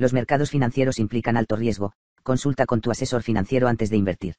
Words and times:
Los 0.00 0.14
mercados 0.14 0.48
financieros 0.48 0.98
implican 0.98 1.36
alto 1.36 1.56
riesgo, 1.56 1.92
consulta 2.22 2.64
con 2.64 2.80
tu 2.80 2.90
asesor 2.90 3.22
financiero 3.22 3.68
antes 3.68 3.90
de 3.90 3.98
invertir. 3.98 4.34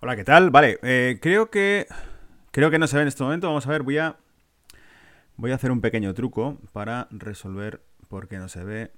Hola, 0.00 0.16
¿qué 0.16 0.24
tal? 0.24 0.48
Vale, 0.48 0.78
eh, 0.82 1.18
creo 1.20 1.50
que 1.50 1.86
creo 2.50 2.70
que 2.70 2.78
no 2.78 2.86
se 2.86 2.96
ve 2.96 3.02
en 3.02 3.08
este 3.08 3.22
momento. 3.22 3.48
Vamos 3.48 3.66
a 3.66 3.70
ver, 3.70 3.82
voy 3.82 3.98
a 3.98 4.16
voy 5.36 5.52
a 5.52 5.56
hacer 5.56 5.70
un 5.70 5.82
pequeño 5.82 6.14
truco 6.14 6.56
para 6.72 7.08
resolver 7.10 7.82
por 8.08 8.26
qué 8.26 8.38
no 8.38 8.48
se 8.48 8.64
ve, 8.64 8.92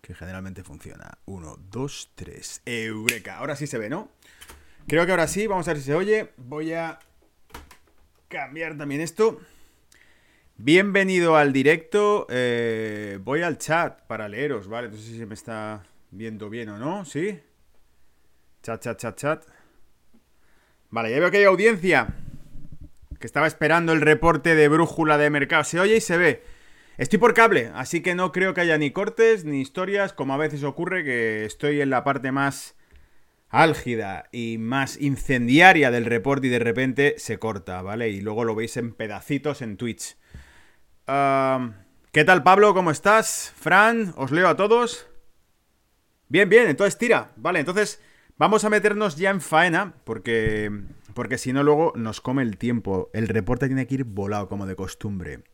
que 0.00 0.14
generalmente 0.14 0.64
funciona. 0.64 1.18
Uno, 1.26 1.58
dos, 1.70 2.10
tres. 2.16 2.60
Eureka. 2.64 3.38
Ahora 3.38 3.54
sí 3.54 3.68
se 3.68 3.78
ve, 3.78 3.88
¿no? 3.88 4.08
Creo 4.88 5.06
que 5.06 5.12
ahora 5.12 5.28
sí. 5.28 5.46
Vamos 5.46 5.68
a 5.68 5.74
ver 5.74 5.78
si 5.78 5.86
se 5.86 5.94
oye. 5.94 6.32
Voy 6.38 6.72
a 6.72 6.98
cambiar 8.28 8.76
también 8.76 9.00
esto. 9.00 9.40
Bienvenido 10.56 11.36
al 11.36 11.52
directo. 11.52 12.26
Eh, 12.30 13.18
voy 13.22 13.42
al 13.42 13.58
chat 13.58 14.02
para 14.06 14.28
leeros, 14.28 14.68
¿vale? 14.68 14.88
No 14.88 14.96
sé 14.96 15.02
si 15.02 15.18
se 15.18 15.26
me 15.26 15.34
está 15.34 15.84
viendo 16.10 16.48
bien 16.50 16.70
o 16.70 16.78
no, 16.78 17.04
¿sí? 17.04 17.38
Chat, 18.62 18.82
chat, 18.82 18.98
chat, 18.98 19.16
chat. 19.16 19.44
Vale, 20.90 21.10
ya 21.10 21.20
veo 21.20 21.30
que 21.30 21.38
hay 21.38 21.44
audiencia. 21.44 22.08
Que 23.20 23.26
estaba 23.26 23.46
esperando 23.46 23.92
el 23.92 24.00
reporte 24.00 24.54
de 24.54 24.68
brújula 24.68 25.18
de 25.18 25.30
mercado. 25.30 25.64
Se 25.64 25.78
oye 25.78 25.96
y 25.96 26.00
se 26.00 26.16
ve. 26.16 26.42
Estoy 26.96 27.18
por 27.18 27.34
cable, 27.34 27.70
así 27.74 28.00
que 28.00 28.14
no 28.14 28.32
creo 28.32 28.54
que 28.54 28.62
haya 28.62 28.78
ni 28.78 28.90
cortes 28.90 29.44
ni 29.44 29.60
historias, 29.60 30.14
como 30.14 30.32
a 30.32 30.38
veces 30.38 30.64
ocurre, 30.64 31.04
que 31.04 31.44
estoy 31.44 31.82
en 31.82 31.90
la 31.90 32.04
parte 32.04 32.32
más 32.32 32.74
álgida 33.48 34.28
y 34.32 34.58
más 34.58 35.00
incendiaria 35.00 35.90
del 35.90 36.04
reporte 36.04 36.48
y 36.48 36.50
de 36.50 36.58
repente 36.58 37.14
se 37.18 37.38
corta, 37.38 37.82
¿vale? 37.82 38.08
Y 38.10 38.20
luego 38.20 38.44
lo 38.44 38.54
veis 38.54 38.76
en 38.76 38.92
pedacitos 38.92 39.62
en 39.62 39.76
Twitch. 39.76 40.16
¿Qué 41.06 42.24
tal, 42.24 42.42
Pablo? 42.42 42.74
¿Cómo 42.74 42.90
estás? 42.90 43.52
Fran, 43.56 44.14
os 44.16 44.30
leo 44.30 44.48
a 44.48 44.56
todos. 44.56 45.06
Bien, 46.28 46.48
bien, 46.48 46.66
entonces 46.68 46.98
tira. 46.98 47.32
Vale, 47.36 47.60
entonces 47.60 48.00
vamos 48.36 48.64
a 48.64 48.70
meternos 48.70 49.16
ya 49.16 49.30
en 49.30 49.40
faena, 49.40 49.94
porque, 50.04 50.70
porque 51.14 51.38
si 51.38 51.52
no 51.52 51.62
luego 51.62 51.92
nos 51.94 52.20
come 52.20 52.42
el 52.42 52.58
tiempo. 52.58 53.10
El 53.12 53.28
reporte 53.28 53.66
tiene 53.66 53.86
que 53.86 53.96
ir 53.96 54.04
volado 54.04 54.48
como 54.48 54.66
de 54.66 54.74
costumbre. 54.74 55.44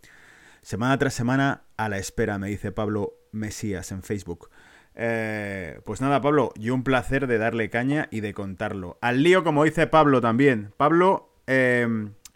Semana 0.63 0.97
tras 0.97 1.15
semana 1.15 1.65
a 1.77 1.89
la 1.89 1.99
espera, 1.99 2.39
me 2.39 2.49
dice 2.49 2.73
Pablo 2.73 3.15
Mesías 3.33 3.91
en 3.91 4.03
Facebook. 4.03 4.49
Eh, 4.95 5.81
pues 5.85 6.01
nada, 6.01 6.21
Pablo, 6.21 6.53
yo 6.57 6.75
un 6.75 6.85
placer 6.85 7.27
de 7.27 7.39
darle 7.39 7.71
caña 7.71 8.09
y 8.11 8.21
de 8.21 8.35
contarlo. 8.35 8.99
Al 9.01 9.23
lío, 9.23 9.45
como 9.45 9.65
dice 9.65 9.87
Pablo 9.87 10.21
también. 10.21 10.73
Pablo 10.77 11.31
eh, 11.47 11.87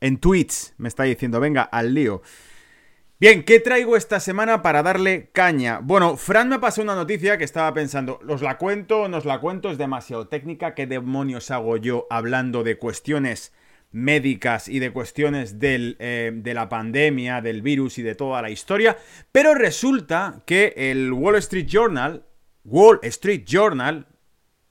en 0.01 0.19
Twitch 0.19 0.73
me 0.79 0.89
está 0.89 1.05
diciendo, 1.05 1.41
venga, 1.41 1.63
al 1.63 1.95
lío. 1.95 2.23
Bien, 3.19 3.45
¿qué 3.45 3.61
traigo 3.61 3.97
esta 3.97 4.21
semana 4.21 4.61
para 4.61 4.83
darle 4.83 5.31
caña? 5.33 5.81
Bueno, 5.83 6.19
Fran 6.19 6.51
me 6.51 6.59
pasó 6.59 6.83
una 6.83 6.95
noticia 6.95 7.39
que 7.39 7.45
estaba 7.45 7.73
pensando, 7.73 8.21
¿os 8.29 8.43
la 8.43 8.59
cuento 8.59 9.03
o 9.03 9.09
no 9.09 9.17
os 9.17 9.25
la 9.25 9.41
cuento? 9.41 9.71
Es 9.71 9.79
demasiado 9.79 10.29
técnica, 10.29 10.75
¿qué 10.75 10.87
demonios 10.87 11.51
hago 11.51 11.79
yo 11.79 12.07
hablando 12.11 12.63
de 12.63 12.77
cuestiones 12.77 13.55
médicas 13.91 14.69
y 14.69 14.81
de 14.81 14.91
cuestiones 14.91 15.59
del, 15.59 15.97
eh, 15.99 16.31
de 16.31 16.53
la 16.53 16.69
pandemia, 16.69 17.41
del 17.41 17.63
virus 17.63 17.97
y 17.97 18.03
de 18.03 18.15
toda 18.15 18.43
la 18.43 18.51
historia? 18.51 18.99
Pero 19.33 19.55
resulta 19.55 20.43
que 20.45 20.75
el 20.77 21.11
Wall 21.11 21.37
Street 21.37 21.67
Journal, 21.67 22.27
Wall 22.69 22.99
Street 23.05 23.45
Journal, 23.47 24.09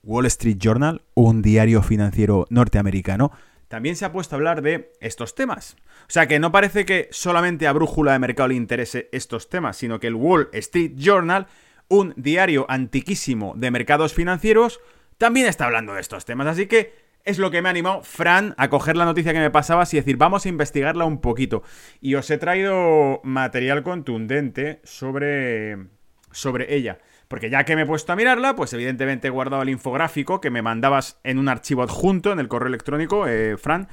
Wall 0.04 0.26
Street 0.26 0.58
Journal, 0.60 1.02
un 1.14 1.42
diario 1.42 1.82
financiero 1.82 2.46
norteamericano, 2.50 3.32
también 3.70 3.96
se 3.96 4.04
ha 4.04 4.12
puesto 4.12 4.36
a 4.36 4.38
hablar 4.38 4.62
de 4.62 4.92
estos 5.00 5.34
temas. 5.34 5.78
O 6.02 6.10
sea 6.10 6.28
que 6.28 6.38
no 6.38 6.52
parece 6.52 6.86
que 6.86 7.08
solamente 7.12 7.68
a 7.68 7.72
Brújula 7.72 8.12
de 8.12 8.20
Mercado 8.20 8.50
le 8.50 8.56
interese 8.56 9.08
estos 9.14 9.50
temas, 9.50 9.78
sino 9.78 10.02
que 10.02 10.08
el 10.08 10.16
Wall 10.16 10.50
Street 10.52 10.92
Journal, 10.98 11.48
un 11.88 12.14
diario 12.18 12.66
antiquísimo 12.68 13.54
de 13.56 13.72
mercados 13.72 14.14
financieros, 14.14 14.82
también 15.18 15.48
está 15.48 15.64
hablando 15.64 15.94
de 15.94 16.02
estos 16.02 16.26
temas. 16.26 16.48
Así 16.48 16.68
que 16.68 16.94
es 17.24 17.40
lo 17.40 17.50
que 17.50 17.62
me 17.62 17.70
ha 17.70 17.72
animado 17.72 18.04
Fran 18.04 18.56
a 18.58 18.70
coger 18.70 18.98
la 18.98 19.06
noticia 19.06 19.32
que 19.32 19.40
me 19.40 19.52
pasabas 19.52 19.94
y 19.94 19.98
decir, 19.98 20.18
vamos 20.18 20.46
a 20.46 20.50
investigarla 20.50 21.06
un 21.06 21.22
poquito. 21.22 21.64
Y 22.02 22.16
os 22.16 22.30
he 22.30 22.38
traído 22.38 23.22
material 23.24 23.84
contundente 23.84 24.82
sobre, 24.84 25.78
sobre 26.32 26.76
ella. 26.76 27.00
Porque 27.28 27.50
ya 27.50 27.64
que 27.64 27.76
me 27.76 27.84
he 27.84 27.86
puesto 27.86 28.14
a 28.14 28.16
mirarla, 28.16 28.56
pues 28.56 28.74
evidentemente 28.74 29.28
he 29.28 29.32
guardado 29.32 29.64
el 29.64 29.70
infográfico 29.70 30.40
que 30.42 30.52
me 30.52 30.62
mandabas 30.62 31.20
en 31.24 31.40
un 31.40 31.50
archivo 31.50 31.84
adjunto 31.84 32.32
en 32.32 32.40
el 32.40 32.48
correo 32.48 32.68
electrónico, 32.68 33.28
eh, 33.28 33.58
Fran. 33.58 33.88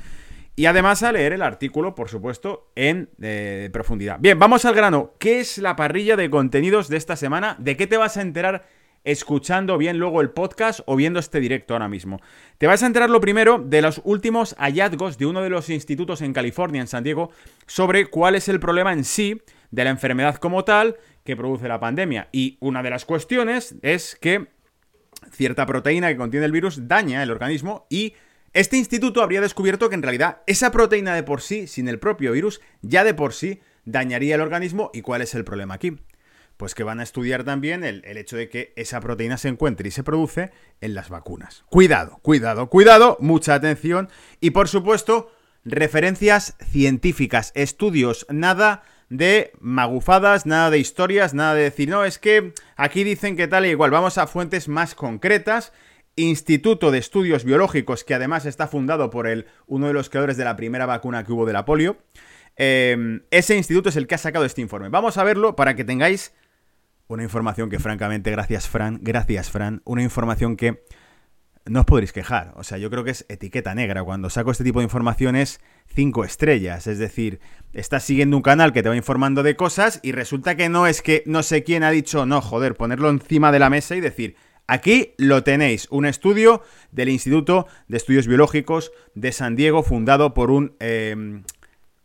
Y 0.54 0.66
además 0.66 1.03
a 1.03 1.12
leer 1.12 1.32
el 1.32 1.43
artículo, 1.43 1.94
por 1.94 2.10
supuesto, 2.10 2.70
en 2.76 3.09
eh, 3.22 3.70
profundidad. 3.72 4.19
Bien, 4.20 4.38
vamos 4.38 4.66
al 4.66 4.75
grano. 4.75 5.12
¿Qué 5.19 5.41
es 5.41 5.56
la 5.56 5.76
parrilla 5.76 6.15
de 6.15 6.28
contenidos 6.28 6.88
de 6.88 6.98
esta 6.98 7.16
semana? 7.16 7.56
¿De 7.59 7.76
qué 7.76 7.87
te 7.87 7.97
vas 7.97 8.19
a 8.19 8.22
enterar 8.22 8.66
escuchando 9.04 9.78
bien 9.78 9.99
luego 9.99 10.20
el 10.20 10.31
podcast 10.31 10.81
o 10.87 10.94
viendo 10.94 11.20
este 11.20 11.41
directo 11.41 11.72
ahora 11.72 11.88
mismo? 11.88 12.20
Te 12.59 12.66
vas 12.66 12.82
a 12.82 12.87
enterar 12.87 13.09
lo 13.09 13.22
primero 13.22 13.59
de 13.59 13.81
los 13.81 14.03
últimos 14.04 14.54
hallazgos 14.59 15.16
de 15.16 15.25
uno 15.25 15.41
de 15.41 15.49
los 15.49 15.70
institutos 15.70 16.20
en 16.20 16.34
California, 16.34 16.82
en 16.82 16.87
San 16.87 17.03
Diego, 17.03 17.31
sobre 17.66 18.06
cuál 18.06 18.34
es 18.34 18.47
el 18.49 18.60
problema 18.60 18.93
en 18.93 19.04
sí 19.04 19.41
de 19.72 19.84
la 19.84 19.91
enfermedad 19.91 20.37
como 20.37 20.65
tal 20.65 20.97
que 21.25 21.37
produce 21.37 21.66
la 21.66 21.81
pandemia. 21.81 22.28
Y 22.31 22.59
una 22.60 22.84
de 22.84 22.91
las 22.91 23.05
cuestiones 23.05 23.75
es 23.83 24.16
que 24.21 24.47
cierta 25.33 25.66
proteína 25.66 26.09
que 26.09 26.16
contiene 26.16 26.47
el 26.47 26.53
virus 26.53 26.87
daña 26.87 27.22
el 27.22 27.31
organismo 27.31 27.87
y 27.91 28.15
este 28.53 28.77
instituto 28.77 29.22
habría 29.22 29.41
descubierto 29.41 29.88
que 29.88 29.94
en 29.94 30.03
realidad 30.03 30.43
esa 30.47 30.71
proteína 30.71 31.15
de 31.15 31.22
por 31.22 31.41
sí, 31.41 31.66
sin 31.66 31.88
el 31.88 31.99
propio 31.99 32.32
virus, 32.32 32.61
ya 32.82 33.03
de 33.03 33.15
por 33.15 33.32
sí 33.32 33.61
dañaría 33.87 34.34
el 34.34 34.43
organismo. 34.43 34.91
¿Y 34.93 35.00
cuál 35.00 35.22
es 35.22 35.34
el 35.34 35.44
problema 35.44 35.75
aquí? 35.75 35.97
Pues 36.59 36.75
que 36.75 36.84
van 36.84 37.00
a 37.00 37.03
estudiar 37.03 37.44
también 37.44 37.82
el, 37.82 38.05
hecho 38.05 38.37
de 38.37 38.50
que 38.50 38.75
esa 38.77 39.00
proteína 39.00 39.38
se 39.38 39.49
encuentre 39.49 39.88
y 39.88 39.91
se 39.91 40.05
produce 40.05 40.50
en 40.82 40.94
las 40.94 41.09
vacunas. 41.09 41.65
Cuidado, 41.71 42.19
cuidado, 42.21 42.69
cuidado, 42.69 43.16
mucha 43.21 43.55
atención. 43.55 44.11
Y 44.38 44.50
por 44.50 44.69
supuesto, 44.69 45.32
referencias 45.65 46.55
científicas, 46.61 47.53
estudios, 47.55 48.27
nada 48.28 48.82
de 49.12 49.53
magufadas, 49.61 50.47
nada 50.47 50.71
de 50.71 50.78
historias, 50.78 51.34
nada 51.34 51.55
de 51.55 51.65
decir, 51.65 51.89
no, 51.89 52.05
es 52.06 52.19
que 52.19 52.55
aquí 52.77 53.05
dicen 53.05 53.37
que 53.37 53.47
tal 53.47 53.67
y 53.67 53.69
igual, 53.69 53.91
vamos 53.91 54.17
a 54.17 54.27
fuentes 54.27 54.69
más 54.69 54.95
concretas. 54.95 55.73
Instituto 56.17 56.91
de 56.91 56.99
Estudios 56.99 57.45
Biológicos, 57.45 58.05
que 58.05 58.15
además 58.15 58.47
está 58.47 58.69
fundado 58.69 59.11
por 59.11 59.27
el, 59.27 59.47
uno 59.67 59.87
de 59.87 59.93
los 59.93 60.09
creadores 60.09 60.37
de 60.37 60.45
la 60.45 60.56
primera 60.56 60.87
vacuna 60.87 61.25
que 61.25 61.33
hubo 61.33 61.47
de 61.47 61.53
la 61.53 61.65
polio. 61.65 61.99
Eh, 62.56 63.21
ese 63.31 63.56
instituto 63.56 63.91
es 63.91 63.97
el 63.97 64.06
que 64.06 64.15
ha 64.15 64.19
sacado 64.19 64.47
este 64.47 64.62
informe. 64.62 64.89
Vamos 64.89 65.19
a 65.19 65.25
verlo 65.25 65.56
para 65.56 65.75
que 65.75 65.84
tengáis 65.84 66.34
una 67.06 67.23
información 67.23 67.69
que 67.69 67.79
francamente, 67.79 68.31
gracias 68.31 68.69
Fran, 68.69 68.99
gracias 69.03 69.50
Fran, 69.50 69.83
una 69.84 70.03
información 70.03 70.56
que 70.56 70.84
no 71.67 71.81
os 71.81 71.87
podréis 71.87 72.12
quejar. 72.12 72.53
O 72.56 72.65
sea, 72.65 72.78
yo 72.78 72.91
creo 72.91 73.05
que 73.05 73.12
es 73.12 73.25
etiqueta 73.28 73.75
negra. 73.75 74.03
Cuando 74.03 74.31
saco 74.31 74.50
este 74.50 74.65
tipo 74.65 74.81
de 74.81 74.84
informaciones, 74.84 75.61
cinco 75.87 76.25
estrellas. 76.25 76.87
Es 76.87 76.99
decir, 76.99 77.41
estás 77.73 78.03
siguiendo 78.03 78.37
un 78.37 78.43
canal 78.43 78.73
que 78.73 78.82
te 78.82 78.88
va 78.88 78.97
informando 78.97 79.43
de 79.43 79.56
cosas 79.56 80.00
y 80.03 80.12
resulta 80.12 80.56
que 80.56 80.69
no 80.69 80.87
es 80.87 81.03
que 81.03 81.23
no 81.26 81.43
sé 81.43 81.62
quién 81.62 81.85
ha 81.85 81.91
dicho, 81.91 82.26
no, 82.26 82.41
joder, 82.41 82.76
ponerlo 82.76 83.11
encima 83.11 83.53
de 83.53 83.59
la 83.59 83.70
mesa 83.70 83.94
y 83.94 84.00
decir, 84.00 84.37
aquí 84.67 85.14
lo 85.19 85.44
tenéis, 85.44 85.87
un 85.91 86.06
estudio 86.06 86.62
del 86.91 87.09
Instituto 87.09 87.67
de 87.88 87.97
Estudios 87.97 88.26
Biológicos 88.26 88.93
de 89.15 89.32
San 89.32 89.56
Diego, 89.56 89.82
fundado 89.82 90.35
por 90.35 90.50
un... 90.50 90.76
Eh, 90.81 91.43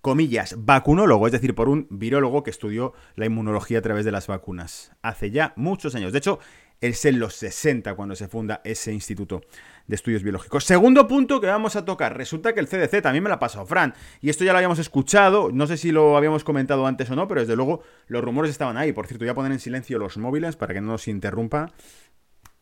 comillas, 0.07 0.56
vacunólogo, 0.60 1.25
es 1.25 1.33
decir, 1.33 1.53
por 1.53 1.68
un 1.68 1.86
virólogo 1.89 2.42
que 2.42 2.50
estudió 2.50 2.94
la 3.15 3.25
inmunología 3.25 3.80
a 3.80 3.81
través 3.81 4.06
de 4.06 4.12
las 4.13 4.27
vacunas. 4.27 4.94
Hace 5.01 5.31
ya 5.31 5.51
muchos 5.57 5.95
años. 5.95 6.13
De 6.13 6.19
hecho, 6.19 6.39
es 6.81 7.06
en 7.06 7.19
los 7.19 7.35
60 7.35 7.95
cuando 7.95 8.15
se 8.15 8.27
funda 8.27 8.62
ese 8.63 8.94
Instituto 8.94 9.41
de 9.88 9.95
Estudios 9.95 10.24
Biológicos. 10.24 10.63
Segundo 10.63 11.07
punto 11.07 11.41
que 11.41 11.47
vamos 11.47 11.75
a 11.75 11.85
tocar. 11.85 12.15
Resulta 12.18 12.53
que 12.53 12.59
el 12.59 12.68
CDC 12.68 13.01
también 13.01 13.24
me 13.24 13.29
la 13.29 13.39
pasado 13.39 13.65
Fran. 13.65 13.94
Y 14.21 14.29
esto 14.29 14.44
ya 14.44 14.51
lo 14.51 14.57
habíamos 14.57 14.79
escuchado. 14.79 15.50
No 15.51 15.65
sé 15.65 15.77
si 15.77 15.91
lo 15.91 16.18
habíamos 16.18 16.44
comentado 16.44 16.85
antes 16.85 17.09
o 17.09 17.15
no, 17.15 17.27
pero 17.27 17.41
desde 17.41 17.56
luego 17.56 17.81
los 18.07 18.24
rumores 18.24 18.51
estaban 18.51 18.77
ahí. 18.77 18.91
Por 18.91 19.07
cierto, 19.07 19.25
voy 19.25 19.31
a 19.31 19.35
poner 19.35 19.51
en 19.51 19.59
silencio 19.59 19.97
los 19.97 20.18
móviles 20.18 20.56
para 20.56 20.74
que 20.74 20.81
no 20.81 20.88
nos 20.88 21.07
interrumpa. 21.07 21.71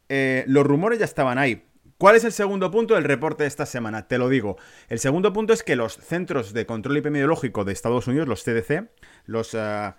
Eh, 0.07 0.45
los 0.47 0.65
rumores 0.65 0.99
ya 0.99 1.05
estaban 1.05 1.37
ahí. 1.37 1.65
¿Cuál 1.97 2.17
es 2.17 2.25
el 2.25 2.33
segundo 2.33 2.71
punto 2.71 2.95
del 2.95 3.05
reporte 3.05 3.43
de 3.43 3.47
esta 3.47 3.65
semana? 3.65 4.07
Te 4.07 4.17
lo 4.17 4.27
digo. 4.27 4.57
El 4.89 4.99
segundo 4.99 5.31
punto 5.31 5.53
es 5.53 5.63
que 5.63 5.75
los 5.75 5.95
Centros 5.95 6.53
de 6.53 6.65
Control 6.65 6.97
Epidemiológico 6.97 7.63
de 7.63 7.71
Estados 7.73 8.07
Unidos, 8.07 8.27
los 8.27 8.43
CDC, 8.43 8.89
los... 9.25 9.53
Uh, 9.53 9.93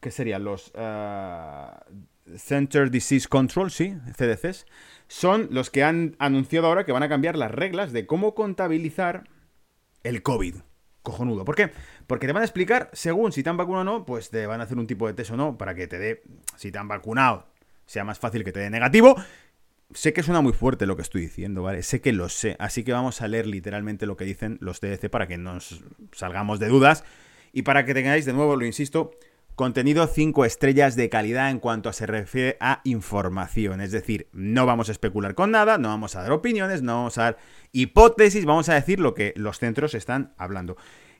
¿Qué 0.00 0.10
serían? 0.10 0.44
Los... 0.44 0.72
Uh, 0.74 1.76
Center 2.36 2.90
Disease 2.90 3.28
Control, 3.28 3.70
sí, 3.70 3.96
CDCs, 4.16 4.66
son 5.08 5.48
los 5.50 5.70
que 5.70 5.84
han 5.84 6.16
anunciado 6.18 6.66
ahora 6.66 6.84
que 6.84 6.92
van 6.92 7.02
a 7.02 7.08
cambiar 7.08 7.36
las 7.36 7.50
reglas 7.50 7.92
de 7.92 8.06
cómo 8.06 8.34
contabilizar 8.34 9.24
el 10.02 10.22
COVID. 10.22 10.56
Cojonudo. 11.02 11.44
¿Por 11.44 11.54
qué? 11.54 11.70
Porque 12.08 12.26
te 12.26 12.32
van 12.32 12.42
a 12.42 12.46
explicar, 12.46 12.90
según 12.92 13.30
si 13.30 13.44
te 13.44 13.50
han 13.50 13.56
vacunado 13.56 13.82
o 13.82 13.84
no, 13.84 14.04
pues 14.04 14.30
te 14.30 14.44
van 14.46 14.60
a 14.60 14.64
hacer 14.64 14.76
un 14.76 14.88
tipo 14.88 15.06
de 15.06 15.14
test 15.14 15.30
o 15.30 15.36
no, 15.36 15.56
para 15.56 15.76
que 15.76 15.86
te 15.86 15.98
dé, 15.98 16.22
si 16.56 16.72
te 16.72 16.78
han 16.78 16.88
vacunado, 16.88 17.46
sea 17.86 18.02
más 18.02 18.18
fácil 18.18 18.42
que 18.42 18.50
te 18.50 18.58
dé 18.58 18.70
negativo. 18.70 19.14
Sé 19.94 20.12
que 20.12 20.24
suena 20.24 20.40
muy 20.40 20.52
fuerte 20.52 20.84
lo 20.84 20.96
que 20.96 21.02
estoy 21.02 21.20
diciendo, 21.20 21.62
¿vale? 21.62 21.84
Sé 21.84 22.00
que 22.00 22.12
lo 22.12 22.28
sé, 22.28 22.56
así 22.58 22.82
que 22.82 22.92
vamos 22.92 23.22
a 23.22 23.28
leer 23.28 23.46
literalmente 23.46 24.04
lo 24.04 24.16
que 24.16 24.24
dicen 24.24 24.58
los 24.60 24.80
CDC 24.80 25.08
para 25.08 25.28
que 25.28 25.38
nos 25.38 25.84
salgamos 26.10 26.58
de 26.58 26.66
dudas 26.66 27.04
y 27.52 27.62
para 27.62 27.84
que 27.84 27.94
tengáis, 27.94 28.24
de 28.24 28.32
nuevo, 28.32 28.56
lo 28.56 28.66
insisto, 28.66 29.12
Contenido 29.56 30.06
5 30.06 30.44
estrellas 30.44 30.96
de 30.96 31.08
calidad 31.08 31.50
en 31.50 31.60
cuanto 31.60 31.90
se 31.94 32.04
refiere 32.04 32.58
a 32.60 32.82
información. 32.84 33.80
Es 33.80 33.90
decir, 33.90 34.28
no 34.32 34.66
vamos 34.66 34.90
a 34.90 34.92
especular 34.92 35.34
con 35.34 35.50
nada, 35.50 35.78
no 35.78 35.88
vamos 35.88 36.14
a 36.14 36.20
dar 36.20 36.32
opiniones, 36.32 36.82
no 36.82 36.96
vamos 36.96 37.16
a 37.16 37.22
dar 37.22 37.38
hipótesis, 37.72 38.44
vamos 38.44 38.68
a 38.68 38.74
decir 38.74 39.00
lo 39.00 39.14
que 39.14 39.32
los 39.34 39.58
centros 39.58 39.94
están 39.94 40.34
hablando. 40.36 40.76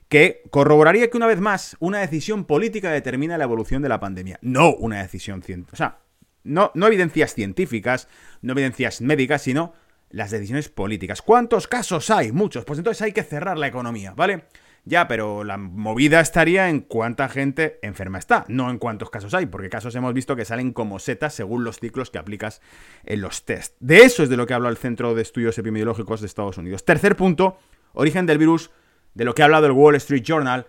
Que 0.07 0.43
corroboraría 0.51 1.09
que 1.09 1.17
una 1.17 1.25
vez 1.25 1.39
más 1.39 1.77
una 1.79 1.97
decisión 1.97 2.45
política 2.45 2.91
determina 2.91 3.39
la 3.39 3.45
evolución 3.45 3.81
de 3.81 3.89
la 3.89 3.99
pandemia, 3.99 4.37
no 4.43 4.71
una 4.75 5.01
decisión 5.01 5.41
científica. 5.41 5.73
O 5.73 5.77
sea, 5.77 5.97
no, 6.43 6.71
no 6.75 6.85
evidencias 6.85 7.33
científicas, 7.33 8.07
no 8.43 8.53
evidencias 8.53 9.01
médicas, 9.01 9.41
sino 9.41 9.73
las 10.11 10.29
decisiones 10.29 10.69
políticas. 10.69 11.23
¿Cuántos 11.23 11.67
casos 11.67 12.11
hay? 12.11 12.31
Muchos. 12.31 12.65
Pues 12.65 12.77
entonces 12.77 13.01
hay 13.01 13.13
que 13.13 13.23
cerrar 13.23 13.57
la 13.57 13.65
economía, 13.65 14.13
¿vale? 14.15 14.43
Ya, 14.87 15.09
pero 15.09 15.43
la 15.43 15.57
movida 15.57 16.21
estaría 16.21 16.69
en 16.69 16.79
cuánta 16.79 17.27
gente 17.27 17.77
enferma 17.81 18.19
está, 18.19 18.45
no 18.47 18.69
en 18.69 18.77
cuántos 18.77 19.09
casos 19.09 19.33
hay, 19.33 19.45
porque 19.45 19.69
casos 19.69 19.93
hemos 19.95 20.13
visto 20.13 20.37
que 20.37 20.45
salen 20.45 20.71
como 20.71 20.97
setas 20.99 21.33
según 21.33 21.65
los 21.65 21.81
ciclos 21.81 22.09
que 22.09 22.19
aplicas 22.19 22.61
en 23.03 23.19
los 23.19 23.43
test. 23.43 23.75
De 23.81 24.03
eso 24.03 24.23
es 24.23 24.29
de 24.29 24.37
lo 24.37 24.47
que 24.47 24.53
habla 24.53 24.69
el 24.69 24.77
Centro 24.77 25.13
de 25.13 25.23
Estudios 25.23 25.57
Epidemiológicos 25.57 26.21
de 26.21 26.27
Estados 26.27 26.57
Unidos. 26.57 26.85
Tercer 26.85 27.17
punto, 27.17 27.59
origen 27.91 28.25
del 28.25 28.37
virus, 28.37 28.71
de 29.13 29.25
lo 29.25 29.35
que 29.35 29.41
ha 29.41 29.45
hablado 29.45 29.65
el 29.65 29.73
Wall 29.73 29.95
Street 29.95 30.23
Journal, 30.23 30.67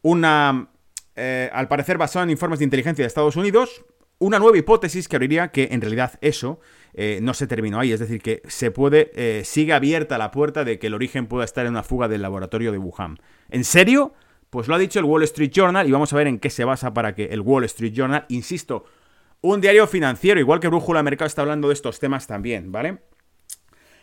una, 0.00 0.70
eh, 1.14 1.50
al 1.52 1.68
parecer 1.68 1.98
basado 1.98 2.22
en 2.22 2.30
informes 2.30 2.60
de 2.60 2.64
inteligencia 2.64 3.02
de 3.02 3.08
Estados 3.08 3.36
Unidos, 3.36 3.84
una 4.18 4.38
nueva 4.38 4.56
hipótesis 4.56 5.08
que 5.08 5.16
abriría 5.16 5.48
que 5.48 5.68
en 5.72 5.82
realidad 5.82 6.18
eso 6.22 6.58
eh, 7.00 7.20
no 7.22 7.32
se 7.32 7.46
terminó 7.46 7.78
ahí. 7.78 7.92
Es 7.92 8.00
decir, 8.00 8.20
que 8.20 8.42
se 8.48 8.72
puede, 8.72 9.12
eh, 9.14 9.44
sigue 9.44 9.72
abierta 9.72 10.18
la 10.18 10.32
puerta 10.32 10.64
de 10.64 10.80
que 10.80 10.88
el 10.88 10.94
origen 10.94 11.28
pueda 11.28 11.44
estar 11.44 11.64
en 11.64 11.70
una 11.70 11.84
fuga 11.84 12.08
del 12.08 12.22
laboratorio 12.22 12.72
de 12.72 12.78
Wuhan. 12.78 13.18
¿En 13.50 13.62
serio? 13.62 14.14
Pues 14.50 14.66
lo 14.66 14.74
ha 14.74 14.78
dicho 14.78 14.98
el 14.98 15.04
Wall 15.04 15.22
Street 15.22 15.52
Journal 15.52 15.86
y 15.86 15.92
vamos 15.92 16.12
a 16.12 16.16
ver 16.16 16.26
en 16.26 16.40
qué 16.40 16.50
se 16.50 16.64
basa 16.64 16.92
para 16.92 17.14
que 17.14 17.26
el 17.26 17.40
Wall 17.40 17.62
Street 17.64 17.92
Journal, 17.92 18.24
insisto, 18.30 18.84
un 19.42 19.60
diario 19.60 19.86
financiero, 19.86 20.40
igual 20.40 20.58
que 20.58 20.66
Brújula 20.66 21.04
Mercado 21.04 21.28
está 21.28 21.42
hablando 21.42 21.68
de 21.68 21.74
estos 21.74 22.00
temas 22.00 22.26
también, 22.26 22.72
¿vale? 22.72 22.98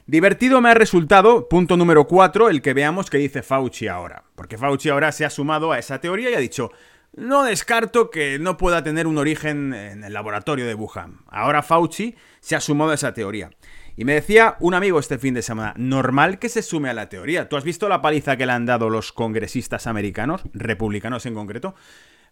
Divertido 0.05 0.61
me 0.61 0.69
ha 0.69 0.73
resultado, 0.73 1.49
punto 1.49 1.75
número 1.75 2.07
4, 2.07 2.49
el 2.49 2.61
que 2.61 2.73
veamos 2.73 3.09
qué 3.09 3.17
dice 3.17 3.43
Fauci 3.43 3.89
ahora. 3.89 4.23
Porque 4.35 4.57
Fauci 4.57 4.87
ahora 4.87 5.11
se 5.11 5.25
ha 5.25 5.29
sumado 5.29 5.73
a 5.73 5.79
esa 5.79 5.99
teoría 5.99 6.29
y 6.29 6.35
ha 6.35 6.39
dicho, 6.39 6.71
no 7.15 7.43
descarto 7.43 8.09
que 8.09 8.39
no 8.39 8.57
pueda 8.57 8.83
tener 8.83 9.07
un 9.07 9.17
origen 9.17 9.73
en 9.73 10.03
el 10.03 10.13
laboratorio 10.13 10.67
de 10.67 10.75
Wuhan. 10.75 11.19
Ahora 11.27 11.63
Fauci 11.63 12.15
se 12.41 12.55
ha 12.55 12.61
sumado 12.61 12.91
a 12.91 12.95
esa 12.95 13.13
teoría. 13.13 13.49
Y 13.97 14.03
me 14.03 14.13
decía 14.13 14.57
un 14.59 14.73
amigo 14.73 14.99
este 14.99 15.17
fin 15.17 15.33
de 15.33 15.41
semana, 15.41 15.73
normal 15.77 16.37
que 16.37 16.49
se 16.49 16.61
sume 16.61 16.89
a 16.89 16.93
la 16.93 17.07
teoría. 17.07 17.47
¿Tú 17.47 17.55
has 17.55 17.63
visto 17.63 17.87
la 17.87 18.01
paliza 18.01 18.35
que 18.35 18.45
le 18.45 18.51
han 18.51 18.65
dado 18.65 18.89
los 18.89 19.13
congresistas 19.13 19.87
americanos, 19.87 20.43
republicanos 20.53 21.25
en 21.25 21.33
concreto? 21.33 21.75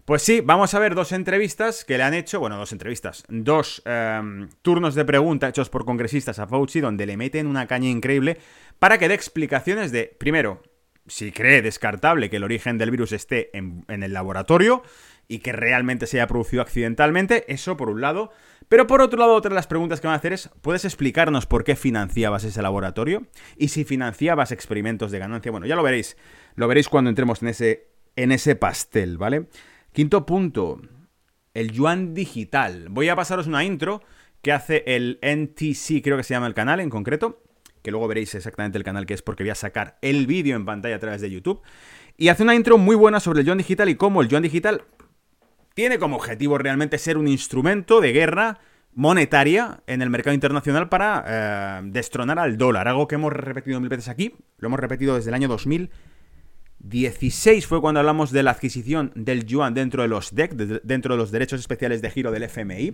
Pues 0.03 0.21
sí, 0.21 0.41
vamos 0.41 0.73
a 0.73 0.79
ver 0.79 0.95
dos 0.95 1.13
entrevistas 1.13 1.85
que 1.85 1.97
le 1.97 2.03
han 2.03 2.13
hecho, 2.13 2.41
bueno, 2.41 2.57
dos 2.57 2.73
entrevistas, 2.73 3.23
dos 3.29 3.81
em, 3.85 4.49
turnos 4.61 4.95
de 4.95 5.05
pregunta 5.05 5.47
hechos 5.47 5.69
por 5.69 5.85
congresistas 5.85 6.39
a 6.39 6.47
Fauci, 6.47 6.81
donde 6.81 7.05
le 7.05 7.15
meten 7.15 7.47
una 7.47 7.67
caña 7.67 7.87
increíble 7.87 8.37
para 8.79 8.97
que 8.97 9.07
dé 9.07 9.13
explicaciones 9.13 9.93
de, 9.93 10.13
primero, 10.19 10.61
si 11.07 11.31
cree 11.31 11.61
descartable 11.61 12.29
que 12.29 12.37
el 12.37 12.43
origen 12.43 12.77
del 12.77 12.91
virus 12.91 13.11
esté 13.11 13.49
en, 13.57 13.85
el 13.87 14.13
laboratorio 14.13 14.83
y 15.27 15.39
que 15.39 15.51
realmente 15.51 16.07
se 16.07 16.17
haya 16.17 16.27
producido 16.27 16.61
accidentalmente, 16.61 17.51
eso 17.51 17.77
por 17.77 17.89
un 17.89 18.01
lado. 18.01 18.31
Pero 18.69 18.87
por 18.87 19.01
otro 19.01 19.19
lado, 19.19 19.33
otra 19.33 19.49
de 19.49 19.55
las 19.55 19.67
preguntas 19.67 19.99
que 19.99 20.07
van 20.07 20.15
a 20.15 20.17
hacer 20.17 20.33
es, 20.33 20.49
¿puedes 20.61 20.85
explicarnos 20.85 21.45
por 21.45 21.63
qué 21.63 21.75
financiabas 21.75 22.43
ese 22.43 22.61
laboratorio? 22.61 23.27
Y 23.57 23.69
si 23.69 23.83
financiabas 23.83 24.51
experimentos 24.51 25.11
de 25.11 25.19
ganancia, 25.19 25.51
bueno, 25.51 25.65
ya 25.65 25.75
lo 25.75 25.83
veréis, 25.83 26.17
lo 26.55 26.67
veréis 26.67 26.89
cuando 26.89 27.09
entremos 27.09 27.41
en 27.41 27.49
ese, 27.49 27.87
en 28.15 28.31
ese 28.31 28.55
pastel, 28.55 29.17
¿vale? 29.17 29.47
Quinto 29.91 30.25
punto, 30.25 30.81
el 31.53 31.71
yuan 31.71 32.13
digital. 32.13 32.87
Voy 32.89 33.09
a 33.09 33.15
pasaros 33.15 33.47
una 33.47 33.63
intro 33.63 34.01
que 34.41 34.51
hace 34.51 34.83
el 34.85 35.19
NTC, 35.21 36.01
creo 36.03 36.17
que 36.17 36.23
se 36.23 36.33
llama 36.33 36.47
el 36.47 36.53
canal 36.53 36.79
en 36.79 36.89
concreto, 36.89 37.43
que 37.83 37.91
luego 37.91 38.07
veréis 38.07 38.33
exactamente 38.33 38.77
el 38.77 38.83
canal 38.83 39.05
que 39.05 39.13
es 39.13 39.21
porque 39.21 39.43
voy 39.43 39.51
a 39.51 39.55
sacar 39.55 39.97
el 40.01 40.25
vídeo 40.25 40.55
en 40.55 40.65
pantalla 40.65 40.95
a 40.95 40.99
través 40.99 41.21
de 41.21 41.29
YouTube. 41.29 41.61
Y 42.17 42.29
hace 42.29 42.43
una 42.43 42.55
intro 42.55 42.77
muy 42.77 42.95
buena 42.95 43.19
sobre 43.19 43.41
el 43.41 43.45
yuan 43.45 43.57
digital 43.59 43.89
y 43.89 43.95
cómo 43.95 44.21
el 44.21 44.29
yuan 44.29 44.43
digital 44.43 44.85
tiene 45.73 45.99
como 45.99 46.15
objetivo 46.15 46.57
realmente 46.57 46.97
ser 46.97 47.17
un 47.17 47.27
instrumento 47.27 47.99
de 47.99 48.13
guerra 48.13 48.59
monetaria 48.95 49.81
en 49.87 50.01
el 50.01 50.09
mercado 50.09 50.33
internacional 50.33 50.87
para 50.87 51.25
eh, 51.27 51.81
destronar 51.85 52.39
al 52.39 52.57
dólar. 52.57 52.87
Algo 52.87 53.07
que 53.07 53.15
hemos 53.15 53.33
repetido 53.33 53.79
mil 53.79 53.89
veces 53.89 54.07
aquí, 54.07 54.35
lo 54.59 54.67
hemos 54.67 54.79
repetido 54.79 55.15
desde 55.15 55.31
el 55.31 55.33
año 55.33 55.47
2016 55.47 57.65
fue 57.65 57.81
cuando 57.81 57.99
hablamos 57.99 58.31
de 58.31 58.43
la 58.43 58.51
adquisición 58.51 59.11
del 59.15 59.45
yuan 59.45 59.73
dentro 59.73 60.03
de 60.03 60.07
los 60.07 60.35
DEC, 60.35 60.53
dentro 60.53 61.15
de 61.15 61.17
los 61.17 61.31
derechos 61.31 61.59
especiales 61.59 62.03
de 62.03 62.11
giro 62.11 62.31
del 62.31 62.43
FMI. 62.43 62.93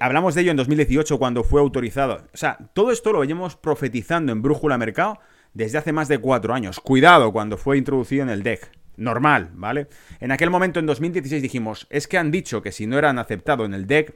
Hablamos 0.00 0.34
de 0.34 0.42
ello 0.42 0.50
en 0.50 0.56
2018 0.56 1.18
cuando 1.18 1.44
fue 1.44 1.60
autorizado. 1.60 2.26
O 2.32 2.36
sea, 2.36 2.58
todo 2.72 2.90
esto 2.90 3.12
lo 3.12 3.20
veníamos 3.20 3.56
profetizando 3.56 4.32
en 4.32 4.42
Brújula 4.42 4.78
Mercado 4.78 5.18
desde 5.54 5.78
hace 5.78 5.92
más 5.92 6.08
de 6.08 6.18
cuatro 6.18 6.54
años. 6.54 6.80
Cuidado 6.80 7.32
cuando 7.32 7.56
fue 7.56 7.78
introducido 7.78 8.22
en 8.22 8.30
el 8.30 8.42
DEC 8.42 8.70
normal, 8.96 9.50
¿vale? 9.54 9.88
En 10.20 10.30
aquel 10.30 10.50
momento, 10.50 10.78
en 10.78 10.86
2016, 10.86 11.42
dijimos, 11.42 11.86
es 11.90 12.06
que 12.06 12.18
han 12.18 12.30
dicho 12.30 12.62
que 12.62 12.72
si 12.72 12.86
no 12.86 12.98
eran 12.98 13.18
aceptados 13.18 13.66
en 13.66 13.74
el 13.74 13.86
DEC, 13.86 14.14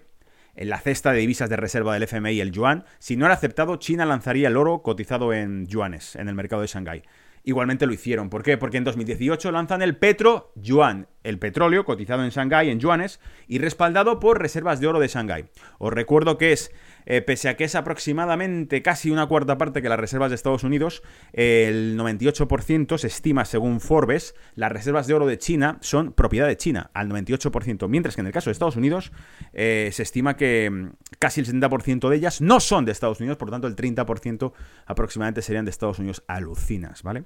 en 0.56 0.68
la 0.68 0.78
cesta 0.78 1.12
de 1.12 1.18
divisas 1.18 1.50
de 1.50 1.56
reserva 1.56 1.94
del 1.94 2.04
FMI, 2.04 2.40
el 2.40 2.52
yuan, 2.52 2.84
si 2.98 3.16
no 3.16 3.24
era 3.24 3.34
aceptado, 3.34 3.76
China 3.76 4.04
lanzaría 4.04 4.48
el 4.48 4.56
oro 4.56 4.82
cotizado 4.82 5.32
en 5.32 5.66
yuanes 5.66 6.16
en 6.16 6.28
el 6.28 6.34
mercado 6.34 6.62
de 6.62 6.68
Shanghái. 6.68 7.02
Igualmente 7.46 7.86
lo 7.86 7.92
hicieron. 7.92 8.30
¿Por 8.30 8.42
qué? 8.42 8.56
Porque 8.56 8.78
en 8.78 8.84
2018 8.84 9.52
lanzan 9.52 9.82
el 9.82 9.96
Petro 9.96 10.52
Yuan, 10.54 11.08
el 11.22 11.38
petróleo 11.38 11.84
cotizado 11.84 12.24
en 12.24 12.30
Shanghái 12.30 12.70
en 12.70 12.80
yuanes 12.80 13.20
y 13.46 13.58
respaldado 13.58 14.18
por 14.18 14.40
reservas 14.40 14.80
de 14.80 14.86
oro 14.86 14.98
de 14.98 15.08
Shanghái. 15.08 15.44
Os 15.78 15.92
recuerdo 15.92 16.38
que 16.38 16.52
es 16.52 16.72
eh, 17.06 17.22
pese 17.22 17.48
a 17.48 17.56
que 17.56 17.64
es 17.64 17.74
aproximadamente 17.74 18.82
casi 18.82 19.10
una 19.10 19.26
cuarta 19.26 19.58
parte 19.58 19.82
que 19.82 19.88
las 19.88 19.98
reservas 19.98 20.30
de 20.30 20.36
Estados 20.36 20.64
Unidos, 20.64 21.02
el 21.32 21.98
98% 21.98 22.98
se 22.98 23.06
estima, 23.06 23.44
según 23.44 23.80
Forbes, 23.80 24.34
las 24.54 24.72
reservas 24.72 25.06
de 25.06 25.14
oro 25.14 25.26
de 25.26 25.38
China 25.38 25.78
son 25.80 26.12
propiedad 26.12 26.46
de 26.46 26.56
China, 26.56 26.90
al 26.94 27.08
98%, 27.08 27.88
mientras 27.88 28.14
que 28.14 28.20
en 28.20 28.26
el 28.26 28.32
caso 28.32 28.50
de 28.50 28.52
Estados 28.52 28.76
Unidos 28.76 29.12
eh, 29.52 29.90
se 29.92 30.02
estima 30.02 30.36
que 30.36 30.70
mm, 30.70 30.90
casi 31.18 31.40
el 31.40 31.46
70% 31.46 32.08
de 32.08 32.16
ellas 32.16 32.40
no 32.40 32.60
son 32.60 32.84
de 32.84 32.92
Estados 32.92 33.20
Unidos, 33.20 33.36
por 33.36 33.48
lo 33.48 33.52
tanto 33.52 33.66
el 33.66 33.76
30% 33.76 34.52
aproximadamente 34.86 35.42
serían 35.42 35.64
de 35.64 35.70
Estados 35.70 35.98
Unidos. 35.98 36.22
Alucinas, 36.26 37.02
¿vale? 37.02 37.24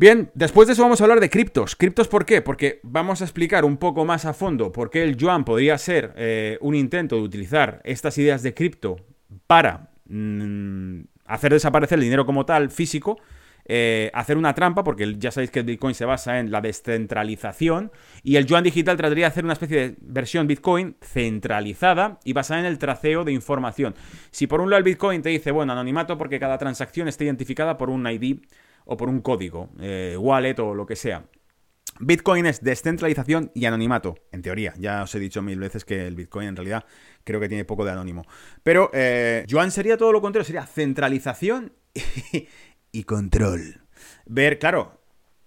Bien, 0.00 0.30
después 0.32 0.66
de 0.66 0.72
eso 0.72 0.80
vamos 0.80 0.98
a 1.02 1.04
hablar 1.04 1.20
de 1.20 1.28
criptos. 1.28 1.76
¿Criptos 1.76 2.08
por 2.08 2.24
qué? 2.24 2.40
Porque 2.40 2.80
vamos 2.82 3.20
a 3.20 3.24
explicar 3.24 3.66
un 3.66 3.76
poco 3.76 4.06
más 4.06 4.24
a 4.24 4.32
fondo 4.32 4.72
por 4.72 4.88
qué 4.88 5.02
el 5.02 5.14
yuan 5.14 5.44
podría 5.44 5.76
ser 5.76 6.14
eh, 6.16 6.56
un 6.62 6.74
intento 6.74 7.16
de 7.16 7.20
utilizar 7.20 7.82
estas 7.84 8.16
ideas 8.16 8.42
de 8.42 8.54
cripto 8.54 8.96
para 9.46 9.90
mm, 10.06 11.00
hacer 11.26 11.52
desaparecer 11.52 11.98
el 11.98 12.04
dinero 12.04 12.24
como 12.24 12.46
tal, 12.46 12.70
físico, 12.70 13.18
eh, 13.66 14.10
hacer 14.14 14.38
una 14.38 14.54
trampa, 14.54 14.84
porque 14.84 15.16
ya 15.18 15.30
sabéis 15.30 15.50
que 15.50 15.58
el 15.58 15.66
Bitcoin 15.66 15.94
se 15.94 16.06
basa 16.06 16.38
en 16.38 16.50
la 16.50 16.62
descentralización, 16.62 17.92
y 18.22 18.36
el 18.36 18.46
yuan 18.46 18.64
digital 18.64 18.96
trataría 18.96 19.26
de 19.26 19.32
hacer 19.32 19.44
una 19.44 19.52
especie 19.52 19.76
de 19.76 19.96
versión 20.00 20.46
Bitcoin 20.46 20.96
centralizada 21.02 22.20
y 22.24 22.32
basada 22.32 22.60
en 22.60 22.66
el 22.66 22.78
traceo 22.78 23.24
de 23.24 23.32
información. 23.32 23.94
Si 24.30 24.46
por 24.46 24.62
un 24.62 24.70
lado 24.70 24.78
el 24.78 24.84
Bitcoin 24.84 25.20
te 25.20 25.28
dice, 25.28 25.50
bueno, 25.50 25.72
anonimato 25.72 26.16
porque 26.16 26.40
cada 26.40 26.56
transacción 26.56 27.06
está 27.06 27.24
identificada 27.24 27.76
por 27.76 27.90
un 27.90 28.06
ID 28.06 28.38
o 28.90 28.96
por 28.96 29.08
un 29.08 29.20
código, 29.20 29.70
eh, 29.80 30.16
wallet 30.18 30.58
o 30.58 30.74
lo 30.74 30.84
que 30.84 30.96
sea. 30.96 31.24
Bitcoin 32.00 32.46
es 32.46 32.60
descentralización 32.60 33.52
y 33.54 33.66
anonimato, 33.66 34.16
en 34.32 34.42
teoría. 34.42 34.74
Ya 34.78 35.04
os 35.04 35.14
he 35.14 35.20
dicho 35.20 35.42
mil 35.42 35.60
veces 35.60 35.84
que 35.84 36.06
el 36.08 36.16
Bitcoin 36.16 36.48
en 36.48 36.56
realidad 36.56 36.84
creo 37.22 37.38
que 37.38 37.48
tiene 37.48 37.64
poco 37.64 37.84
de 37.84 37.92
anónimo. 37.92 38.26
Pero 38.64 38.90
eh, 38.92 39.44
Yuan 39.46 39.70
sería 39.70 39.96
todo 39.96 40.10
lo 40.10 40.20
contrario, 40.20 40.44
sería 40.44 40.66
centralización 40.66 41.72
y 42.92 43.04
control. 43.04 43.86
Ver, 44.26 44.58
claro, 44.58 44.99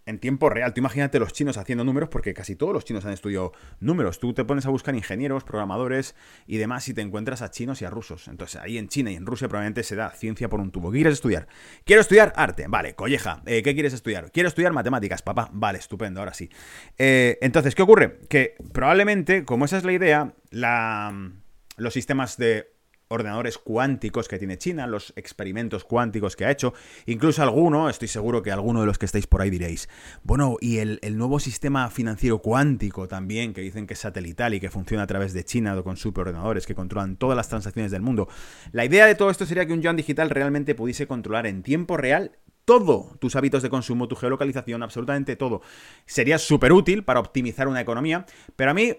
en 0.06 0.20
tiempo 0.20 0.50
real. 0.50 0.74
Tú 0.74 0.82
imagínate 0.82 1.20
los 1.20 1.34
chinos 1.34 1.58
haciendo 1.58 1.84
números, 1.84 2.10
porque 2.10 2.34
casi 2.34 2.56
todos 2.56 2.74
los 2.74 2.86
chinos 2.86 3.06
han 3.06 3.14
estudiado 3.14 3.54
números. 3.80 4.20
Tú 4.20 4.34
te 4.34 4.44
pones 4.44 4.66
a 4.66 4.70
buscar 4.70 4.96
ingenieros, 4.96 5.44
programadores 5.44 6.16
y 6.48 6.58
demás 6.58 6.88
y 6.90 6.94
te 6.94 7.02
encuentras 7.02 7.42
a 7.42 7.52
chinos 7.52 7.82
y 7.82 7.86
a 7.86 7.90
rusos. 7.90 8.28
Entonces 8.28 8.62
ahí 8.62 8.78
en 8.78 8.88
China 8.88 9.12
y 9.12 9.16
en 9.16 9.26
Rusia 9.26 9.48
probablemente 9.48 9.84
se 9.84 9.96
da 9.96 10.12
ciencia 10.12 10.50
por 10.50 10.60
un 10.60 10.72
tubo. 10.72 10.92
¿Qué 10.92 10.98
quieres 10.98 11.14
estudiar? 11.14 11.48
Quiero 11.86 12.02
estudiar 12.02 12.34
arte. 12.36 12.66
Vale, 12.68 12.96
colleja. 12.96 13.42
Eh, 13.46 13.64
¿Qué 13.64 13.74
quieres 13.74 13.94
estudiar? 13.94 14.32
Quiero 14.32 14.50
estudiar 14.50 14.74
matemáticas, 14.74 15.22
papá. 15.22 15.50
Vale, 15.54 15.80
estupendo, 15.80 16.20
ahora 16.20 16.34
sí. 16.34 16.50
Eh, 16.98 17.38
entonces, 17.42 17.76
¿qué 17.76 17.82
ocurre? 17.82 18.20
Que 18.30 18.56
probablemente, 18.74 19.46
como 19.46 19.66
esa 19.66 19.78
es 19.78 19.84
la 19.84 19.94
idea, 19.94 20.34
la, 20.50 21.32
los 21.78 21.94
sistemas 21.94 22.38
de 22.38 22.73
ordenadores 23.14 23.58
cuánticos 23.58 24.28
que 24.28 24.38
tiene 24.38 24.58
China, 24.58 24.88
los 24.88 25.14
experimentos 25.16 25.84
cuánticos 25.84 26.36
que 26.36 26.46
ha 26.46 26.52
hecho, 26.52 26.74
incluso 27.06 27.42
alguno, 27.44 27.90
estoy 27.90 28.08
seguro 28.08 28.42
que 28.42 28.52
alguno 28.52 28.82
de 28.82 28.86
los 28.86 28.98
que 28.98 29.06
estáis 29.06 29.28
por 29.28 29.42
ahí 29.42 29.50
diréis, 29.50 29.90
bueno, 30.24 30.58
y 30.60 30.78
el, 30.78 31.00
nuevo 31.18 31.40
sistema 31.40 31.90
financiero 31.90 32.40
cuántico 32.40 33.08
también, 33.08 33.54
que 33.54 33.62
dicen 33.62 33.88
que 33.88 33.94
es 33.94 34.00
satelital 34.00 34.54
y 34.54 34.60
que 34.60 34.70
funciona 34.70 35.04
a 35.04 35.08
través 35.08 35.34
de 35.34 35.46
China 35.46 35.82
con 35.84 35.98
superordenadores 35.98 36.66
que 36.66 36.76
controlan 36.76 37.18
todas 37.18 37.38
las 37.38 37.50
transacciones 37.50 37.92
del 37.92 38.02
mundo. 38.02 38.28
La 38.72 38.86
idea 38.86 39.06
de 39.06 39.16
todo 39.16 39.30
esto 39.30 39.46
sería 39.46 39.66
que 39.66 39.74
un 39.74 39.82
yuan 39.82 39.96
digital 39.96 40.30
realmente 40.30 40.76
pudiese 40.76 41.08
controlar 41.08 41.48
en 41.48 41.64
tiempo 41.64 41.98
real 41.98 42.32
todo 42.66 43.16
tus 43.20 43.36
hábitos 43.36 43.62
de 43.62 43.70
consumo, 43.70 44.08
tu 44.08 44.16
geolocalización, 44.16 44.84
absolutamente 44.84 45.36
todo. 45.36 45.62
Sería 46.06 46.38
súper 46.38 46.72
útil 46.72 47.04
para 47.04 47.20
optimizar 47.20 47.68
una 47.68 47.82
economía, 47.82 48.26
pero 48.56 48.72
a 48.72 48.74
mí 48.74 48.94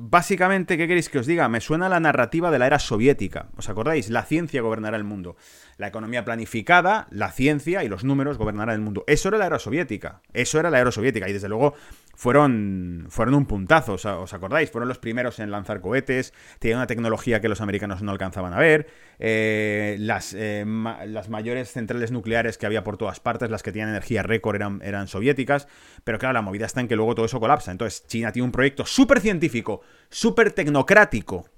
Básicamente, 0.00 0.78
¿qué 0.78 0.86
queréis 0.86 1.08
que 1.08 1.18
os 1.18 1.26
diga? 1.26 1.48
Me 1.48 1.60
suena 1.60 1.88
la 1.88 1.98
narrativa 1.98 2.52
de 2.52 2.60
la 2.60 2.68
era 2.68 2.78
soviética. 2.78 3.48
¿Os 3.56 3.68
acordáis? 3.68 4.10
La 4.10 4.22
ciencia 4.22 4.62
gobernará 4.62 4.96
el 4.96 5.02
mundo. 5.02 5.34
La 5.76 5.88
economía 5.88 6.24
planificada, 6.24 7.08
la 7.10 7.32
ciencia 7.32 7.82
y 7.82 7.88
los 7.88 8.04
números 8.04 8.38
gobernarán 8.38 8.76
el 8.76 8.80
mundo. 8.80 9.02
Eso 9.08 9.28
era 9.28 9.38
la 9.38 9.46
era 9.46 9.58
soviética. 9.58 10.22
Eso 10.32 10.60
era 10.60 10.70
la 10.70 10.78
era 10.78 10.92
soviética. 10.92 11.28
Y 11.28 11.32
desde 11.32 11.48
luego 11.48 11.74
fueron, 12.18 13.06
fueron 13.10 13.36
un 13.36 13.46
puntazo, 13.46 13.92
¿os 13.94 14.34
acordáis? 14.34 14.72
Fueron 14.72 14.88
los 14.88 14.98
primeros 14.98 15.38
en 15.38 15.52
lanzar 15.52 15.80
cohetes, 15.80 16.34
tenían 16.58 16.78
una 16.78 16.88
tecnología 16.88 17.40
que 17.40 17.48
los 17.48 17.60
americanos 17.60 18.02
no 18.02 18.10
alcanzaban 18.10 18.52
a 18.52 18.58
ver, 18.58 18.88
eh, 19.20 19.94
las, 20.00 20.34
eh, 20.34 20.64
las 21.06 21.28
mayores 21.28 21.70
centrales 21.70 22.10
nucleares 22.10 22.58
que 22.58 22.66
había 22.66 22.82
por 22.82 22.96
todas 22.96 23.20
partes, 23.20 23.50
las 23.50 23.62
que 23.62 23.70
tenían 23.70 23.90
energía 23.90 24.24
récord 24.24 24.56
eran, 24.56 24.80
eran 24.82 25.06
soviéticas, 25.06 25.68
pero 26.02 26.18
claro, 26.18 26.32
la 26.32 26.42
movida 26.42 26.66
está 26.66 26.80
en 26.80 26.88
que 26.88 26.96
luego 26.96 27.14
todo 27.14 27.26
eso 27.26 27.38
colapsa. 27.38 27.70
Entonces 27.70 28.04
China 28.08 28.32
tiene 28.32 28.46
un 28.46 28.52
proyecto 28.52 28.84
súper 28.84 29.20
científico, 29.20 29.82
súper 30.10 30.50
tecnocrático, 30.50 31.48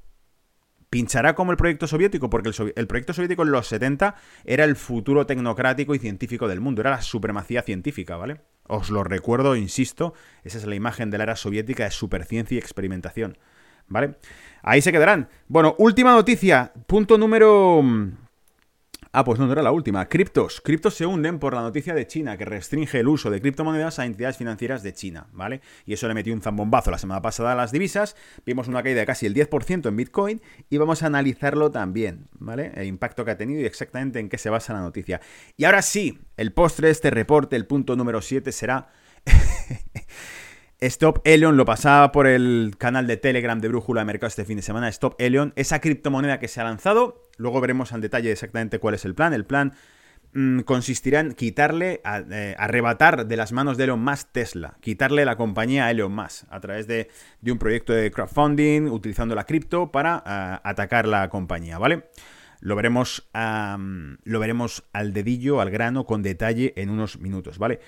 pinchará 0.91 1.35
como 1.35 1.53
el 1.53 1.57
proyecto 1.57 1.87
soviético, 1.87 2.29
porque 2.29 2.51
el, 2.51 2.73
el, 2.77 2.87
proyecto 2.87 3.15
soviético 3.15 3.45
en 3.45 3.53
los 3.53 3.67
70 3.67 4.15
era 4.45 4.65
el 4.65 4.77
futuro 4.77 5.25
tecnocrático 5.25 5.95
y 5.95 5.99
científico 5.99 6.49
del 6.49 6.61
mundo, 6.61 6.83
era 6.83 6.91
la 6.91 7.01
supremacía 7.01 7.63
científica, 7.63 8.19
¿vale? 8.19 8.43
Os 8.71 8.89
lo 8.89 9.03
recuerdo, 9.03 9.57
insisto, 9.57 10.15
esa 10.45 10.59
es 10.59 10.65
la 10.65 10.77
imagen 10.77 11.11
de 11.11 11.19
la 11.19 11.25
era 11.25 11.35
soviética 11.35 11.85
de 11.85 11.91
superciencia 11.91 12.55
y 12.55 12.59
experimentación. 12.59 13.37
¿Vale? 13.89 14.15
Ahí 14.63 14.81
se 14.81 14.93
quedarán. 14.93 15.29
Bueno, 15.49 15.75
última 15.79 16.13
noticia. 16.13 16.73
Punto 16.87 17.19
número 17.19 17.83
Ah, 19.13 19.25
pues 19.25 19.41
no, 19.41 19.47
no 19.47 19.53
era 19.53 19.63
la 19.63 19.73
última. 19.73 20.09
Criptos. 20.09 20.61
Criptos 20.61 20.95
se 20.95 21.05
hunden 21.05 21.41
por 21.41 21.53
la 21.53 21.63
noticia 21.63 21.95
de 21.95 22.07
China 22.07 22.37
que 22.37 22.45
restringe 22.45 23.01
el 23.01 23.09
uso 23.09 23.29
de 23.29 23.41
criptomonedas 23.41 23.99
a 23.99 24.07
entidades 24.07 24.37
financieras 24.37 24.85
de 24.85 24.93
China, 24.93 25.27
¿vale? 25.33 25.63
Y 25.85 25.95
eso 25.95 26.07
le 26.07 26.15
metió 26.15 26.33
un 26.33 26.41
zambombazo 26.41 26.93
la 26.93 26.99
semana 26.99 27.21
pasada 27.21 27.51
a 27.51 27.55
las 27.57 27.73
divisas. 27.73 28.15
Vimos 28.47 28.69
una 28.69 28.85
caída 28.85 29.01
de 29.01 29.07
casi 29.07 29.27
el 29.27 29.35
10% 29.35 29.89
en 29.89 29.97
Bitcoin 29.97 30.41
y 30.69 30.77
vamos 30.77 31.03
a 31.03 31.07
analizarlo 31.07 31.73
también, 31.73 32.29
¿vale? 32.39 32.71
El 32.77 32.87
impacto 32.87 33.25
que 33.25 33.33
ha 33.33 33.37
tenido 33.37 33.61
y 33.61 33.65
exactamente 33.65 34.21
en 34.21 34.29
qué 34.29 34.39
se 34.39 34.49
basa 34.49 34.75
la 34.75 34.81
noticia. 34.81 35.21
Y 35.57 35.65
ahora 35.65 35.83
sí, 35.83 36.21
el 36.37 36.53
postre 36.53 36.87
de 36.87 36.93
este 36.93 37.11
reporte, 37.11 37.57
el 37.57 37.67
punto 37.67 37.97
número 37.97 38.23
7 38.23 38.53
será... 38.53 38.93
Stop 40.83 41.21
Elion 41.25 41.59
lo 41.59 41.67
pasaba 41.67 42.11
por 42.11 42.27
el 42.27 42.75
canal 42.79 43.07
de 43.07 43.19
Telegram 43.19 43.61
de 43.61 43.69
Brújula 43.69 44.01
de 44.01 44.07
Mercado 44.07 44.29
este 44.29 44.47
fin 44.47 44.57
de 44.57 44.63
semana. 44.63 44.89
Stop 44.89 45.15
Elion, 45.19 45.53
esa 45.57 45.79
criptomoneda 45.79 46.39
que 46.39 46.49
se 46.49 46.59
ha 46.59 46.65
lanzado. 46.65 47.29
Luego 47.37 47.61
veremos 47.61 47.93
al 47.93 48.01
detalle 48.01 48.33
exactamente 48.33 48.79
cuál 48.79 48.95
es 48.95 49.05
el 49.05 49.15
plan. 49.15 49.35
El 49.35 49.45
plan 49.45 49.75
mm, 50.33 50.61
consistirá 50.61 51.21
en 51.21 51.35
quitarle, 51.35 52.01
eh, 52.31 52.55
arrebatar 52.59 53.27
de 53.27 53.37
las 53.37 53.53
manos 53.53 53.77
de 53.77 53.85
Elon 53.85 54.03
Musk 54.03 54.29
Tesla, 54.33 54.79
quitarle 54.81 55.27
la 55.27 55.37
compañía 55.37 55.85
a 55.85 55.91
Elon 55.91 56.15
Musk 56.15 56.45
a 56.49 56.61
través 56.61 56.87
de, 56.87 57.11
un 57.47 57.59
proyecto 57.59 57.93
de 57.93 58.11
crowdfunding 58.11 58.89
utilizando 58.89 59.35
la 59.35 59.45
cripto 59.45 59.93
para 59.93 60.25
eh, 60.27 60.61
atacar 60.65 61.07
la 61.07 61.29
compañía, 61.29 61.77
¿vale? 61.77 62.05
Lo 62.63 62.75
veremos, 62.75 63.29
lo 63.33 64.39
veremos 64.39 64.85
al 64.93 65.15
dedillo, 65.15 65.63
al 65.63 65.71
grano, 65.71 66.05
con 66.05 66.23
detalle 66.23 66.75
en 66.77 66.91
unos 66.91 67.19
minutos, 67.19 67.57
¿vale? 67.57 67.81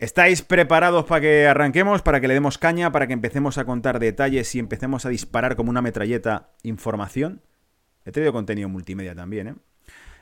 ¿Estáis 0.00 0.40
preparados 0.40 1.04
para 1.04 1.20
que 1.20 1.46
arranquemos, 1.46 2.00
para 2.00 2.22
que 2.22 2.28
le 2.28 2.32
demos 2.32 2.56
caña, 2.56 2.90
para 2.90 3.06
que 3.06 3.12
empecemos 3.12 3.58
a 3.58 3.66
contar 3.66 3.98
detalles 3.98 4.54
y 4.54 4.58
empecemos 4.58 5.04
a 5.04 5.10
disparar 5.10 5.56
como 5.56 5.68
una 5.68 5.82
metralleta 5.82 6.48
información? 6.62 7.42
He 8.06 8.10
traído 8.10 8.32
contenido 8.32 8.70
multimedia 8.70 9.14
también, 9.14 9.48
¿eh? 9.48 9.54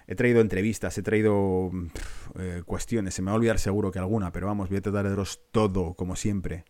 He 0.09 0.17
traído 0.17 0.41
entrevistas, 0.41 0.99
he 0.99 1.03
traído 1.05 1.71
eh, 2.41 2.63
cuestiones, 2.67 3.15
se 3.15 3.23
me 3.23 3.27
va 3.27 3.35
a 3.35 3.37
olvidar 3.37 3.61
seguro 3.61 3.93
que 3.93 4.01
alguna, 4.01 4.33
pero 4.33 4.49
vamos, 4.49 4.69
voy 4.69 4.79
a 4.79 4.81
tratar 4.81 5.05
de 5.05 5.11
daros 5.11 5.43
todo, 5.53 5.95
como 5.95 6.17
siempre. 6.17 6.65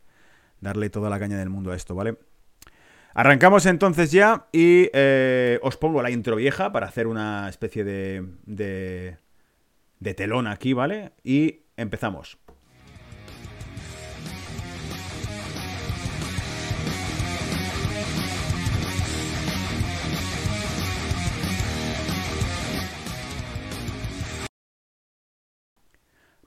Darle 0.61 0.91
toda 0.91 1.09
la 1.09 1.19
caña 1.19 1.39
del 1.39 1.49
mundo 1.49 1.73
a 1.73 1.77
esto, 1.77 1.95
¿vale? 1.95 2.19
Arrancamos 3.15 3.65
entonces 3.65 4.13
ya 4.13 4.49
y 4.53 4.91
eh, 4.93 5.59
os 5.63 5.79
pongo 5.79 6.03
la 6.03 6.11
intro 6.11 6.37
vieja 6.37 6.73
para 6.73 6.89
hacer 6.89 7.07
una 7.07 7.49
especie 7.49 7.85
de, 7.85 8.27
de, 8.45 9.17
de 9.99 10.13
telón 10.13 10.47
aquí, 10.47 10.75
¿vale? 10.75 11.13
Y 11.25 11.63
empezamos. 11.79 12.39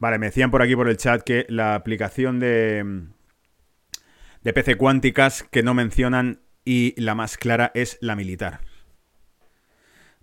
Vale, 0.01 0.17
me 0.17 0.25
decían 0.25 0.49
por 0.49 0.63
aquí 0.63 0.75
por 0.75 0.89
el 0.89 0.97
chat 0.97 1.21
que 1.21 1.45
la 1.47 1.75
aplicación 1.75 2.39
de, 2.39 3.03
de 4.41 4.51
PC 4.51 4.73
cuánticas 4.73 5.43
que 5.43 5.61
no 5.61 5.75
mencionan 5.75 6.41
y 6.65 6.99
la 6.99 7.13
más 7.13 7.37
clara 7.37 7.71
es 7.75 7.99
la 8.01 8.15
militar. 8.15 8.61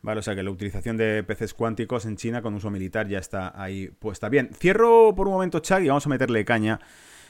Vale, 0.03 0.19
o 0.19 0.23
sea 0.25 0.35
que 0.35 0.43
la 0.43 0.51
utilización 0.51 0.97
de 0.97 1.23
PCs 1.23 1.55
cuánticos 1.55 2.07
en 2.07 2.17
China 2.17 2.43
con 2.43 2.55
uso 2.55 2.71
militar 2.71 3.07
ya 3.07 3.21
está 3.21 3.53
ahí 3.55 3.87
puesta. 3.87 4.29
Bien, 4.29 4.51
cierro 4.53 5.15
por 5.15 5.29
un 5.29 5.35
momento 5.35 5.61
chat 5.61 5.81
y 5.81 5.87
vamos 5.87 6.07
a 6.07 6.09
meterle 6.09 6.45
caña. 6.45 6.81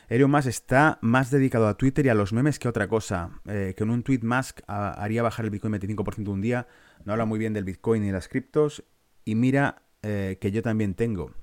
Elon 0.09 0.31
Musk 0.31 0.47
está 0.47 0.99
más 1.02 1.31
dedicado 1.31 1.69
a 1.69 1.76
Twitter 1.76 2.07
y 2.07 2.09
a 2.09 2.14
los 2.14 2.33
memes 2.33 2.59
que 2.59 2.69
otra 2.69 2.88
cosa. 2.88 3.43
Eh, 3.47 3.75
que 3.76 3.85
en 3.85 3.90
un 3.90 4.02
tweet 4.02 4.21
Musk 4.23 4.61
haría 4.67 5.23
bajar 5.23 5.45
el 5.45 5.50
Bitcoin 5.50 5.75
25% 5.75 6.28
un 6.28 6.40
día. 6.40 6.67
No 7.05 7.12
habla 7.12 7.26
muy 7.26 7.38
bien 7.38 7.52
del 7.52 7.64
Bitcoin 7.64 8.07
y 8.07 8.11
las 8.11 8.26
criptos. 8.26 8.85
Y 9.26 9.35
mira 9.35 9.83
eh, 10.02 10.38
que 10.40 10.50
yo 10.50 10.62
también 10.62 10.95
tengo. 10.95 11.35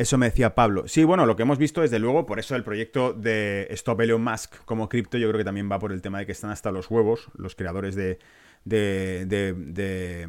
Eso 0.00 0.16
me 0.16 0.30
decía 0.30 0.54
Pablo. 0.54 0.88
Sí, 0.88 1.04
bueno, 1.04 1.26
lo 1.26 1.36
que 1.36 1.42
hemos 1.42 1.58
visto 1.58 1.82
desde 1.82 1.98
luego, 1.98 2.24
por 2.24 2.38
eso 2.38 2.56
el 2.56 2.64
proyecto 2.64 3.12
de 3.12 3.66
Stop 3.72 4.00
Elon 4.00 4.24
Musk 4.24 4.64
como 4.64 4.88
cripto, 4.88 5.18
yo 5.18 5.28
creo 5.28 5.36
que 5.36 5.44
también 5.44 5.70
va 5.70 5.78
por 5.78 5.92
el 5.92 6.00
tema 6.00 6.20
de 6.20 6.24
que 6.24 6.32
están 6.32 6.50
hasta 6.50 6.70
los 6.72 6.90
huevos, 6.90 7.28
los 7.36 7.54
creadores 7.54 7.94
de, 7.94 8.18
de, 8.64 9.26
de, 9.26 10.26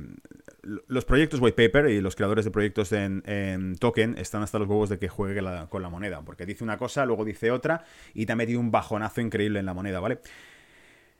los 0.88 1.06
proyectos 1.06 1.40
white 1.40 1.56
paper 1.56 1.90
y 1.90 2.02
los 2.02 2.18
creadores 2.18 2.44
de 2.44 2.52
proyectos 2.52 2.92
en, 2.92 3.78
token 3.80 4.18
están 4.18 4.44
hasta 4.44 4.60
los 4.60 4.68
huevos 4.68 4.90
de 4.90 5.00
que 5.00 5.08
juegue 5.08 5.42
con 5.70 5.82
la 5.82 5.88
moneda, 5.88 6.22
porque 6.22 6.46
dice 6.46 6.66
una 6.66 6.78
cosa, 6.78 7.06
luego 7.06 7.24
dice 7.24 7.50
otra 7.50 7.86
y 8.14 8.26
te 8.26 8.34
ha 8.34 8.36
metido 8.36 8.60
un 8.60 8.72
bajonazo 8.72 9.22
increíble 9.22 9.60
en 9.60 9.68
la 9.68 9.74
moneda, 9.74 10.02
¿vale? 10.02 10.20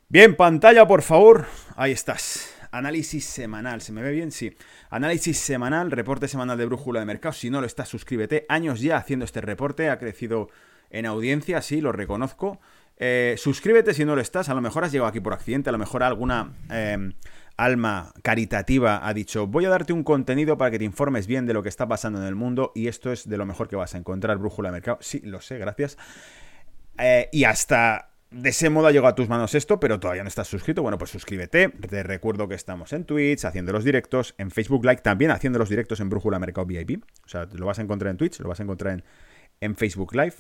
Bien, 0.10 0.36
pantalla, 0.36 0.86
por 0.86 1.04
favor. 1.04 1.46
Ahí 1.78 1.94
estás. 1.94 2.54
Análisis 2.72 3.26
semanal. 3.26 3.82
¿Se 3.82 3.92
me 3.92 4.02
ve 4.02 4.12
bien? 4.12 4.32
Sí. 4.32 4.56
Análisis 4.90 5.38
semanal, 5.38 5.92
reporte 5.92 6.28
semanal 6.28 6.58
de 6.58 6.66
brújula 6.66 7.02
de 7.02 7.06
mercado. 7.06 7.34
Si 7.34 7.50
no 7.50 7.60
lo 7.60 7.68
estás, 7.68 7.90
suscríbete. 7.90 8.46
Años 8.50 8.80
ya 8.80 8.98
haciendo 8.98 9.26
este 9.26 9.42
reporte. 9.42 9.90
Ha 9.90 10.00
crecido 10.00 10.50
en 10.90 11.06
audiencia, 11.06 11.62
sí, 11.62 11.82
lo 11.82 11.92
reconozco. 11.92 12.60
Eh, 12.98 13.36
suscríbete 13.38 13.94
si 13.94 14.06
no 14.06 14.16
lo 14.16 14.22
estás. 14.22 14.50
A 14.50 14.54
lo 14.54 14.62
mejor 14.62 14.84
has 14.84 14.92
llegado 14.92 15.10
aquí 15.10 15.20
por 15.20 15.34
accidente. 15.34 15.70
A 15.70 15.74
lo 15.74 15.80
mejor 15.80 16.04
alguna 16.04 16.54
em, 16.70 17.14
alma 17.58 18.14
caritativa 18.22 19.06
ha 19.06 19.14
dicho: 19.14 19.48
Voy 19.48 19.66
a 19.66 19.70
darte 19.70 19.92
un 19.92 20.04
contenido 20.04 20.58
para 20.58 20.72
que 20.72 20.80
te 20.80 20.86
informes 20.86 21.28
bien 21.28 21.46
de 21.46 21.54
lo 21.54 21.64
que 21.64 21.70
está 21.70 21.88
pasando 21.88 22.20
en 22.20 22.26
el 22.26 22.36
mundo. 22.36 22.72
Y 22.74 22.88
esto 22.88 23.12
es 23.12 23.28
de 23.28 23.38
lo 23.38 23.46
mejor 23.46 23.68
que 23.68 23.76
vas 23.76 23.96
a 23.96 23.98
encontrar, 23.98 24.38
brújula 24.38 24.70
de 24.70 24.74
mercado. 24.74 24.98
Sí, 25.02 25.20
lo 25.26 25.42
sé, 25.42 25.58
gracias. 25.58 25.98
Eh, 26.98 27.30
y 27.32 27.46
hasta 27.46 28.11
de 28.32 28.50
ese 28.50 28.70
modo 28.70 28.90
llegado 28.90 29.08
a 29.08 29.16
tus 29.16 29.28
manos 29.28 29.54
esto, 29.56 29.80
pero 29.80 30.00
todavía 30.00 30.24
no 30.24 30.30
estás 30.30 30.48
suscrito. 30.48 30.82
Bueno, 30.82 30.98
pues 30.98 31.12
suscríbete. 31.12 31.68
Te 31.68 32.02
recuerdo 32.02 32.48
que 32.48 32.56
estamos 32.56 32.94
en 32.94 33.04
Twitch 33.04 33.44
haciendo 33.44 33.74
los 33.74 33.84
directos, 33.84 34.36
en 34.38 34.52
Facebook 34.52 34.86
Live 34.86 35.02
también 35.02 35.32
haciendo 35.32 35.60
los 35.60 35.70
directos 35.70 36.00
en 36.00 36.10
Brújula 36.10 36.40
Mercado 36.40 36.66
VIP. 36.66 37.04
O 37.26 37.28
sea, 37.28 37.48
lo 37.52 37.66
vas 37.66 37.80
a 37.80 37.82
encontrar 37.82 38.12
en 38.12 38.18
Twitch, 38.18 38.40
lo 38.40 38.48
vas 38.48 38.60
a 38.62 38.64
encontrar 38.64 39.04
en, 39.60 39.76
Facebook 39.76 40.16
Live. 40.16 40.36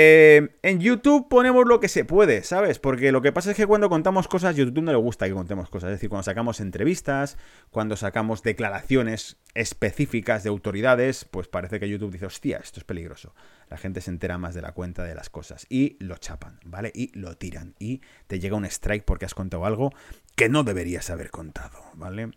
Eh, 0.00 0.56
en 0.62 0.78
YouTube 0.78 1.28
ponemos 1.28 1.66
lo 1.66 1.80
que 1.80 1.88
se 1.88 2.04
puede, 2.04 2.44
¿sabes? 2.44 2.78
Porque 2.78 3.10
lo 3.10 3.20
que 3.20 3.32
pasa 3.32 3.50
es 3.50 3.56
que 3.56 3.66
cuando 3.66 3.88
contamos 3.88 4.28
cosas, 4.28 4.54
YouTube 4.54 4.84
no 4.84 4.92
le 4.92 4.98
gusta 4.98 5.26
que 5.26 5.34
contemos 5.34 5.70
cosas. 5.70 5.88
Es 5.88 5.96
decir, 5.96 6.08
cuando 6.08 6.22
sacamos 6.22 6.60
entrevistas, 6.60 7.36
cuando 7.70 7.96
sacamos 7.96 8.44
declaraciones 8.44 9.38
específicas 9.54 10.44
de 10.44 10.50
autoridades, 10.50 11.24
pues 11.24 11.48
parece 11.48 11.80
que 11.80 11.88
YouTube 11.88 12.12
dice, 12.12 12.26
hostia, 12.26 12.58
esto 12.58 12.78
es 12.78 12.84
peligroso. 12.84 13.34
La 13.70 13.76
gente 13.76 14.00
se 14.00 14.10
entera 14.10 14.38
más 14.38 14.54
de 14.54 14.62
la 14.62 14.70
cuenta 14.70 15.02
de 15.02 15.16
las 15.16 15.30
cosas 15.30 15.66
y 15.68 15.96
lo 15.98 16.16
chapan, 16.18 16.60
¿vale? 16.64 16.92
Y 16.94 17.10
lo 17.18 17.36
tiran 17.36 17.74
y 17.80 18.00
te 18.28 18.38
llega 18.38 18.54
un 18.54 18.66
strike 18.66 19.04
porque 19.04 19.24
has 19.24 19.34
contado 19.34 19.66
algo 19.66 19.92
que 20.36 20.48
no 20.48 20.62
deberías 20.62 21.10
haber 21.10 21.32
contado, 21.32 21.82
¿vale? 21.94 22.30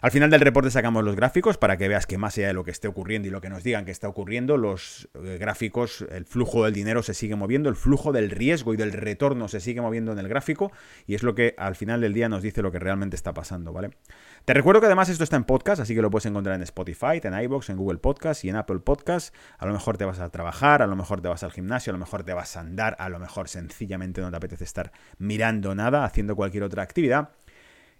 Al 0.00 0.12
final 0.12 0.30
del 0.30 0.40
reporte 0.40 0.70
sacamos 0.70 1.02
los 1.02 1.16
gráficos 1.16 1.58
para 1.58 1.76
que 1.76 1.88
veas 1.88 2.06
que 2.06 2.18
más 2.18 2.38
allá 2.38 2.46
de 2.46 2.52
lo 2.52 2.62
que 2.62 2.70
esté 2.70 2.86
ocurriendo 2.86 3.26
y 3.26 3.32
lo 3.32 3.40
que 3.40 3.50
nos 3.50 3.64
digan 3.64 3.84
que 3.84 3.90
está 3.90 4.08
ocurriendo, 4.08 4.56
los 4.56 5.08
eh, 5.14 5.38
gráficos, 5.40 6.06
el 6.12 6.24
flujo 6.24 6.64
del 6.64 6.72
dinero 6.72 7.02
se 7.02 7.14
sigue 7.14 7.34
moviendo, 7.34 7.68
el 7.68 7.74
flujo 7.74 8.12
del 8.12 8.30
riesgo 8.30 8.72
y 8.72 8.76
del 8.76 8.92
retorno 8.92 9.48
se 9.48 9.58
sigue 9.58 9.80
moviendo 9.80 10.12
en 10.12 10.20
el 10.20 10.28
gráfico 10.28 10.70
y 11.08 11.16
es 11.16 11.24
lo 11.24 11.34
que 11.34 11.56
al 11.58 11.74
final 11.74 12.00
del 12.00 12.14
día 12.14 12.28
nos 12.28 12.42
dice 12.42 12.62
lo 12.62 12.70
que 12.70 12.78
realmente 12.78 13.16
está 13.16 13.34
pasando, 13.34 13.72
¿vale? 13.72 13.90
Te 14.44 14.54
recuerdo 14.54 14.80
que 14.80 14.86
además 14.86 15.08
esto 15.08 15.24
está 15.24 15.34
en 15.34 15.42
podcast, 15.42 15.82
así 15.82 15.96
que 15.96 16.02
lo 16.02 16.10
puedes 16.10 16.26
encontrar 16.26 16.54
en 16.54 16.62
Spotify, 16.62 17.20
en 17.20 17.34
iBox, 17.34 17.70
en 17.70 17.76
Google 17.76 17.98
Podcast 17.98 18.44
y 18.44 18.50
en 18.50 18.56
Apple 18.56 18.78
Podcast. 18.78 19.34
A 19.58 19.66
lo 19.66 19.72
mejor 19.72 19.98
te 19.98 20.04
vas 20.04 20.20
a 20.20 20.28
trabajar, 20.28 20.80
a 20.80 20.86
lo 20.86 20.94
mejor 20.94 21.20
te 21.20 21.26
vas 21.26 21.42
al 21.42 21.50
gimnasio, 21.50 21.90
a 21.90 21.94
lo 21.94 21.98
mejor 21.98 22.22
te 22.22 22.34
vas 22.34 22.56
a 22.56 22.60
andar, 22.60 22.94
a 23.00 23.08
lo 23.08 23.18
mejor 23.18 23.48
sencillamente 23.48 24.20
no 24.20 24.30
te 24.30 24.36
apetece 24.36 24.62
estar 24.62 24.92
mirando 25.18 25.74
nada, 25.74 26.04
haciendo 26.04 26.36
cualquier 26.36 26.62
otra 26.62 26.84
actividad 26.84 27.30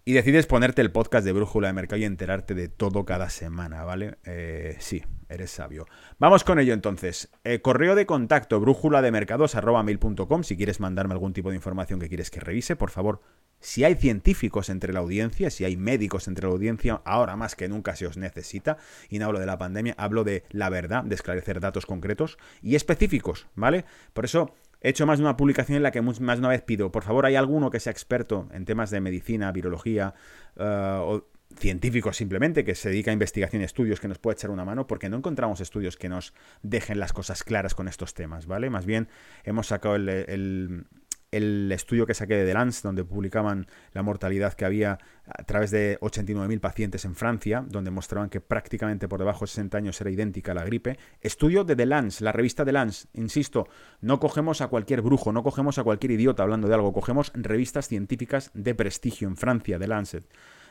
y 0.09 0.15
decides 0.15 0.47
ponerte 0.47 0.81
el 0.81 0.91
podcast 0.91 1.23
de 1.23 1.33
Brújula 1.33 1.67
de 1.67 1.75
Mercado 1.75 2.01
y 2.01 2.07
enterarte 2.07 2.55
de 2.55 2.69
todo 2.69 3.05
cada 3.05 3.29
semana, 3.29 3.85
¿vale? 3.85 4.17
Eh, 4.25 4.75
sí, 4.79 5.05
eres 5.29 5.51
sabio. 5.51 5.85
Vamos 6.19 6.45
con 6.45 6.59
ello 6.59 6.73
entonces. 6.73 7.29
Eh, 7.45 7.61
correo 7.61 7.95
de 7.95 8.07
contacto 8.07 8.59
brújula 8.59 9.03
de 9.03 9.11
mercados 9.11 9.55
mail.com 9.55 10.45
si 10.45 10.57
quieres 10.57 10.81
mandarme 10.81 11.13
algún 11.13 11.35
tipo 11.35 11.51
de 11.51 11.57
información 11.57 12.01
que 12.01 12.09
quieres 12.09 12.31
que 12.31 12.41
revise, 12.41 12.75
por 12.75 12.89
favor. 12.89 13.21
Si 13.61 13.85
hay 13.85 13.97
científicos 13.97 14.71
entre 14.71 14.95
la 14.95 15.01
audiencia, 15.01 15.51
si 15.51 15.67
hay 15.67 15.77
médicos 15.77 16.27
entre 16.27 16.47
la 16.47 16.55
audiencia, 16.55 17.03
ahora 17.05 17.37
más 17.37 17.55
que 17.55 17.69
nunca 17.69 17.95
se 17.95 18.07
os 18.07 18.17
necesita. 18.17 18.79
Y 19.11 19.19
no 19.19 19.27
hablo 19.27 19.41
de 19.41 19.47
la 19.47 19.59
pandemia, 19.59 19.95
hablo 19.99 20.25
de 20.25 20.43
la 20.49 20.71
verdad, 20.71 21.05
de 21.05 21.17
esclarecer 21.17 21.61
datos 21.61 21.85
concretos 21.85 22.39
y 22.63 22.77
específicos, 22.77 23.47
¿vale? 23.55 23.85
Por 24.15 24.25
eso 24.25 24.55
He 24.81 24.91
hecho 24.91 25.07
más 25.07 25.19
de 25.19 25.25
una 25.25 25.37
publicación 25.37 25.77
en 25.77 25.83
la 25.83 25.91
que 25.91 26.03
más 26.03 26.19
de 26.19 26.39
una 26.39 26.49
vez 26.49 26.63
pido, 26.63 26.93
por 26.93 27.03
favor, 27.03 27.27
¿hay 27.27 27.37
alguno 27.37 27.71
que 27.71 27.81
sea 27.81 27.91
experto 27.91 28.49
en 28.53 28.65
temas 28.65 28.91
de 28.91 29.01
medicina, 29.01 29.51
virología 29.51 30.15
eh, 30.57 30.99
o 31.01 31.27
científicos 31.57 32.17
simplemente, 32.17 32.65
que 32.65 32.75
se 32.75 32.91
dedica 32.91 33.11
a 33.11 33.15
investigación 33.15 33.63
y 33.63 33.65
estudios, 33.65 34.01
que 34.01 34.09
nos 34.09 34.19
pueda 34.19 34.35
echar 34.35 34.51
una 34.51 34.65
mano? 34.65 34.87
Porque 34.87 35.09
no 35.09 35.17
encontramos 35.17 35.61
estudios 35.61 35.97
que 35.97 36.09
nos 36.09 36.33
dejen 36.63 37.01
las 37.01 37.13
cosas 37.13 37.43
claras 37.43 37.75
con 37.75 37.89
estos 37.89 38.15
temas, 38.15 38.47
¿vale? 38.47 38.71
Más 38.71 38.87
bien 38.87 39.09
hemos 39.45 39.67
sacado 39.67 39.97
el 39.97 40.87
estudio 41.31 42.07
que 42.07 42.15
saqué 42.15 42.37
de 42.37 42.47
The 42.47 42.55
Lance, 42.55 42.81
donde 42.83 43.05
publicaban 43.05 43.67
la 43.93 44.03
mortalidad 44.03 44.55
que 44.55 44.65
había 44.65 44.99
a 45.27 45.43
través 45.45 45.71
de 45.71 45.99
89.000 46.01 46.61
pacientes 46.61 47.05
en 47.05 47.15
Francia, 47.15 47.65
donde 47.69 47.91
mostraban 47.91 48.31
que 48.31 48.41
prácticamente 48.41 49.09
por 49.09 49.19
debajo 49.19 49.41
de 49.45 49.49
60 49.49 49.77
años 49.77 50.01
era 50.01 50.11
idéntica 50.11 50.53
a 50.53 50.55
la 50.55 50.65
gripe. 50.65 50.99
Estudio 51.21 51.65
de 51.65 51.77
The 51.77 51.87
Lance, 51.87 52.25
la 52.25 52.33
revista 52.33 52.65
The 52.65 52.73
Lance. 52.73 53.09
Insisto, 53.13 53.69
no 54.01 54.21
cogemos 54.21 54.61
a 54.61 54.69
cualquier 54.69 55.03
brujo, 55.03 55.33
no 55.33 55.43
cogemos 55.43 55.79
a 55.79 55.85
cualquier 55.85 56.13
idiota 56.13 56.43
hablando 56.43 56.69
de 56.69 56.75
algo, 56.75 56.93
cogemos 56.93 57.31
revistas 57.35 57.89
científicas 57.89 58.51
de 58.55 58.75
prestigio 58.75 59.29
en 59.29 59.37
Francia, 59.37 59.79
The 59.79 59.89
Lancet. 59.89 60.25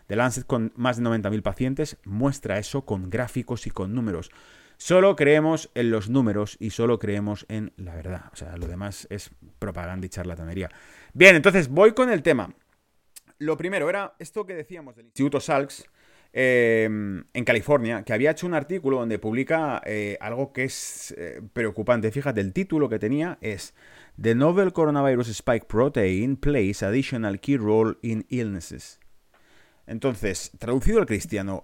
The 0.07 0.15
Lancet 0.15 0.45
con 0.47 0.71
más 0.75 0.97
de 0.97 1.03
90.000 1.03 1.41
pacientes 1.41 1.97
muestra 2.05 2.57
eso 2.57 2.85
con 2.85 3.09
gráficos 3.09 3.67
y 3.67 3.71
con 3.71 3.93
números. 3.93 4.31
Solo 4.77 5.15
creemos 5.15 5.71
en 5.73 5.89
los 5.89 6.07
números 6.09 6.55
y 6.59 6.69
solo 6.69 6.99
creemos 6.99 7.45
en 7.49 7.73
la 7.77 7.95
verdad. 7.95 8.25
O 8.31 8.35
sea, 8.35 8.55
lo 8.57 8.67
demás 8.67 9.07
es 9.09 9.31
propaganda 9.57 10.05
y 10.05 10.09
charlatanería. 10.09 10.69
Bien, 11.13 11.35
entonces 11.35 11.67
voy 11.67 11.93
con 11.93 12.11
el 12.11 12.21
tema. 12.21 12.53
Lo 13.39 13.57
primero 13.57 13.89
era 13.89 14.15
esto 14.19 14.45
que 14.45 14.53
decíamos 14.53 14.95
del 14.95 15.07
Instituto 15.07 15.39
Salks 15.39 15.85
eh, 16.31 16.85
en 16.85 17.43
California, 17.45 18.03
que 18.03 18.13
había 18.13 18.31
hecho 18.31 18.45
un 18.45 18.53
artículo 18.53 18.99
donde 18.99 19.17
publica 19.17 19.81
eh, 19.83 20.17
algo 20.21 20.53
que 20.53 20.65
es 20.65 21.13
eh, 21.17 21.41
preocupante. 21.53 22.11
Fíjate, 22.11 22.41
el 22.41 22.53
título 22.53 22.87
que 22.87 22.99
tenía 22.99 23.39
es 23.41 23.73
The 24.21 24.35
Novel 24.35 24.73
Coronavirus 24.73 25.29
Spike 25.29 25.65
Protein 25.67 26.37
Plays 26.37 26.83
Additional 26.83 27.39
Key 27.39 27.57
Role 27.57 27.97
in 28.03 28.27
Illnesses. 28.29 28.99
Entonces, 29.87 30.51
traducido 30.59 30.99
al 30.99 31.05
cristiano, 31.05 31.63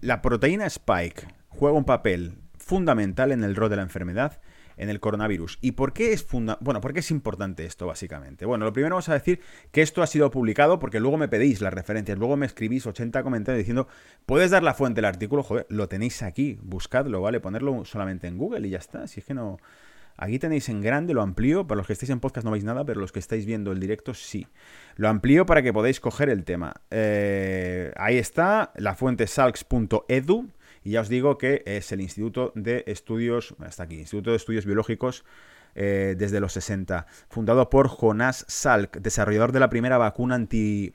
la 0.00 0.22
proteína 0.22 0.66
Spike 0.66 1.26
juega 1.48 1.76
un 1.76 1.84
papel 1.84 2.38
fundamental 2.58 3.32
en 3.32 3.44
el 3.44 3.56
rol 3.56 3.70
de 3.70 3.76
la 3.76 3.82
enfermedad 3.82 4.40
en 4.76 4.88
el 4.88 4.98
coronavirus. 4.98 5.58
¿Y 5.60 5.72
por 5.72 5.92
qué 5.92 6.14
es 6.14 6.26
bueno, 6.30 6.80
por 6.80 6.94
qué 6.94 7.00
es 7.00 7.10
importante 7.10 7.66
esto 7.66 7.86
básicamente? 7.86 8.46
Bueno, 8.46 8.64
lo 8.64 8.72
primero 8.72 8.94
vamos 8.94 9.10
a 9.10 9.14
decir 9.14 9.40
que 9.72 9.82
esto 9.82 10.02
ha 10.02 10.06
sido 10.06 10.30
publicado 10.30 10.78
porque 10.78 11.00
luego 11.00 11.18
me 11.18 11.28
pedís 11.28 11.60
las 11.60 11.74
referencias, 11.74 12.18
luego 12.18 12.36
me 12.36 12.46
escribís 12.46 12.86
80 12.86 13.22
comentarios 13.22 13.58
diciendo, 13.58 13.88
"¿Puedes 14.24 14.50
dar 14.50 14.62
la 14.62 14.72
fuente 14.72 14.98
del 14.98 15.04
artículo?" 15.04 15.42
Joder, 15.42 15.66
lo 15.68 15.86
tenéis 15.86 16.22
aquí, 16.22 16.58
buscadlo, 16.62 17.20
¿vale? 17.20 17.40
Ponerlo 17.40 17.84
solamente 17.84 18.26
en 18.26 18.38
Google 18.38 18.66
y 18.66 18.70
ya 18.70 18.78
está, 18.78 19.06
si 19.06 19.20
es 19.20 19.26
que 19.26 19.34
no 19.34 19.58
Aquí 20.22 20.38
tenéis 20.38 20.68
en 20.68 20.82
grande, 20.82 21.14
lo 21.14 21.22
amplío. 21.22 21.66
Para 21.66 21.78
los 21.78 21.86
que 21.86 21.94
estáis 21.94 22.10
en 22.10 22.20
podcast 22.20 22.44
no 22.44 22.50
veis 22.50 22.62
nada, 22.62 22.84
pero 22.84 23.00
los 23.00 23.10
que 23.10 23.18
estáis 23.18 23.46
viendo 23.46 23.72
el 23.72 23.80
directo 23.80 24.12
sí. 24.12 24.46
Lo 24.96 25.08
amplío 25.08 25.46
para 25.46 25.62
que 25.62 25.72
podáis 25.72 25.98
coger 25.98 26.28
el 26.28 26.44
tema. 26.44 26.74
Eh, 26.90 27.90
ahí 27.96 28.18
está, 28.18 28.70
la 28.76 28.94
fuente 28.94 29.26
salks.edu. 29.26 30.50
Y 30.84 30.90
ya 30.90 31.00
os 31.00 31.08
digo 31.08 31.38
que 31.38 31.62
es 31.64 31.90
el 31.92 32.02
Instituto 32.02 32.52
de 32.54 32.84
Estudios, 32.86 33.54
hasta 33.60 33.84
aquí, 33.84 33.98
Instituto 33.98 34.30
de 34.30 34.36
Estudios 34.36 34.66
Biológicos 34.66 35.24
eh, 35.74 36.16
desde 36.18 36.38
los 36.40 36.52
60, 36.52 37.06
fundado 37.30 37.70
por 37.70 37.88
Jonas 37.88 38.44
Salk, 38.46 38.98
desarrollador 38.98 39.52
de 39.52 39.60
la 39.60 39.70
primera 39.70 39.96
vacuna 39.96 40.34
anti 40.34 40.94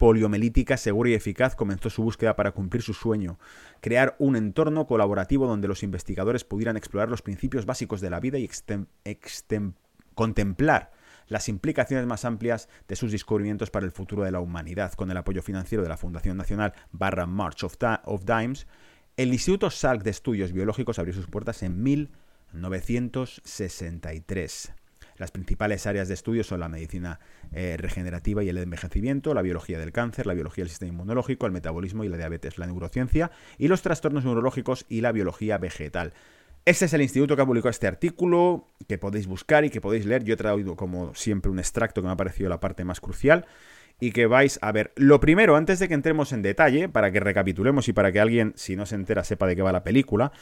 poliomelítica 0.00 0.76
segura 0.78 1.10
y 1.10 1.14
eficaz, 1.14 1.54
comenzó 1.54 1.90
su 1.90 2.02
búsqueda 2.02 2.34
para 2.34 2.52
cumplir 2.52 2.82
su 2.82 2.94
sueño, 2.94 3.38
crear 3.82 4.16
un 4.18 4.34
entorno 4.34 4.86
colaborativo 4.86 5.46
donde 5.46 5.68
los 5.68 5.82
investigadores 5.82 6.42
pudieran 6.42 6.78
explorar 6.78 7.10
los 7.10 7.20
principios 7.20 7.66
básicos 7.66 8.00
de 8.00 8.08
la 8.08 8.18
vida 8.18 8.38
y 8.38 8.48
contemplar 10.14 10.92
las 11.28 11.50
implicaciones 11.50 12.06
más 12.06 12.24
amplias 12.24 12.70
de 12.88 12.96
sus 12.96 13.12
descubrimientos 13.12 13.70
para 13.70 13.84
el 13.84 13.92
futuro 13.92 14.24
de 14.24 14.32
la 14.32 14.40
humanidad. 14.40 14.94
Con 14.94 15.10
el 15.10 15.18
apoyo 15.18 15.42
financiero 15.42 15.82
de 15.82 15.90
la 15.90 15.98
Fundación 15.98 16.38
Nacional 16.38 16.72
barra 16.92 17.26
March 17.26 17.62
of, 17.62 17.76
of 18.04 18.24
Dimes, 18.24 18.66
el 19.18 19.34
Instituto 19.34 19.68
Salk 19.68 20.02
de 20.02 20.12
Estudios 20.12 20.52
Biológicos 20.52 20.98
abrió 20.98 21.12
sus 21.12 21.26
puertas 21.26 21.62
en 21.62 21.82
1963. 21.82 24.72
Las 25.20 25.30
principales 25.30 25.86
áreas 25.86 26.08
de 26.08 26.14
estudio 26.14 26.42
son 26.42 26.60
la 26.60 26.70
medicina 26.70 27.20
eh, 27.52 27.76
regenerativa 27.78 28.42
y 28.42 28.48
el 28.48 28.56
envejecimiento, 28.56 29.34
la 29.34 29.42
biología 29.42 29.78
del 29.78 29.92
cáncer, 29.92 30.26
la 30.26 30.32
biología 30.32 30.64
del 30.64 30.70
sistema 30.70 30.94
inmunológico, 30.94 31.44
el 31.44 31.52
metabolismo 31.52 32.04
y 32.04 32.08
la 32.08 32.16
diabetes, 32.16 32.56
la 32.56 32.66
neurociencia 32.66 33.30
y 33.58 33.68
los 33.68 33.82
trastornos 33.82 34.24
neurológicos 34.24 34.86
y 34.88 35.02
la 35.02 35.12
biología 35.12 35.58
vegetal. 35.58 36.14
Ese 36.64 36.86
es 36.86 36.94
el 36.94 37.02
instituto 37.02 37.36
que 37.36 37.42
ha 37.42 37.46
publicado 37.46 37.68
este 37.68 37.86
artículo, 37.86 38.68
que 38.88 38.96
podéis 38.96 39.26
buscar 39.26 39.62
y 39.66 39.68
que 39.68 39.82
podéis 39.82 40.06
leer. 40.06 40.24
Yo 40.24 40.32
he 40.32 40.38
traído, 40.38 40.74
como 40.74 41.14
siempre, 41.14 41.50
un 41.50 41.58
extracto 41.58 42.00
que 42.00 42.06
me 42.06 42.12
ha 42.12 42.16
parecido 42.16 42.48
la 42.48 42.60
parte 42.60 42.84
más 42.84 43.00
crucial 43.00 43.44
y 44.00 44.12
que 44.12 44.26
vais 44.26 44.58
a 44.62 44.72
ver. 44.72 44.92
Lo 44.96 45.20
primero, 45.20 45.56
antes 45.56 45.78
de 45.78 45.88
que 45.88 45.94
entremos 45.94 46.32
en 46.32 46.40
detalle, 46.40 46.88
para 46.88 47.12
que 47.12 47.20
recapitulemos 47.20 47.88
y 47.88 47.92
para 47.92 48.10
que 48.10 48.20
alguien, 48.20 48.54
si 48.56 48.74
no 48.74 48.86
se 48.86 48.94
entera, 48.94 49.22
sepa 49.22 49.46
de 49.46 49.54
qué 49.54 49.62
va 49.62 49.70
la 49.70 49.84
película, 49.84 50.32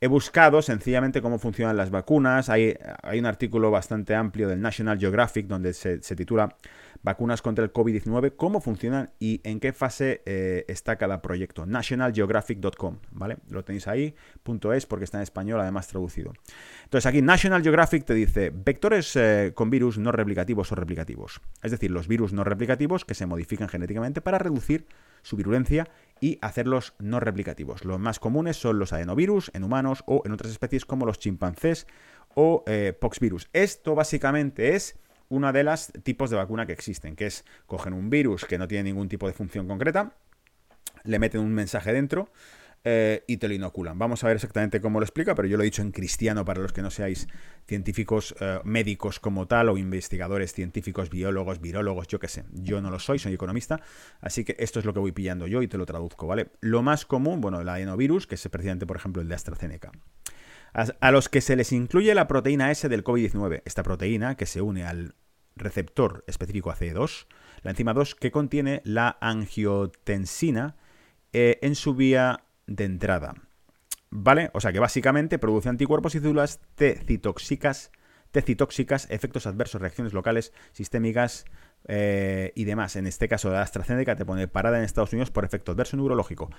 He 0.00 0.06
buscado 0.06 0.62
sencillamente 0.62 1.20
cómo 1.20 1.40
funcionan 1.40 1.76
las 1.76 1.90
vacunas. 1.90 2.48
Hay, 2.50 2.76
un 3.18 3.26
artículo 3.26 3.72
bastante 3.72 4.14
amplio 4.14 4.48
del 4.48 4.60
National 4.60 4.96
Geographic 4.96 5.48
donde 5.48 5.74
se, 5.74 5.98
titula 5.98 6.56
Vacunas 7.02 7.42
contra 7.42 7.64
el 7.64 7.72
COVID-19, 7.72 8.34
cómo 8.36 8.60
funcionan 8.60 9.10
y 9.18 9.40
en 9.42 9.58
qué 9.58 9.72
fase 9.72 10.22
eh, 10.24 10.64
está 10.68 10.96
cada 10.96 11.20
proyecto. 11.20 11.66
nationalgeographic.com, 11.66 12.98
¿vale? 13.10 13.38
Lo 13.50 13.64
tenéis 13.64 13.88
ahí, 13.88 14.14
punto 14.44 14.72
es, 14.72 14.86
porque 14.86 15.04
está 15.04 15.18
en 15.18 15.22
español, 15.22 15.60
además 15.60 15.88
traducido. 15.88 16.32
Entonces 16.84 17.06
aquí 17.06 17.20
National 17.20 17.62
Geographic 17.62 18.04
te 18.04 18.14
dice 18.14 18.52
vectores 18.54 19.16
eh, 19.16 19.52
con 19.54 19.68
virus 19.68 19.98
no 19.98 20.12
replicativos 20.12 20.70
o 20.70 20.76
replicativos. 20.76 21.40
Es 21.62 21.72
decir, 21.72 21.90
los 21.90 22.06
virus 22.06 22.32
no 22.32 22.44
replicativos 22.44 23.04
que 23.04 23.14
se 23.14 23.26
modifican 23.26 23.68
genéticamente 23.68 24.20
para 24.20 24.38
reducir 24.38 24.86
su 25.22 25.36
virulencia 25.36 25.88
y 26.20 26.38
hacerlos 26.42 26.94
no 26.98 27.20
replicativos. 27.20 27.84
Los 27.84 27.98
más 27.98 28.18
comunes 28.18 28.56
son 28.56 28.78
los 28.78 28.92
adenovirus 28.92 29.50
en 29.54 29.64
humanos 29.64 30.02
o 30.06 30.22
en 30.24 30.32
otras 30.32 30.52
especies 30.52 30.84
como 30.84 31.06
los 31.06 31.18
chimpancés 31.18 31.86
o 32.34 32.64
eh, 32.66 32.92
poxvirus. 32.98 33.48
Esto 33.52 33.94
básicamente 33.94 34.74
es 34.74 34.98
una 35.28 35.52
de 35.52 35.64
las 35.64 35.92
tipos 36.02 36.30
de 36.30 36.36
vacuna 36.36 36.66
que 36.66 36.72
existen, 36.72 37.16
que 37.16 37.26
es 37.26 37.44
cogen 37.66 37.92
un 37.92 38.10
virus 38.10 38.44
que 38.44 38.58
no 38.58 38.68
tiene 38.68 38.84
ningún 38.84 39.08
tipo 39.08 39.26
de 39.26 39.32
función 39.32 39.68
concreta, 39.68 40.14
le 41.04 41.18
meten 41.18 41.40
un 41.40 41.54
mensaje 41.54 41.92
dentro, 41.92 42.30
eh, 42.90 43.22
y 43.26 43.36
te 43.36 43.48
lo 43.48 43.54
inoculan. 43.54 43.98
Vamos 43.98 44.24
a 44.24 44.28
ver 44.28 44.36
exactamente 44.36 44.80
cómo 44.80 44.98
lo 44.98 45.04
explica, 45.04 45.34
pero 45.34 45.46
yo 45.46 45.58
lo 45.58 45.62
he 45.62 45.66
dicho 45.66 45.82
en 45.82 45.92
cristiano 45.92 46.46
para 46.46 46.62
los 46.62 46.72
que 46.72 46.80
no 46.80 46.90
seáis 46.90 47.28
científicos 47.66 48.34
eh, 48.40 48.60
médicos 48.64 49.20
como 49.20 49.46
tal 49.46 49.68
o 49.68 49.76
investigadores 49.76 50.54
científicos, 50.54 51.10
biólogos, 51.10 51.60
virólogos, 51.60 52.06
yo 52.06 52.18
qué 52.18 52.28
sé. 52.28 52.46
Yo 52.50 52.80
no 52.80 52.88
lo 52.88 52.98
soy, 52.98 53.18
soy 53.18 53.34
economista, 53.34 53.82
así 54.22 54.42
que 54.42 54.56
esto 54.58 54.78
es 54.78 54.86
lo 54.86 54.94
que 54.94 55.00
voy 55.00 55.12
pillando 55.12 55.46
yo 55.46 55.60
y 55.60 55.68
te 55.68 55.76
lo 55.76 55.84
traduzco, 55.84 56.26
¿vale? 56.26 56.48
Lo 56.62 56.80
más 56.80 57.04
común, 57.04 57.42
bueno, 57.42 57.60
el 57.60 57.68
adenovirus, 57.68 58.26
que 58.26 58.36
es 58.36 58.48
precisamente, 58.48 58.86
por 58.86 58.96
ejemplo, 58.96 59.20
el 59.20 59.28
de 59.28 59.34
AstraZeneca. 59.34 59.92
a, 60.72 61.10
los 61.10 61.28
que 61.28 61.42
se 61.42 61.56
les 61.56 61.72
incluye 61.72 62.14
la 62.14 62.26
proteína 62.26 62.70
S 62.70 62.88
del 62.88 63.04
COVID-19. 63.04 63.60
Esta 63.66 63.82
proteína 63.82 64.34
que 64.38 64.46
se 64.46 64.62
une 64.62 64.84
al 64.84 65.14
receptor 65.56 66.24
específico 66.26 66.70
ACE2, 66.70 67.26
la 67.60 67.72
enzima 67.72 67.92
2 67.92 68.14
que 68.14 68.30
contiene 68.30 68.80
la 68.84 69.18
angiotensina 69.20 70.76
eh, 71.34 71.58
en 71.60 71.74
su 71.74 71.94
vía 71.94 72.44
de 72.68 72.84
entrada. 72.84 73.34
¿Vale? 74.10 74.50
O 74.54 74.60
sea 74.60 74.72
que 74.72 74.78
básicamente 74.78 75.38
produce 75.38 75.68
anticuerpos 75.68 76.14
y 76.14 76.20
células 76.20 76.60
T 76.76 76.94
T 78.30 78.42
citóxicas, 78.42 79.10
efectos 79.10 79.46
adversos, 79.46 79.80
reacciones 79.80 80.12
locales, 80.12 80.52
sistémicas 80.72 81.46
eh, 81.86 82.52
y 82.54 82.64
demás. 82.64 82.96
En 82.96 83.06
este 83.06 83.26
caso, 83.26 83.50
la 83.50 83.62
AstraZeneca 83.62 84.16
te 84.16 84.24
pone 84.24 84.48
parada 84.48 84.78
en 84.78 84.84
Estados 84.84 85.12
Unidos 85.12 85.30
por 85.30 85.44
efecto 85.44 85.72
adverso 85.72 85.96
neurológico. 85.96 86.50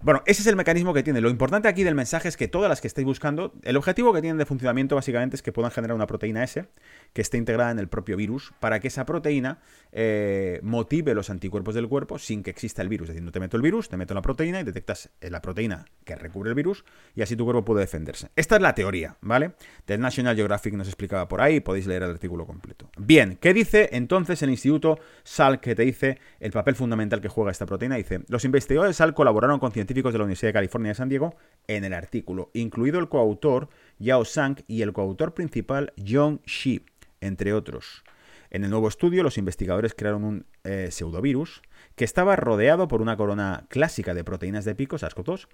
Bueno, 0.00 0.22
ese 0.26 0.42
es 0.42 0.46
el 0.46 0.54
mecanismo 0.54 0.94
que 0.94 1.02
tiene. 1.02 1.20
Lo 1.20 1.28
importante 1.28 1.66
aquí 1.66 1.82
del 1.82 1.96
mensaje 1.96 2.28
es 2.28 2.36
que 2.36 2.46
todas 2.46 2.68
las 2.68 2.80
que 2.80 2.86
estéis 2.86 3.04
buscando, 3.04 3.52
el 3.64 3.76
objetivo 3.76 4.12
que 4.12 4.20
tienen 4.20 4.38
de 4.38 4.46
funcionamiento 4.46 4.94
básicamente 4.94 5.34
es 5.34 5.42
que 5.42 5.50
puedan 5.50 5.72
generar 5.72 5.96
una 5.96 6.06
proteína 6.06 6.44
S 6.44 6.66
que 7.12 7.20
esté 7.20 7.36
integrada 7.36 7.72
en 7.72 7.80
el 7.80 7.88
propio 7.88 8.16
virus 8.16 8.52
para 8.60 8.78
que 8.78 8.88
esa 8.88 9.04
proteína 9.04 9.58
eh, 9.90 10.60
motive 10.62 11.14
los 11.14 11.30
anticuerpos 11.30 11.74
del 11.74 11.88
cuerpo 11.88 12.16
sin 12.20 12.44
que 12.44 12.50
exista 12.50 12.80
el 12.80 12.88
virus. 12.88 13.08
Es 13.08 13.14
decir, 13.16 13.24
no 13.24 13.32
te 13.32 13.40
meto 13.40 13.56
el 13.56 13.62
virus, 13.62 13.88
te 13.88 13.96
meto 13.96 14.14
la 14.14 14.22
proteína 14.22 14.60
y 14.60 14.64
detectas 14.64 15.10
eh, 15.20 15.30
la 15.30 15.42
proteína 15.42 15.84
que 16.04 16.14
recubre 16.14 16.50
el 16.50 16.54
virus 16.54 16.84
y 17.16 17.22
así 17.22 17.34
tu 17.34 17.44
cuerpo 17.44 17.64
puede 17.64 17.80
defenderse. 17.80 18.28
Esta 18.36 18.54
es 18.54 18.62
la 18.62 18.76
teoría, 18.76 19.16
¿vale? 19.20 19.54
Del 19.84 20.00
National 20.00 20.36
Geographic 20.36 20.74
nos 20.74 20.86
explicaba 20.86 21.26
por 21.26 21.40
ahí, 21.40 21.58
podéis 21.58 21.88
leer 21.88 22.04
el 22.04 22.10
artículo 22.10 22.46
completo. 22.46 22.88
Bien, 22.98 23.36
¿qué 23.40 23.52
dice 23.52 23.88
entonces 23.90 24.42
el 24.42 24.50
Instituto 24.50 25.00
SAL 25.24 25.58
que 25.58 25.74
te 25.74 25.82
dice 25.82 26.20
el 26.38 26.52
papel 26.52 26.76
fundamental 26.76 27.20
que 27.20 27.28
juega 27.28 27.50
esta 27.50 27.66
proteína? 27.66 27.96
Dice, 27.96 28.20
los 28.28 28.44
investigadores 28.44 28.94
SAL 28.94 29.12
colaboraron 29.12 29.58
con 29.58 29.72
científicos 29.72 29.87
de 29.94 30.18
la 30.18 30.24
Universidad 30.24 30.48
de 30.48 30.54
California 30.54 30.90
de 30.90 30.94
San 30.94 31.08
Diego 31.08 31.34
en 31.66 31.84
el 31.84 31.94
artículo, 31.94 32.50
incluido 32.52 32.98
el 33.00 33.08
coautor 33.08 33.68
Yao 33.98 34.24
Zhang 34.24 34.62
y 34.66 34.82
el 34.82 34.92
coautor 34.92 35.34
principal 35.34 35.92
John 36.06 36.40
Shi, 36.44 36.84
entre 37.20 37.52
otros. 37.52 38.04
En 38.50 38.64
el 38.64 38.70
nuevo 38.70 38.88
estudio, 38.88 39.22
los 39.22 39.36
investigadores 39.36 39.94
crearon 39.94 40.24
un 40.24 40.46
eh, 40.64 40.88
pseudovirus 40.90 41.62
que 41.96 42.04
estaba 42.04 42.36
rodeado 42.36 42.88
por 42.88 43.02
una 43.02 43.16
corona 43.16 43.66
clásica 43.68 44.14
de 44.14 44.24
proteínas 44.24 44.64
de 44.64 44.74
pico, 44.74 44.96
SARS-CoV-2, 44.96 45.48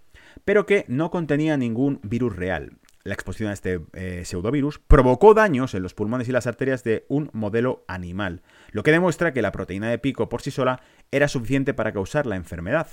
pero 0.45 0.67
que 0.67 0.85
no 0.89 1.11
contenía 1.11 1.57
ningún 1.57 2.01
virus 2.03 2.37
real. 2.37 2.79
La 3.03 3.15
exposición 3.15 3.51
a 3.51 3.55
este 3.55 3.81
eh, 3.93 4.23
pseudovirus 4.25 4.79
provocó 4.79 5.35
daños 5.35 5.75
en 5.75 5.83
los 5.83 5.95
pulmones 5.95 6.29
y 6.29 6.33
las 6.33 6.47
arterias 6.47 6.85
de 6.85 7.05
un 7.09 7.31
modelo 7.33 7.85
animal, 7.89 8.43
lo 8.71 8.83
que 8.83 8.93
demuestra 8.93 9.33
que 9.33 9.43
la 9.43 9.53
proteína 9.53 9.91
de 9.91 9.99
pico 9.99 10.29
por 10.29 10.41
sí 10.41 10.51
sola 10.51 10.81
era 11.11 11.29
suficiente 11.29 11.75
para 11.75 11.93
causar 11.93 12.27
la 12.27 12.37
enfermedad. 12.37 12.89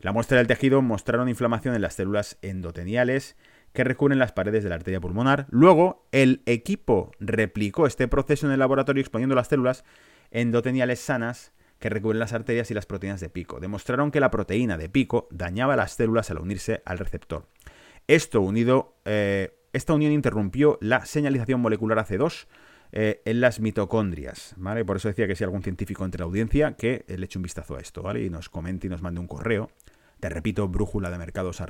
La 0.00 0.12
muestra 0.12 0.38
del 0.38 0.46
tejido 0.46 0.80
mostraron 0.80 1.28
inflamación 1.28 1.74
en 1.74 1.82
las 1.82 1.94
células 1.94 2.38
endoteniales 2.40 3.36
que 3.74 3.84
recubren 3.84 4.18
las 4.18 4.32
paredes 4.32 4.64
de 4.64 4.70
la 4.70 4.76
arteria 4.76 4.98
pulmonar. 4.98 5.46
Luego, 5.50 6.08
el 6.10 6.42
equipo 6.46 7.12
replicó 7.20 7.86
este 7.86 8.08
proceso 8.08 8.46
en 8.46 8.52
el 8.52 8.60
laboratorio 8.60 9.02
exponiendo 9.02 9.34
las 9.34 9.48
células 9.48 9.84
endoteniales 10.30 11.00
sanas 11.00 11.52
que 11.78 11.90
recubren 11.90 12.18
las 12.18 12.32
arterias 12.32 12.70
y 12.70 12.74
las 12.74 12.86
proteínas 12.86 13.20
de 13.20 13.28
pico. 13.28 13.60
Demostraron 13.60 14.10
que 14.10 14.20
la 14.20 14.30
proteína 14.30 14.78
de 14.78 14.88
pico 14.88 15.28
dañaba 15.30 15.76
las 15.76 15.92
células 15.92 16.30
al 16.30 16.38
unirse 16.38 16.82
al 16.86 16.98
receptor. 16.98 17.46
Esto 18.06 18.40
unido, 18.40 18.96
eh, 19.04 19.54
esta 19.74 19.92
unión 19.92 20.12
interrumpió 20.12 20.78
la 20.80 21.04
señalización 21.04 21.60
molecular 21.60 21.98
AC2 21.98 22.46
eh, 22.92 23.22
en 23.24 23.40
las 23.40 23.60
mitocondrias, 23.60 24.54
¿vale? 24.56 24.84
Por 24.84 24.96
eso 24.96 25.08
decía 25.08 25.26
que 25.26 25.36
si 25.36 25.44
algún 25.44 25.62
científico 25.62 26.04
entre 26.04 26.20
la 26.20 26.24
audiencia 26.24 26.72
que 26.72 27.04
le 27.06 27.24
eche 27.24 27.38
un 27.38 27.44
vistazo 27.44 27.76
a 27.76 27.80
esto, 27.80 28.02
¿vale? 28.02 28.24
Y 28.24 28.30
nos 28.30 28.48
comente 28.48 28.88
y 28.88 28.90
nos 28.90 29.00
mande 29.00 29.20
un 29.20 29.28
correo 29.28 29.70
te 30.20 30.28
repito, 30.28 30.68
brújula 30.68 31.10
de 31.10 31.18
mercados 31.18 31.60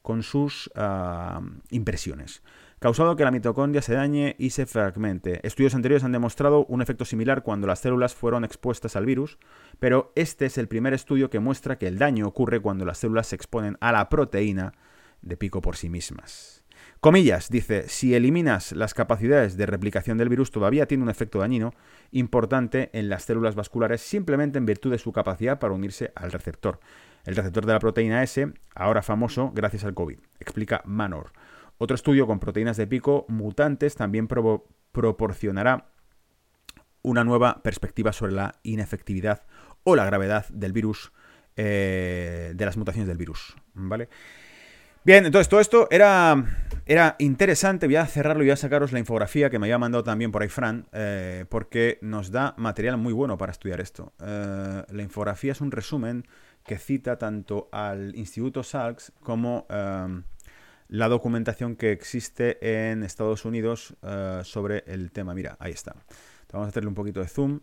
con 0.00 0.22
sus 0.22 0.70
ah, 0.74 1.40
impresiones. 1.70 2.42
Causado 2.78 3.14
que 3.14 3.24
la 3.24 3.30
mitocondria 3.30 3.80
se 3.80 3.94
dañe 3.94 4.34
y 4.38 4.50
se 4.50 4.66
fragmente. 4.66 5.46
Estudios 5.46 5.74
anteriores 5.74 6.02
han 6.02 6.10
demostrado 6.10 6.64
un 6.66 6.82
efecto 6.82 7.04
similar 7.04 7.44
cuando 7.44 7.68
las 7.68 7.78
células 7.78 8.14
fueron 8.14 8.44
expuestas 8.44 8.96
al 8.96 9.06
virus, 9.06 9.38
pero 9.78 10.12
este 10.16 10.46
es 10.46 10.58
el 10.58 10.66
primer 10.66 10.92
estudio 10.92 11.30
que 11.30 11.38
muestra 11.38 11.78
que 11.78 11.86
el 11.86 11.98
daño 11.98 12.26
ocurre 12.26 12.60
cuando 12.60 12.84
las 12.84 12.98
células 12.98 13.28
se 13.28 13.36
exponen 13.36 13.76
a 13.80 13.92
la 13.92 14.08
proteína 14.08 14.72
de 15.20 15.36
pico 15.36 15.60
por 15.60 15.76
sí 15.76 15.88
mismas. 15.88 16.64
Comillas, 16.98 17.50
dice, 17.50 17.88
si 17.88 18.14
eliminas 18.14 18.72
las 18.72 18.94
capacidades 18.94 19.56
de 19.56 19.66
replicación 19.66 20.18
del 20.18 20.28
virus 20.28 20.50
todavía 20.50 20.86
tiene 20.86 21.04
un 21.04 21.10
efecto 21.10 21.38
dañino 21.38 21.74
importante 22.10 22.90
en 22.92 23.08
las 23.08 23.24
células 23.24 23.54
vasculares 23.54 24.00
simplemente 24.00 24.58
en 24.58 24.66
virtud 24.66 24.90
de 24.90 24.98
su 24.98 25.12
capacidad 25.12 25.58
para 25.58 25.74
unirse 25.74 26.12
al 26.14 26.32
receptor 26.32 26.80
el 27.24 27.36
receptor 27.36 27.66
de 27.66 27.72
la 27.72 27.78
proteína 27.78 28.22
S, 28.22 28.52
ahora 28.74 29.02
famoso 29.02 29.52
gracias 29.54 29.84
al 29.84 29.94
COVID, 29.94 30.18
explica 30.40 30.82
Manor. 30.84 31.32
Otro 31.78 31.94
estudio 31.94 32.26
con 32.26 32.38
proteínas 32.38 32.76
de 32.76 32.86
pico 32.86 33.24
mutantes 33.28 33.96
también 33.96 34.28
proporcionará 34.28 35.86
una 37.02 37.24
nueva 37.24 37.62
perspectiva 37.62 38.12
sobre 38.12 38.32
la 38.32 38.54
inefectividad 38.62 39.42
o 39.84 39.96
la 39.96 40.04
gravedad 40.04 40.46
del 40.50 40.72
virus, 40.72 41.12
eh, 41.56 42.52
de 42.54 42.64
las 42.64 42.76
mutaciones 42.76 43.08
del 43.08 43.18
virus. 43.18 43.56
¿Vale? 43.74 44.08
Bien, 45.04 45.26
entonces 45.26 45.48
todo 45.48 45.60
esto 45.60 45.88
era, 45.90 46.44
era 46.86 47.16
interesante. 47.18 47.86
Voy 47.86 47.96
a 47.96 48.06
cerrarlo 48.06 48.44
y 48.44 48.46
voy 48.46 48.52
a 48.52 48.56
sacaros 48.56 48.92
la 48.92 49.00
infografía 49.00 49.50
que 49.50 49.58
me 49.58 49.66
había 49.66 49.78
mandado 49.78 50.04
también 50.04 50.30
por 50.30 50.42
ahí 50.42 50.48
Fran, 50.48 50.86
eh, 50.92 51.44
porque 51.48 51.98
nos 52.02 52.30
da 52.30 52.54
material 52.56 52.98
muy 52.98 53.12
bueno 53.12 53.36
para 53.36 53.50
estudiar 53.50 53.80
esto. 53.80 54.12
Eh, 54.24 54.84
la 54.88 55.02
infografía 55.02 55.50
es 55.50 55.60
un 55.60 55.72
resumen 55.72 56.28
que 56.64 56.78
cita 56.78 57.18
tanto 57.18 57.68
al 57.72 58.14
Instituto 58.16 58.62
Salks 58.62 59.12
como 59.22 59.66
em, 59.68 60.24
la 60.88 61.08
documentación 61.08 61.76
que 61.76 61.92
existe 61.92 62.90
en 62.90 63.02
Estados 63.02 63.44
Unidos 63.44 63.94
eh, 64.02 64.42
sobre 64.44 64.84
el 64.86 65.10
tema. 65.10 65.34
Mira, 65.34 65.56
ahí 65.58 65.72
está. 65.72 65.94
Vamos 66.52 66.66
a 66.66 66.68
hacerle 66.68 66.88
un 66.88 66.94
poquito 66.94 67.20
de 67.20 67.28
zoom. 67.28 67.60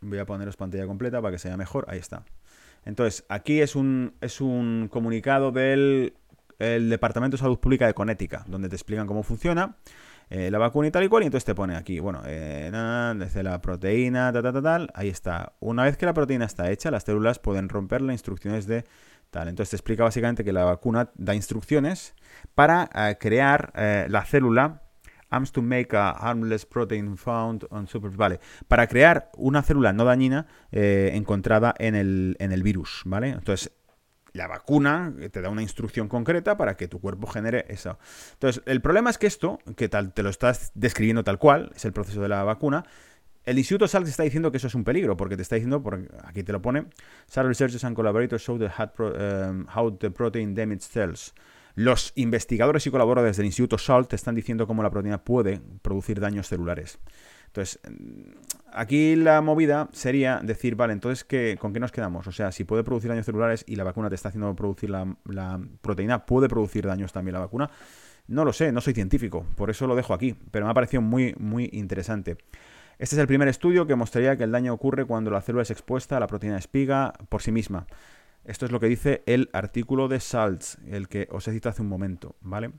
Voy 0.00 0.18
a 0.18 0.26
poneros 0.26 0.56
pantalla 0.56 0.86
completa 0.86 1.22
para 1.22 1.32
que 1.32 1.38
se 1.38 1.48
vea 1.48 1.56
mejor. 1.56 1.86
Ahí 1.88 1.98
está. 1.98 2.24
Entonces, 2.84 3.24
aquí 3.30 3.62
es 3.62 3.76
un, 3.76 4.14
es 4.20 4.42
un 4.42 4.88
comunicado 4.90 5.50
del 5.50 6.12
Departamento 6.58 7.38
de 7.38 7.40
Salud 7.40 7.58
Pública 7.58 7.86
de 7.86 7.94
Connecticut, 7.94 8.44
donde 8.46 8.68
te 8.68 8.76
explican 8.76 9.06
cómo 9.06 9.22
funciona. 9.22 9.78
Eh, 10.30 10.50
la 10.50 10.58
vacuna 10.58 10.88
y 10.88 10.90
tal 10.90 11.04
y 11.04 11.08
cual, 11.08 11.22
y 11.22 11.26
entonces 11.26 11.44
te 11.44 11.54
pone 11.54 11.76
aquí, 11.76 12.00
bueno, 12.00 12.22
eh, 12.26 12.70
desde 13.16 13.42
la 13.42 13.60
proteína, 13.60 14.32
tal, 14.32 14.42
tal, 14.42 14.62
tal, 14.62 14.90
ahí 14.94 15.08
está. 15.08 15.52
Una 15.60 15.84
vez 15.84 15.96
que 15.96 16.06
la 16.06 16.14
proteína 16.14 16.44
está 16.46 16.70
hecha, 16.70 16.90
las 16.90 17.04
células 17.04 17.38
pueden 17.38 17.68
romper 17.68 18.00
las 18.00 18.14
instrucciones 18.14 18.66
de 18.66 18.84
tal. 19.30 19.48
Entonces 19.48 19.70
te 19.70 19.76
explica 19.76 20.04
básicamente 20.04 20.44
que 20.44 20.52
la 20.52 20.64
vacuna 20.64 21.10
da 21.14 21.34
instrucciones 21.34 22.14
para 22.54 22.88
eh, 22.94 23.16
crear 23.18 23.72
la 24.08 24.24
célula 24.24 24.80
aims 25.30 25.50
to 25.50 25.62
make 25.62 25.96
a 25.96 26.10
harmless 26.10 26.64
protein 26.64 27.16
found 27.16 27.66
on 27.70 27.88
super... 27.88 28.10
Vale, 28.10 28.38
para 28.68 28.86
crear 28.86 29.30
una 29.36 29.62
célula 29.62 29.92
no 29.92 30.04
dañina 30.04 30.46
encontrada 30.70 31.74
en 31.78 31.96
el, 31.96 32.36
en 32.38 32.52
el 32.52 32.62
virus, 32.62 33.02
¿vale? 33.04 33.30
Entonces, 33.30 33.72
la 34.34 34.48
vacuna 34.48 35.14
te 35.30 35.40
da 35.40 35.48
una 35.48 35.62
instrucción 35.62 36.08
concreta 36.08 36.56
para 36.56 36.76
que 36.76 36.88
tu 36.88 37.00
cuerpo 37.00 37.28
genere 37.28 37.64
eso. 37.68 37.98
Entonces, 38.32 38.62
el 38.66 38.82
problema 38.82 39.08
es 39.08 39.16
que 39.16 39.28
esto, 39.28 39.60
que 39.76 39.88
tal, 39.88 40.12
te 40.12 40.22
lo 40.22 40.28
estás 40.28 40.72
describiendo 40.74 41.24
tal 41.24 41.38
cual, 41.38 41.70
es 41.74 41.84
el 41.84 41.92
proceso 41.92 42.20
de 42.20 42.28
la 42.28 42.42
vacuna, 42.42 42.84
el 43.44 43.58
Instituto 43.58 43.86
Salk 43.86 44.06
está 44.06 44.22
diciendo 44.24 44.50
que 44.50 44.56
eso 44.56 44.66
es 44.66 44.74
un 44.74 44.84
peligro, 44.84 45.16
porque 45.16 45.36
te 45.36 45.42
está 45.42 45.54
diciendo, 45.54 45.82
porque 45.82 46.08
aquí 46.24 46.42
te 46.42 46.52
lo 46.52 46.60
pone, 46.60 46.86
Some 47.26 47.48
researchers 47.48 47.84
and 47.84 47.94
collaborators 47.94 48.42
show 48.42 48.56
um, 48.56 49.66
how 49.74 49.96
the 49.96 50.10
protein 50.10 50.54
damage 50.54 50.80
cells. 50.80 51.32
Los 51.76 52.12
investigadores 52.16 52.86
y 52.86 52.90
colaboradores 52.90 53.36
del 53.36 53.46
Instituto 53.46 53.78
Salt 53.78 54.08
te 54.08 54.16
están 54.16 54.34
diciendo 54.34 54.66
cómo 54.66 54.82
la 54.82 54.90
proteína 54.90 55.22
puede 55.22 55.60
producir 55.82 56.20
daños 56.20 56.48
celulares. 56.48 56.98
Entonces, 57.54 57.78
aquí 58.72 59.14
la 59.14 59.40
movida 59.40 59.88
sería 59.92 60.40
decir, 60.42 60.74
vale, 60.74 60.92
entonces, 60.92 61.22
¿qué, 61.22 61.56
¿con 61.56 61.72
qué 61.72 61.78
nos 61.78 61.92
quedamos? 61.92 62.26
O 62.26 62.32
sea, 62.32 62.50
si 62.50 62.64
puede 62.64 62.82
producir 62.82 63.10
daños 63.10 63.26
celulares 63.26 63.64
y 63.68 63.76
la 63.76 63.84
vacuna 63.84 64.08
te 64.08 64.16
está 64.16 64.30
haciendo 64.30 64.56
producir 64.56 64.90
la, 64.90 65.60
proteína, 65.80 66.26
¿puede 66.26 66.48
producir 66.48 66.84
daños 66.84 67.12
también 67.12 67.34
la 67.34 67.38
vacuna? 67.38 67.70
No 68.26 68.44
lo 68.44 68.52
sé, 68.52 68.72
no 68.72 68.80
soy 68.80 68.92
científico, 68.92 69.46
por 69.54 69.70
eso 69.70 69.86
lo 69.86 69.94
dejo 69.94 70.14
aquí, 70.14 70.34
pero 70.50 70.64
me 70.64 70.72
ha 70.72 70.74
parecido 70.74 71.00
muy, 71.00 71.32
muy 71.38 71.70
interesante. 71.72 72.38
Este 72.98 73.14
es 73.14 73.20
el 73.20 73.28
primer 73.28 73.46
estudio 73.46 73.86
que 73.86 73.94
mostraría 73.94 74.36
que 74.36 74.42
el 74.42 74.50
daño 74.50 74.74
ocurre 74.74 75.04
cuando 75.04 75.30
la 75.30 75.40
célula 75.40 75.62
es 75.62 75.70
expuesta 75.70 76.16
a 76.16 76.20
la 76.20 76.26
proteína 76.26 76.58
espiga 76.58 77.12
por 77.28 77.40
sí 77.40 77.52
misma. 77.52 77.86
Esto 78.44 78.66
es 78.66 78.72
lo 78.72 78.80
que 78.80 78.88
dice 78.88 79.22
el 79.26 79.48
artículo 79.52 80.08
de 80.08 80.18
Salts, 80.18 80.78
el 80.88 81.06
que 81.06 81.28
os 81.30 81.46
he 81.46 81.52
citado 81.52 81.70
hace 81.70 81.82
un 81.82 81.88
momento, 81.88 82.34
¿vale? 82.40 82.72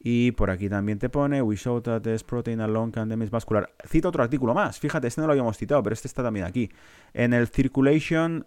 Y 0.00 0.32
por 0.32 0.50
aquí 0.50 0.68
también 0.68 0.98
te 0.98 1.08
pone, 1.08 1.42
we 1.42 1.56
show 1.56 1.80
that 1.82 2.02
this 2.02 2.22
protein 2.22 2.60
alone 2.60 2.92
can 2.92 3.08
damage 3.08 3.30
vascular. 3.30 3.68
Cita 3.84 4.08
otro 4.08 4.22
artículo 4.22 4.54
más. 4.54 4.78
Fíjate, 4.78 5.08
este 5.08 5.20
no 5.20 5.26
lo 5.26 5.32
habíamos 5.32 5.56
citado, 5.56 5.82
pero 5.82 5.94
este 5.94 6.06
está 6.06 6.22
también 6.22 6.46
aquí. 6.46 6.70
En 7.12 7.32
el 7.32 7.48
Circulation, 7.48 8.46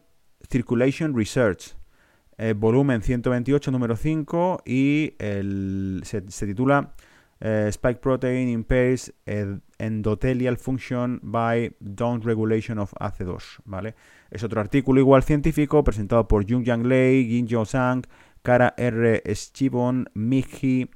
Circulation 0.49 1.15
Research, 1.15 1.75
eh, 2.37 2.53
volumen 2.53 3.01
128, 3.01 3.69
número 3.69 3.97
5, 3.97 4.63
y 4.65 5.15
el, 5.19 6.01
se, 6.05 6.21
titula 6.21 6.93
eh, 7.41 7.65
Spike 7.67 7.99
Protein 7.99 8.47
Impairs 8.47 9.13
Endothelial 9.77 10.57
Function 10.57 11.19
by 11.21 11.75
Down 11.81 12.21
Regulation 12.21 12.79
of 12.79 12.93
AC2, 12.93 13.59
¿vale? 13.65 13.95
Es 14.29 14.43
otro 14.43 14.61
artículo 14.61 15.01
igual 15.01 15.23
científico 15.23 15.83
presentado 15.83 16.29
por 16.29 16.49
Jung 16.49 16.63
Yang 16.63 16.85
Lei, 16.85 17.25
Jin 17.27 17.47
Jo 17.49 17.65
Sang, 17.65 18.03
Cara 18.41 18.73
R. 18.77 19.21
Schibon, 19.35 20.09
Miji, 20.13 20.89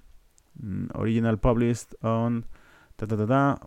Original 0.94 1.40
Published 1.40 1.96
on... 2.02 2.46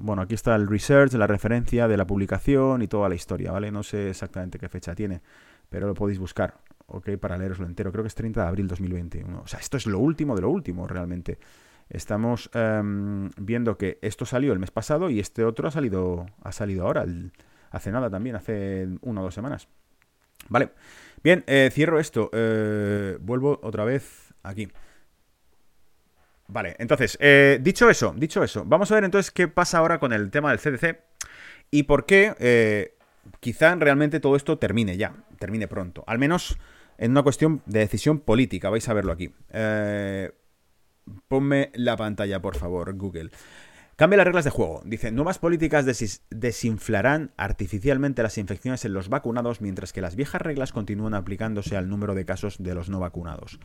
Bueno, 0.01 0.23
aquí 0.23 0.35
está 0.35 0.55
el 0.55 0.67
research, 0.67 1.13
la 1.13 1.27
referencia 1.27 1.87
de 1.87 1.97
la 1.99 2.07
publicación 2.07 2.81
y 2.81 2.89
toda 2.89 3.11
la 3.11 3.15
historia, 3.15 3.53
¿vale? 3.53 3.71
No 3.71 3.83
sé 3.83 4.09
exactamente 4.09 4.59
qué 4.59 4.71
fecha 4.71 4.95
tiene, 4.95 5.21
pero 5.69 5.87
lo 5.87 5.93
podéis 5.93 6.19
buscar, 6.19 6.55
¿ok? 6.87 7.11
Para 7.21 7.37
leeroslo 7.37 7.67
entero. 7.67 7.93
Creo 7.93 8.03
que 8.03 8.09
es 8.09 8.15
30 8.15 8.41
de 8.41 8.49
abril 8.49 8.69
2021. 8.69 9.43
O 9.43 9.47
sea, 9.47 9.61
esto 9.61 9.77
es 9.77 9.87
lo 9.87 9.99
último 9.99 10.35
de 10.35 10.43
lo 10.43 10.49
último, 10.49 10.87
realmente. 10.87 11.39
Estamos 11.91 12.51
em, 12.55 13.31
viendo 13.37 13.77
que 13.77 13.99
esto 14.01 14.25
salió 14.25 14.55
el 14.55 14.59
mes 14.59 14.71
pasado 14.71 15.11
y 15.11 15.21
este 15.21 15.45
otro 15.45 15.69
ha 15.69 15.71
salido, 15.71 16.27
ha 16.43 16.53
salido 16.53 16.87
ahora, 16.87 17.05
hace 17.71 17.93
nada 17.93 18.09
también, 18.09 18.37
hace 18.37 18.89
una 19.03 19.21
o 19.21 19.25
dos 19.25 19.35
semanas. 19.35 19.69
Vale. 20.49 20.71
Bien, 21.23 21.45
eh, 21.47 21.69
cierro 21.73 21.99
esto. 21.99 22.31
Eh, 22.33 23.19
vuelvo 23.21 23.61
otra 23.63 23.85
vez 23.85 24.33
aquí. 24.43 24.69
Vale, 26.51 26.77
entonces, 26.79 27.19
eh, 27.21 27.59
dicho 27.61 27.91
eso, 27.91 28.15
dicho 28.17 28.43
eso, 28.43 28.65
vamos 28.65 28.91
a 28.91 28.95
ver 28.95 29.05
entonces 29.05 29.31
qué 29.31 29.49
pasa 29.49 29.79
ahora 29.79 29.99
con 29.99 30.15
el 30.15 30.31
tema 30.31 30.51
del 30.51 30.59
CDC 30.59 30.99
y 31.71 31.83
por 31.83 32.07
qué 32.07 32.35
eh, 32.39 32.95
quizá 33.41 33.75
realmente 33.75 34.19
todo 34.19 34.35
esto 34.35 34.59
termine 34.59 34.97
ya, 34.97 35.15
termine 35.39 35.69
pronto. 35.69 36.05
Al 36.07 36.19
menos 36.19 36.59
en 36.97 37.11
una 37.11 37.23
cuestión 37.23 37.63
de 37.67 37.81
decisión 37.81 38.21
política, 38.21 38.71
vais 38.71 38.89
a 38.89 38.95
verlo 38.95 39.13
aquí. 39.13 39.31
Eh, 39.51 40.33
ponme 41.29 41.71
la 41.75 41.97
pantalla, 41.99 42.41
por 42.41 42.57
favor, 42.57 42.95
Google. 42.95 43.31
Cambia 43.97 44.17
las 44.17 44.27
reglas 44.27 44.45
de 44.45 44.51
juego. 44.51 44.81
Dice, 44.85 45.11
nuevas 45.11 45.39
políticas 45.39 45.85
desinflarán 46.31 47.33
artificialmente 47.37 48.23
las 48.23 48.39
infecciones 48.39 48.85
en 48.85 48.95
los 48.95 49.09
vacunados, 49.09 49.61
mientras 49.61 49.93
que 49.93 50.01
las 50.01 50.17
viejas 50.17 50.41
reglas 50.41 50.73
continúan 50.73 51.15
aplicándose 51.15 51.77
al 51.77 51.89
número 51.89 52.15
de 52.15 52.25
casos 52.25 52.63
de 52.63 52.75
los 52.75 52.89
no 52.89 53.01
vacunados. 53.01 53.59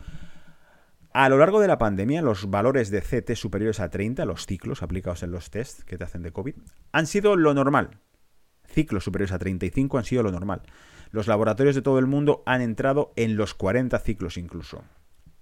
A 1.16 1.30
lo 1.30 1.38
largo 1.38 1.60
de 1.60 1.68
la 1.68 1.78
pandemia, 1.78 2.24
los 2.24 2.50
valores 2.50 2.90
de 2.90 3.02
CT 3.02 3.36
superiores 3.36 3.80
a 3.80 3.92
30, 3.92 4.26
los 4.26 4.48
ciclos 4.48 4.82
aplicados 4.82 5.22
en 5.22 5.30
los 5.30 5.52
tests 5.52 5.84
que 5.84 5.96
te 5.96 6.06
hacen 6.06 6.24
de 6.24 6.32
COVID, 6.32 6.56
han 6.92 7.06
sido 7.06 7.36
lo 7.36 7.54
normal. 7.54 8.00
Ciclos 8.66 9.04
superiores 9.04 9.32
a 9.32 9.38
35 9.38 10.00
han 10.00 10.06
sido 10.06 10.24
lo 10.24 10.32
normal. 10.32 10.64
Los 11.12 11.28
laboratorios 11.28 11.76
de 11.76 11.84
todo 11.84 12.00
el 12.00 12.08
mundo 12.08 12.42
han 12.48 12.62
entrado 12.62 13.14
en 13.16 13.38
los 13.38 13.54
40 13.54 14.00
ciclos 14.00 14.38
incluso. 14.38 14.84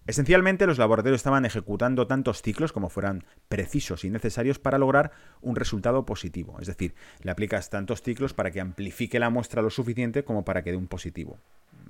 Esencialmente, 0.07 0.65
los 0.65 0.77
laboratorios 0.77 1.19
estaban 1.19 1.45
ejecutando 1.45 2.07
tantos 2.07 2.41
ciclos 2.41 2.71
como 2.71 2.89
fueran 2.89 3.23
precisos 3.49 4.03
y 4.03 4.09
necesarios 4.09 4.59
para 4.59 4.77
lograr 4.77 5.11
un 5.41 5.55
resultado 5.55 6.05
positivo. 6.05 6.57
Es 6.59 6.67
decir, 6.67 6.95
le 7.21 7.31
aplicas 7.31 7.69
tantos 7.69 8.01
ciclos 8.01 8.33
para 8.33 8.51
que 8.51 8.61
amplifique 8.61 9.19
la 9.19 9.29
muestra 9.29 9.61
lo 9.61 9.69
suficiente 9.69 10.23
como 10.23 10.43
para 10.43 10.63
que 10.63 10.71
dé 10.71 10.77
un 10.77 10.87
positivo 10.87 11.37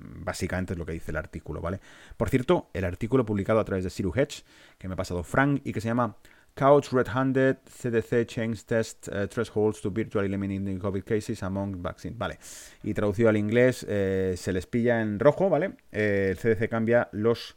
básicamente 0.04 0.72
es 0.72 0.78
lo 0.78 0.86
que 0.86 0.92
dice 0.92 1.10
el 1.10 1.16
artículo, 1.16 1.60
¿vale? 1.60 1.80
Por 2.16 2.28
cierto, 2.28 2.68
el 2.72 2.84
artículo 2.84 3.24
publicado 3.24 3.60
a 3.60 3.64
través 3.64 3.84
de 3.84 3.90
Siru 3.90 4.12
Hedge, 4.14 4.42
que 4.78 4.88
me 4.88 4.94
ha 4.94 4.96
pasado 4.96 5.22
Frank 5.22 5.60
y 5.64 5.72
que 5.72 5.80
se 5.80 5.88
llama 5.88 6.16
Couch 6.54 6.92
Red-Handed 6.92 7.58
CDC 7.64 8.26
Change 8.26 8.64
Test 8.64 9.08
uh, 9.08 9.26
Thresholds 9.26 9.80
to 9.80 9.90
Virtual 9.90 10.24
Eliminating 10.24 10.78
COVID 10.78 11.02
Cases 11.02 11.42
Among 11.42 11.82
Vaccines. 11.82 12.18
Vale. 12.18 12.38
Y 12.82 12.92
traducido 12.94 13.28
al 13.28 13.36
inglés, 13.36 13.86
eh, 13.88 14.34
se 14.36 14.52
les 14.52 14.66
pilla 14.66 15.00
en 15.00 15.18
rojo, 15.18 15.48
¿vale? 15.48 15.76
Eh, 15.90 16.28
el 16.30 16.36
CDC 16.36 16.68
cambia 16.68 17.08
los 17.12 17.56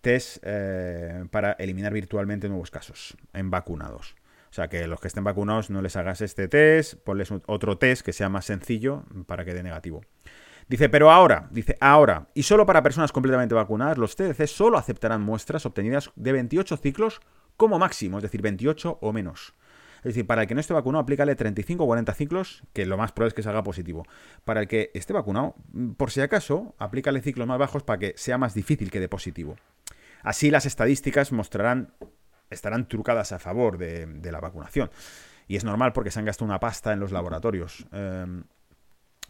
tests 0.00 0.40
eh, 0.42 1.24
para 1.30 1.52
eliminar 1.52 1.92
virtualmente 1.92 2.48
nuevos 2.48 2.70
casos 2.70 3.16
en 3.32 3.50
vacunados. 3.50 4.14
O 4.50 4.54
sea, 4.56 4.68
que 4.68 4.86
los 4.86 5.00
que 5.00 5.08
estén 5.08 5.24
vacunados 5.24 5.70
no 5.70 5.82
les 5.82 5.96
hagas 5.96 6.20
este 6.20 6.48
test, 6.48 6.94
ponles 6.94 7.30
otro 7.46 7.78
test 7.78 8.02
que 8.02 8.12
sea 8.12 8.28
más 8.28 8.46
sencillo 8.46 9.04
para 9.26 9.44
que 9.44 9.52
dé 9.52 9.62
negativo. 9.62 10.02
Dice, 10.68 10.88
pero 10.88 11.10
ahora, 11.10 11.48
dice, 11.50 11.76
ahora, 11.80 12.28
y 12.34 12.42
solo 12.42 12.66
para 12.66 12.82
personas 12.82 13.12
completamente 13.12 13.54
vacunadas, 13.54 13.98
los 13.98 14.16
TDC 14.16 14.46
solo 14.46 14.78
aceptarán 14.78 15.22
muestras 15.22 15.64
obtenidas 15.66 16.10
de 16.16 16.32
28 16.32 16.76
ciclos 16.78 17.20
como 17.56 17.78
máximo, 17.78 18.18
es 18.18 18.22
decir, 18.22 18.42
28 18.42 18.98
o 19.00 19.12
menos. 19.12 19.54
Es 19.98 20.04
decir, 20.04 20.26
para 20.26 20.42
el 20.42 20.48
que 20.48 20.54
no 20.54 20.60
esté 20.60 20.74
vacunado, 20.74 21.02
aplícale 21.02 21.34
35 21.34 21.82
o 21.82 21.86
40 21.86 22.14
ciclos, 22.14 22.62
que 22.72 22.86
lo 22.86 22.96
más 22.96 23.12
probable 23.12 23.28
es 23.28 23.34
que 23.34 23.42
salga 23.42 23.62
positivo. 23.62 24.04
Para 24.44 24.60
el 24.60 24.68
que 24.68 24.90
esté 24.94 25.12
vacunado, 25.12 25.54
por 25.96 26.10
si 26.10 26.20
acaso, 26.20 26.74
aplícale 26.78 27.20
ciclos 27.20 27.46
más 27.46 27.58
bajos 27.58 27.82
para 27.82 27.98
que 27.98 28.14
sea 28.16 28.38
más 28.38 28.54
difícil 28.54 28.90
que 28.90 29.00
de 29.00 29.08
positivo. 29.08 29.56
Así 30.22 30.50
las 30.50 30.66
estadísticas 30.66 31.32
mostrarán, 31.32 31.92
estarán 32.50 32.88
trucadas 32.88 33.32
a 33.32 33.38
favor 33.38 33.78
de, 33.78 34.30
la 34.30 34.40
vacunación. 34.40 34.90
Y 35.48 35.56
es 35.56 35.64
normal 35.64 35.92
porque 35.92 36.10
se 36.10 36.18
han 36.18 36.24
gastado 36.24 36.46
una 36.46 36.58
pasta 36.58 36.92
en 36.92 37.00
los 37.00 37.12
laboratorios. 37.12 37.86
Em, 37.92 38.44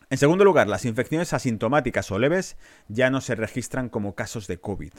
en 0.09 0.19
segundo 0.19 0.45
lugar, 0.45 0.69
las 0.69 0.85
infecciones 0.85 1.33
asintomáticas 1.33 2.11
o 2.11 2.19
leves 2.19 2.57
ya 2.89 3.11
no 3.11 3.21
se 3.21 3.35
registran 3.35 3.89
como 3.89 4.15
casos 4.15 4.47
de 4.47 4.59
COVID. 4.59 4.93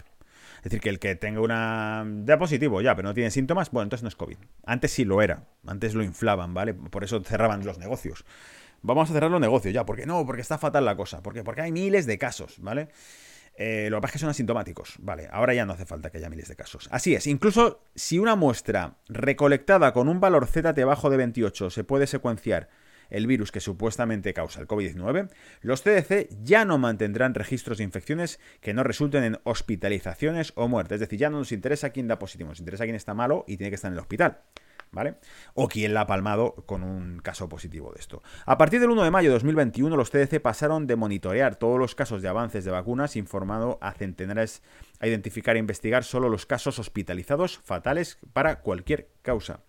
Es 0.58 0.64
decir, 0.64 0.80
que 0.80 0.90
el 0.90 1.00
que 1.00 1.16
tenga 1.16 1.42
una... 1.42 2.04
de 2.06 2.38
positivo 2.38 2.82
ya, 2.82 2.96
pero 2.96 3.08
no 3.08 3.14
tiene 3.14 3.32
síntomas, 3.32 3.72
bueno, 3.72 3.84
entonces 3.84 4.04
no 4.04 4.10
es 4.10 4.16
COVID. 4.16 4.38
Antes 4.66 4.92
sí 4.92 5.06
lo 5.06 5.22
era, 5.22 5.48
antes 5.66 5.94
lo 5.94 6.04
inflaban, 6.04 6.54
¿vale? 6.54 6.74
Por 6.74 7.04
eso 7.04 7.24
cerraban 7.24 7.66
los 7.66 7.78
negocios. 7.78 8.26
Vamos 8.82 9.10
a 9.10 9.14
cerrar 9.14 9.32
los 9.32 9.42
negocios 9.42 9.74
ya, 9.74 9.86
porque 9.86 10.06
no, 10.06 10.26
porque 10.26 10.42
está 10.42 10.58
fatal 10.58 10.86
la 10.86 10.96
cosa, 10.96 11.22
porque, 11.22 11.44
porque 11.44 11.62
hay 11.62 11.72
miles 11.72 12.06
de 12.06 12.18
casos, 12.18 12.56
¿vale? 12.60 12.90
Eh, 13.60 13.88
lo 13.90 13.98
que 13.98 14.02
pasa 14.02 14.10
es 14.10 14.14
que 14.14 14.20
son 14.20 14.30
asintomáticos, 14.30 14.96
¿vale? 15.00 15.28
Ahora 15.32 15.54
ya 15.56 15.66
no 15.66 15.74
hace 15.74 15.86
falta 15.86 16.12
que 16.12 16.20
haya 16.20 16.30
miles 16.30 16.48
de 16.48 16.56
casos. 16.56 16.88
Así 16.92 17.16
es, 17.16 17.26
incluso 17.26 17.82
si 17.96 18.20
una 18.20 18.36
muestra 18.36 18.98
recolectada 19.10 19.94
con 19.94 20.10
un 20.10 20.20
valor 20.20 20.46
ZT 20.46 20.80
bajo 20.86 21.10
de 21.10 21.18
28 21.18 21.72
se 21.72 21.84
puede 21.84 22.06
secuenciar 22.06 22.70
el 23.10 23.28
virus 23.28 23.52
que 23.52 23.60
supuestamente 23.60 24.34
causa 24.34 24.62
el 24.62 24.68
COVID-19, 24.68 25.30
los 25.62 25.82
CDC 25.82 26.30
ya 26.44 26.66
no 26.66 26.78
mantendrán 26.78 27.34
registros 27.34 27.78
de 27.78 27.84
infecciones 27.84 28.40
que 28.62 28.74
no 28.74 28.84
resulten 28.84 29.24
en 29.24 29.40
hospitalizaciones 29.44 30.54
o 30.56 30.68
muertes. 30.68 30.96
Es 30.96 31.02
decir, 31.02 31.20
ya 31.20 31.30
no 31.30 31.40
nos 31.40 31.52
interesa 31.52 31.92
quién 31.92 32.08
da 32.08 32.20
positivo, 32.20 32.50
nos 32.50 32.60
interesa 32.60 32.86
quién 32.86 32.96
está 32.96 33.14
malo 33.14 33.46
y 33.48 33.58
tiene 33.58 33.70
que 33.70 33.76
estar 33.76 33.90
en 33.90 33.94
el 33.94 34.00
hospital. 34.00 34.42
¿Vale? 34.90 35.16
O 35.54 35.68
quién 35.68 35.94
la 35.94 36.02
ha 36.02 36.08
palmado 36.08 36.56
con 36.66 36.82
un 36.82 37.20
caso 37.20 37.50
positivo 37.50 37.92
de 37.92 38.00
esto. 38.00 38.24
A 38.46 38.58
partir 38.58 38.80
del 38.80 38.90
1 38.90 39.04
de 39.04 39.12
mayo 39.12 39.30
de 39.30 39.34
2021, 39.34 39.98
los 39.98 40.12
CDC 40.12 40.40
pasaron 40.40 40.88
de 40.88 40.96
monitorear 40.96 41.58
todos 41.58 41.78
los 41.78 41.94
casos 41.94 42.22
de 42.22 42.30
avances 42.30 42.64
de 42.64 42.72
vacunas, 42.72 43.18
informado 43.18 43.80
a 43.82 43.92
centenares, 43.92 44.64
a 45.02 45.08
identificar 45.08 45.58
e 45.58 45.60
investigar 45.60 46.06
solo 46.06 46.30
los 46.30 46.46
casos 46.46 46.80
hospitalizados 46.80 47.58
fatales 47.58 48.18
para 48.32 48.62
cualquier 48.62 49.10
causa. 49.24 49.60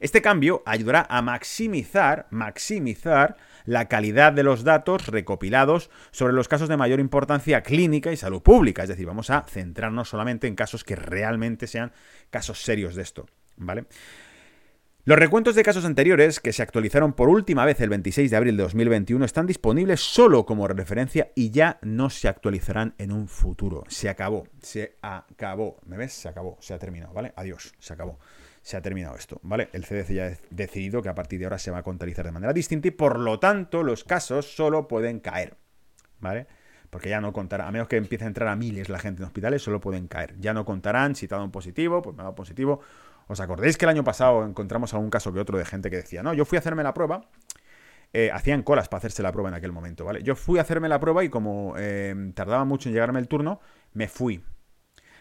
Este 0.00 0.22
cambio 0.22 0.62
ayudará 0.66 1.06
a 1.08 1.22
maximizar, 1.22 2.26
maximizar 2.30 3.36
la 3.64 3.88
calidad 3.88 4.32
de 4.32 4.42
los 4.42 4.64
datos 4.64 5.06
recopilados 5.06 5.90
sobre 6.10 6.32
los 6.32 6.48
casos 6.48 6.68
de 6.68 6.76
mayor 6.76 7.00
importancia 7.00 7.62
clínica 7.62 8.12
y 8.12 8.16
salud 8.16 8.42
pública. 8.42 8.82
Es 8.82 8.88
decir, 8.88 9.06
vamos 9.06 9.30
a 9.30 9.42
centrarnos 9.48 10.08
solamente 10.08 10.46
en 10.46 10.54
casos 10.54 10.84
que 10.84 10.96
realmente 10.96 11.66
sean 11.66 11.92
casos 12.30 12.62
serios 12.62 12.94
de 12.94 13.02
esto. 13.02 13.26
¿Vale? 13.56 13.86
Los 15.04 15.20
recuentos 15.20 15.54
de 15.54 15.62
casos 15.62 15.84
anteriores, 15.84 16.40
que 16.40 16.52
se 16.52 16.62
actualizaron 16.64 17.12
por 17.12 17.28
última 17.28 17.64
vez 17.64 17.80
el 17.80 17.90
26 17.90 18.28
de 18.28 18.36
abril 18.36 18.56
de 18.56 18.64
2021, 18.64 19.24
están 19.24 19.46
disponibles 19.46 20.00
solo 20.00 20.44
como 20.44 20.66
referencia 20.66 21.30
y 21.36 21.50
ya 21.50 21.78
no 21.82 22.10
se 22.10 22.26
actualizarán 22.26 22.94
en 22.98 23.12
un 23.12 23.28
futuro. 23.28 23.84
Se 23.86 24.08
acabó, 24.08 24.48
se 24.60 24.96
acabó. 25.00 25.78
¿Me 25.86 25.96
ves? 25.96 26.12
Se 26.12 26.28
acabó, 26.28 26.58
se 26.60 26.74
ha 26.74 26.80
terminado, 26.80 27.12
¿vale? 27.12 27.32
Adiós, 27.36 27.72
se 27.78 27.92
acabó 27.92 28.18
se 28.66 28.76
ha 28.76 28.82
terminado 28.82 29.14
esto, 29.14 29.38
¿vale? 29.44 29.68
El 29.72 29.84
CDC 29.84 30.12
ya 30.12 30.26
ha 30.26 30.32
decidido 30.50 31.00
que 31.00 31.08
a 31.08 31.14
partir 31.14 31.38
de 31.38 31.44
ahora 31.44 31.56
se 31.56 31.70
va 31.70 31.78
a 31.78 31.82
contabilizar 31.84 32.26
de 32.26 32.32
manera 32.32 32.52
distinta 32.52 32.88
y 32.88 32.90
por 32.90 33.20
lo 33.20 33.38
tanto 33.38 33.84
los 33.84 34.02
casos 34.02 34.56
solo 34.56 34.88
pueden 34.88 35.20
caer, 35.20 35.56
¿vale? 36.18 36.48
Porque 36.90 37.08
ya 37.08 37.20
no 37.20 37.32
contará, 37.32 37.68
a 37.68 37.70
menos 37.70 37.86
que 37.86 37.96
empiece 37.96 38.24
a 38.24 38.26
entrar 38.26 38.48
a 38.48 38.56
miles 38.56 38.88
la 38.88 38.98
gente 38.98 39.22
en 39.22 39.26
hospitales, 39.26 39.62
solo 39.62 39.80
pueden 39.80 40.08
caer. 40.08 40.34
Ya 40.40 40.52
no 40.52 40.64
contarán 40.64 41.14
si 41.14 41.28
te 41.28 41.36
dado 41.36 41.44
un 41.44 41.52
positivo, 41.52 42.02
pues 42.02 42.16
me 42.16 42.22
ha 42.22 42.24
dado 42.24 42.34
positivo. 42.34 42.80
¿Os 43.28 43.38
acordáis 43.38 43.78
que 43.78 43.84
el 43.84 43.90
año 43.90 44.02
pasado 44.02 44.44
encontramos 44.44 44.92
algún 44.94 45.10
caso 45.10 45.32
que 45.32 45.38
otro 45.38 45.56
de 45.58 45.64
gente 45.64 45.88
que 45.88 45.98
decía, 45.98 46.24
no, 46.24 46.34
yo 46.34 46.44
fui 46.44 46.56
a 46.56 46.58
hacerme 46.58 46.82
la 46.82 46.92
prueba, 46.92 47.30
eh, 48.12 48.32
hacían 48.32 48.64
colas 48.64 48.88
para 48.88 48.98
hacerse 48.98 49.22
la 49.22 49.30
prueba 49.30 49.48
en 49.48 49.54
aquel 49.54 49.70
momento, 49.70 50.04
¿vale? 50.04 50.24
Yo 50.24 50.34
fui 50.34 50.58
a 50.58 50.62
hacerme 50.62 50.88
la 50.88 50.98
prueba 50.98 51.22
y 51.22 51.28
como 51.28 51.74
eh, 51.78 52.32
tardaba 52.34 52.64
mucho 52.64 52.88
en 52.88 52.94
llegarme 52.94 53.20
el 53.20 53.28
turno, 53.28 53.60
me 53.92 54.08
fui. 54.08 54.42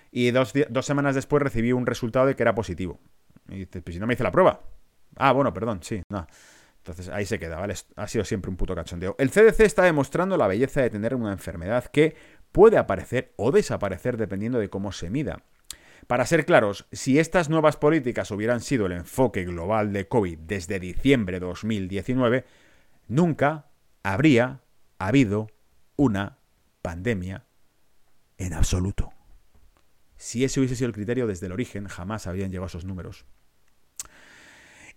Y 0.09 0.31
dos, 0.31 0.51
dos 0.69 0.85
semanas 0.87 1.13
después 1.13 1.43
recibí 1.43 1.73
un 1.73 1.85
resultado 1.85 2.25
de 2.25 2.35
que 2.35 2.41
era 2.41 2.55
positivo. 2.55 2.99
Y 3.49 3.59
dices, 3.59 3.81
pues 3.83 3.95
si 3.95 3.99
no 3.99 4.07
me 4.07 4.13
hice 4.13 4.23
la 4.23 4.31
prueba. 4.31 4.61
Ah, 5.15 5.31
bueno, 5.31 5.53
perdón, 5.53 5.79
sí, 5.81 6.01
no. 6.09 6.27
Entonces 6.77 7.09
ahí 7.09 7.25
se 7.25 7.39
queda, 7.39 7.57
¿vale? 7.57 7.73
Ha 7.95 8.07
sido 8.07 8.23
siempre 8.23 8.51
un 8.51 8.57
puto 8.57 8.75
cachondeo. 8.75 9.15
El 9.17 9.31
CDC 9.31 9.61
está 9.61 9.83
demostrando 9.83 10.37
la 10.37 10.47
belleza 10.47 10.81
de 10.81 10.91
tener 10.91 11.15
una 11.15 11.31
enfermedad 11.31 11.85
que 11.85 12.15
puede 12.51 12.77
aparecer 12.77 13.33
o 13.37 13.51
desaparecer 13.51 14.17
dependiendo 14.17 14.59
de 14.59 14.69
cómo 14.69 14.91
se 14.91 15.09
mida. 15.09 15.43
Para 16.07 16.27
ser 16.27 16.45
claros, 16.45 16.85
si 16.91 17.17
estas 17.17 17.49
nuevas 17.49 17.77
políticas 17.77 18.29
hubieran 18.29 18.61
sido 18.61 18.85
el 18.85 18.91
enfoque 18.91 19.43
global 19.45 19.91
de 19.93 20.07
COVID 20.07 20.37
desde 20.39 20.79
diciembre 20.79 21.39
de 21.39 21.45
2019, 21.47 22.45
nunca 23.07 23.65
habría 24.03 24.61
habido 24.99 25.47
una 25.95 26.37
pandemia 26.83 27.45
en 28.37 28.53
absoluto. 28.53 29.14
Si 30.25 30.43
ese 30.43 30.59
hubiese 30.59 30.75
sido 30.75 30.87
el 30.87 30.93
criterio 30.93 31.27
desde 31.27 31.45
el 31.45 31.51
origen, 31.51 31.87
jamás 31.87 32.25
habrían 32.25 32.49
llegado 32.49 32.63
a 32.63 32.67
esos 32.67 32.83
números. 32.83 33.25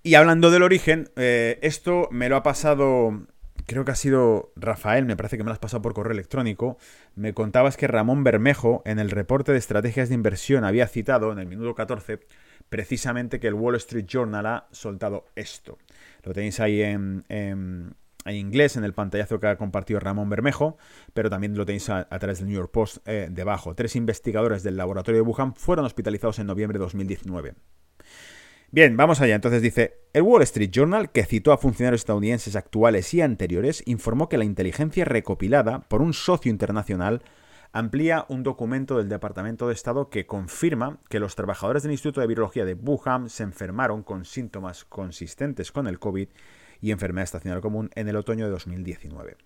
Y 0.03 0.15
hablando 0.15 0.51
del 0.51 0.63
origen, 0.63 1.11
eh, 1.17 1.59
esto 1.61 2.09
me 2.11 2.31
lo 2.31 2.37
ha 2.37 2.43
pasado 2.43 3.27
creo 3.67 3.85
que 3.85 3.91
ha 3.91 3.97
sido 3.97 4.53
Rafael, 4.57 5.05
me 5.05 5.17
parece 5.17 5.37
que 5.37 5.45
me 5.45 5.49
lo 5.49 5.53
has 5.53 5.59
pasado 5.59 5.83
por 5.83 5.93
correo 5.93 6.15
electrónico, 6.15 6.79
me 7.15 7.35
contabas 7.35 7.77
que 7.77 7.87
Ramón 7.87 8.25
Bermejo 8.25 8.81
en 8.87 8.99
el 8.99 9.11
reporte 9.11 9.53
de 9.53 9.59
estrategias 9.59 10.09
de 10.09 10.15
inversión 10.15 10.65
había 10.65 10.89
citado 10.89 11.31
en 11.31 11.39
el 11.39 11.47
minuto 11.47 11.75
14 11.75 12.21
precisamente 12.71 13.39
que 13.39 13.49
el 13.49 13.55
Wall 13.55 13.77
Street 13.77 14.07
Journal 14.07 14.47
ha 14.47 14.69
soltado 14.73 15.27
esto. 15.37 15.77
Lo 16.23 16.33
tenéis 16.33 16.61
ahí 16.61 16.81
en, 16.81 17.95
inglés 18.37 18.77
en 18.77 18.85
el 18.85 18.93
pantallazo 18.93 19.41
que 19.41 19.47
ha 19.47 19.57
compartido 19.57 20.01
Ramón 20.01 20.29
Bermejo, 20.29 20.77
pero 21.15 21.31
también 21.31 21.57
lo 21.57 21.65
tenéis 21.65 21.89
a, 21.91 22.05
través 22.19 22.39
del 22.39 22.49
New 22.49 22.57
York 22.57 22.71
Post 22.71 22.99
eh, 23.07 23.29
debajo. 23.31 23.75
Tres 23.75 23.97
investigadores 23.97 24.63
del 24.63 24.77
laboratorio 24.77 25.23
de 25.23 25.29
Wuhan 25.29 25.55
fueron 25.55 25.85
hospitalizados 25.85 26.39
en 26.39 26.47
noviembre 26.47 26.79
de 26.79 26.85
2019. 26.85 27.55
Bien, 28.71 28.99
vamos 28.99 29.23
allá. 29.23 29.35
Entonces 29.35 29.63
dice, 29.63 30.01
el 30.13 30.23
Wall 30.23 30.43
Street 30.43 30.71
Journal, 30.71 31.11
que 31.11 31.25
citó 31.25 31.53
a 31.53 31.59
funcionarios 31.59 32.03
estadounidenses 32.03 32.55
actuales 32.55 33.15
y 33.15 33.23
anteriores, 33.23 33.83
informó 33.87 34.29
que 34.29 34.37
la 34.37 34.45
inteligencia 34.45 35.07
recopilada 35.07 35.81
por 35.89 36.03
un 36.03 36.13
socio 36.13 36.51
internacional 36.51 37.23
amplía 37.73 38.27
un 38.29 38.43
documento 38.43 38.99
del 38.99 39.09
Departamento 39.09 39.69
de 39.69 39.75
Estado 39.75 40.11
que 40.11 40.27
confirma 40.27 40.99
que 41.09 41.21
los 41.21 41.35
trabajadores 41.35 41.83
del 41.83 41.93
Instituto 41.93 42.21
de 42.21 42.27
Virología 42.27 42.65
de 42.65 42.75
Wuhan 42.75 43.31
se 43.31 43.43
enfermaron 43.43 44.03
con 44.03 44.25
síntomas 44.25 44.85
consistentes 44.85 45.73
con 45.73 45.87
el 45.87 45.99
COVID 45.99 46.29
y 46.81 46.91
enfermedad 46.91 47.25
estacional 47.25 47.61
común 47.61 47.91
en 47.95 48.09
el 48.09 48.17
otoño 48.17 48.45
de 48.45 48.51
2019. 48.51 49.37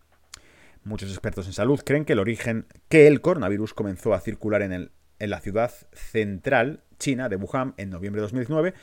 Muchos 0.85 1.11
expertos 1.11 1.47
en 1.47 1.53
salud 1.53 1.81
creen 1.85 2.05
que 2.05 2.15
el 2.15 2.19
origen 2.19 2.67
que 2.89 3.07
el 3.07 3.21
coronavirus 3.21 3.75
comenzó 3.75 4.15
a 4.15 4.21
circular 4.21 4.63
en, 4.63 4.73
el, 4.73 4.93
en 5.19 5.31
la 5.31 5.41
ciudad 5.41 5.73
central 5.93 6.83
china 6.99 7.29
de 7.29 7.37
Wuhan 7.37 7.75
en 7.77 7.91
noviembre 7.91 8.21
de 8.21 8.23
2019 8.23 8.75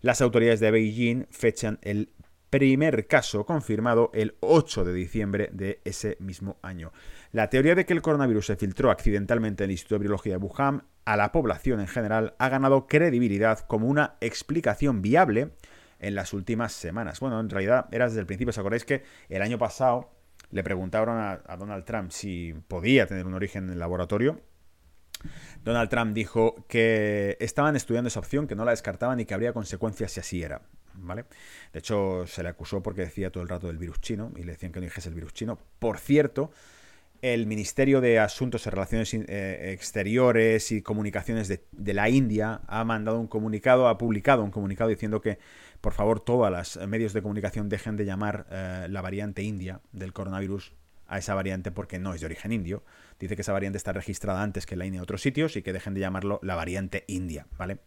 las 0.00 0.20
autoridades 0.20 0.60
de 0.60 0.70
Beijing 0.70 1.26
fechan 1.30 1.78
el 1.82 2.12
primer 2.50 3.06
caso 3.06 3.44
confirmado 3.44 4.10
el 4.14 4.36
8 4.40 4.84
de 4.84 4.92
diciembre 4.92 5.50
de 5.52 5.80
ese 5.84 6.16
mismo 6.20 6.58
año. 6.62 6.92
La 7.32 7.50
teoría 7.50 7.74
de 7.74 7.84
que 7.84 7.92
el 7.92 8.02
coronavirus 8.02 8.46
se 8.46 8.56
filtró 8.56 8.90
accidentalmente 8.90 9.64
en 9.64 9.70
el 9.70 9.72
Instituto 9.72 9.96
de 9.96 10.04
Biología 10.04 10.38
de 10.38 10.44
Wuhan 10.44 10.84
a 11.04 11.16
la 11.16 11.32
población 11.32 11.80
en 11.80 11.88
general 11.88 12.34
ha 12.38 12.48
ganado 12.48 12.86
credibilidad 12.86 13.60
como 13.60 13.88
una 13.88 14.14
explicación 14.20 15.02
viable 15.02 15.50
en 15.98 16.14
las 16.14 16.32
últimas 16.32 16.72
semanas. 16.72 17.20
Bueno, 17.20 17.40
en 17.40 17.50
realidad 17.50 17.86
era 17.92 18.06
desde 18.06 18.20
el 18.20 18.26
principio. 18.26 18.50
¿Os 18.50 18.58
acordáis 18.58 18.84
que 18.84 19.02
el 19.28 19.42
año 19.42 19.58
pasado 19.58 20.10
le 20.50 20.62
preguntaron 20.62 21.18
a, 21.18 21.56
Donald 21.56 21.84
Trump 21.84 22.10
si 22.10 22.54
podía 22.68 23.06
tener 23.06 23.26
un 23.26 23.34
origen 23.34 23.64
en 23.64 23.70
el 23.70 23.78
laboratorio? 23.78 24.40
Donald 25.64 25.90
Trump 25.90 26.14
dijo 26.14 26.64
que 26.68 27.36
estaban 27.40 27.74
estudiando 27.74 28.08
esa 28.08 28.20
opción, 28.20 28.46
que 28.46 28.54
no 28.54 28.64
la 28.64 28.70
descartaban 28.70 29.18
y 29.18 29.24
que 29.24 29.34
habría 29.34 29.52
consecuencias 29.52 30.12
si 30.12 30.20
así 30.20 30.42
era. 30.42 30.62
¿Vale? 31.00 31.24
De 31.72 31.78
hecho, 31.78 32.26
se 32.26 32.42
le 32.42 32.48
acusó 32.48 32.82
porque 32.82 33.02
decía 33.02 33.30
todo 33.30 33.42
el 33.42 33.48
rato 33.48 33.68
del 33.68 33.78
virus 33.78 34.00
chino 34.00 34.32
y 34.36 34.42
le 34.42 34.52
decían 34.52 34.72
que 34.72 34.80
no 34.80 34.84
dijese 34.84 35.08
el 35.08 35.14
virus 35.14 35.32
chino. 35.32 35.58
Por 35.78 35.98
cierto, 35.98 36.50
el 37.22 37.46
Ministerio 37.46 38.00
de 38.00 38.18
Asuntos 38.18 38.66
y 38.66 38.70
Relaciones 38.70 39.12
eh, 39.12 39.72
Exteriores 39.72 40.70
y 40.70 40.82
Comunicaciones 40.82 41.48
de, 41.48 41.94
la 41.94 42.08
India 42.08 42.60
ha 42.66 42.84
mandado 42.84 43.18
un 43.18 43.26
comunicado, 43.26 43.88
ha 43.88 43.98
publicado 43.98 44.44
un 44.44 44.50
comunicado 44.50 44.88
diciendo 44.90 45.20
que, 45.20 45.38
por 45.80 45.92
favor, 45.92 46.20
todos 46.20 46.50
los 46.50 46.88
medios 46.88 47.12
de 47.12 47.22
comunicación 47.22 47.68
dejen 47.68 47.96
de 47.96 48.04
llamar 48.04 48.46
eh, 48.50 48.86
la 48.90 49.00
variante 49.00 49.42
india 49.42 49.80
del 49.92 50.12
coronavirus 50.12 50.74
a 51.06 51.18
esa 51.18 51.34
variante 51.34 51.70
porque 51.72 51.98
no 51.98 52.14
es 52.14 52.20
de 52.20 52.26
origen 52.26 52.52
indio. 52.52 52.84
Dice 53.18 53.34
que 53.34 53.42
esa 53.42 53.52
variante 53.52 53.78
está 53.78 53.92
registrada 53.92 54.42
antes 54.42 54.66
que 54.66 54.76
la 54.76 54.86
India 54.86 54.98
en 54.98 55.02
otros 55.02 55.22
sitios 55.22 55.56
y 55.56 55.62
que 55.62 55.72
dejen 55.72 55.94
de 55.94 56.00
llamarlo 56.00 56.38
la 56.42 56.54
variante 56.54 57.04
india, 57.08 57.46
¿vale? 57.56 57.78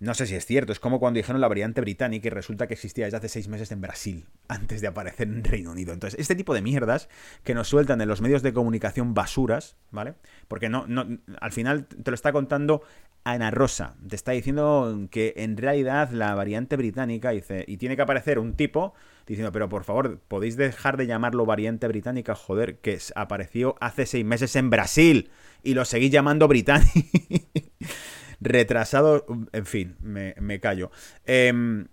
No 0.00 0.14
sé 0.14 0.26
si 0.26 0.34
es 0.34 0.44
cierto, 0.44 0.72
es 0.72 0.80
como 0.80 1.00
cuando 1.00 1.18
dijeron 1.18 1.40
la 1.40 1.48
variante 1.48 1.80
británica 1.80 2.26
y 2.28 2.30
resulta 2.30 2.66
que 2.66 2.74
existía 2.74 3.04
desde 3.04 3.18
hace 3.18 3.28
seis 3.28 3.48
meses 3.48 3.70
en 3.72 3.80
Brasil, 3.80 4.26
antes 4.48 4.80
de 4.80 4.88
aparecer 4.88 5.28
en 5.28 5.44
Reino 5.44 5.70
Unido. 5.70 5.92
Entonces, 5.92 6.18
este 6.18 6.34
tipo 6.34 6.54
de 6.54 6.62
mierdas 6.62 7.08
que 7.42 7.54
nos 7.54 7.68
sueltan 7.68 8.00
en 8.00 8.08
los 8.08 8.20
medios 8.20 8.42
de 8.42 8.52
comunicación 8.52 9.14
basuras, 9.14 9.76
¿vale? 9.90 10.14
Porque 10.48 10.68
no, 10.68 10.86
no, 10.86 11.06
al 11.40 11.52
final 11.52 11.86
te 11.86 12.10
lo 12.10 12.14
está 12.14 12.32
contando 12.32 12.82
Ana 13.24 13.50
Rosa, 13.50 13.96
te 14.06 14.16
está 14.16 14.32
diciendo 14.32 15.08
que 15.10 15.32
en 15.36 15.56
realidad 15.56 16.10
la 16.10 16.34
variante 16.34 16.76
británica 16.76 17.30
dice, 17.30 17.64
y 17.66 17.78
tiene 17.78 17.96
que 17.96 18.02
aparecer 18.02 18.38
un 18.38 18.54
tipo 18.54 18.94
diciendo, 19.26 19.50
pero 19.52 19.68
por 19.70 19.84
favor, 19.84 20.20
podéis 20.28 20.56
dejar 20.56 20.96
de 20.98 21.06
llamarlo 21.06 21.46
variante 21.46 21.88
británica, 21.88 22.34
joder, 22.34 22.78
que 22.80 22.98
apareció 23.14 23.76
hace 23.80 24.04
seis 24.04 24.24
meses 24.24 24.54
en 24.56 24.68
Brasil 24.68 25.30
y 25.62 25.74
lo 25.74 25.84
seguís 25.86 26.10
llamando 26.10 26.48
británico. 26.48 26.92
Retrasado, 28.44 29.26
en 29.52 29.66
fin, 29.66 29.96
me, 30.00 30.60
callo. 30.60 30.90
Eh, 31.24 31.84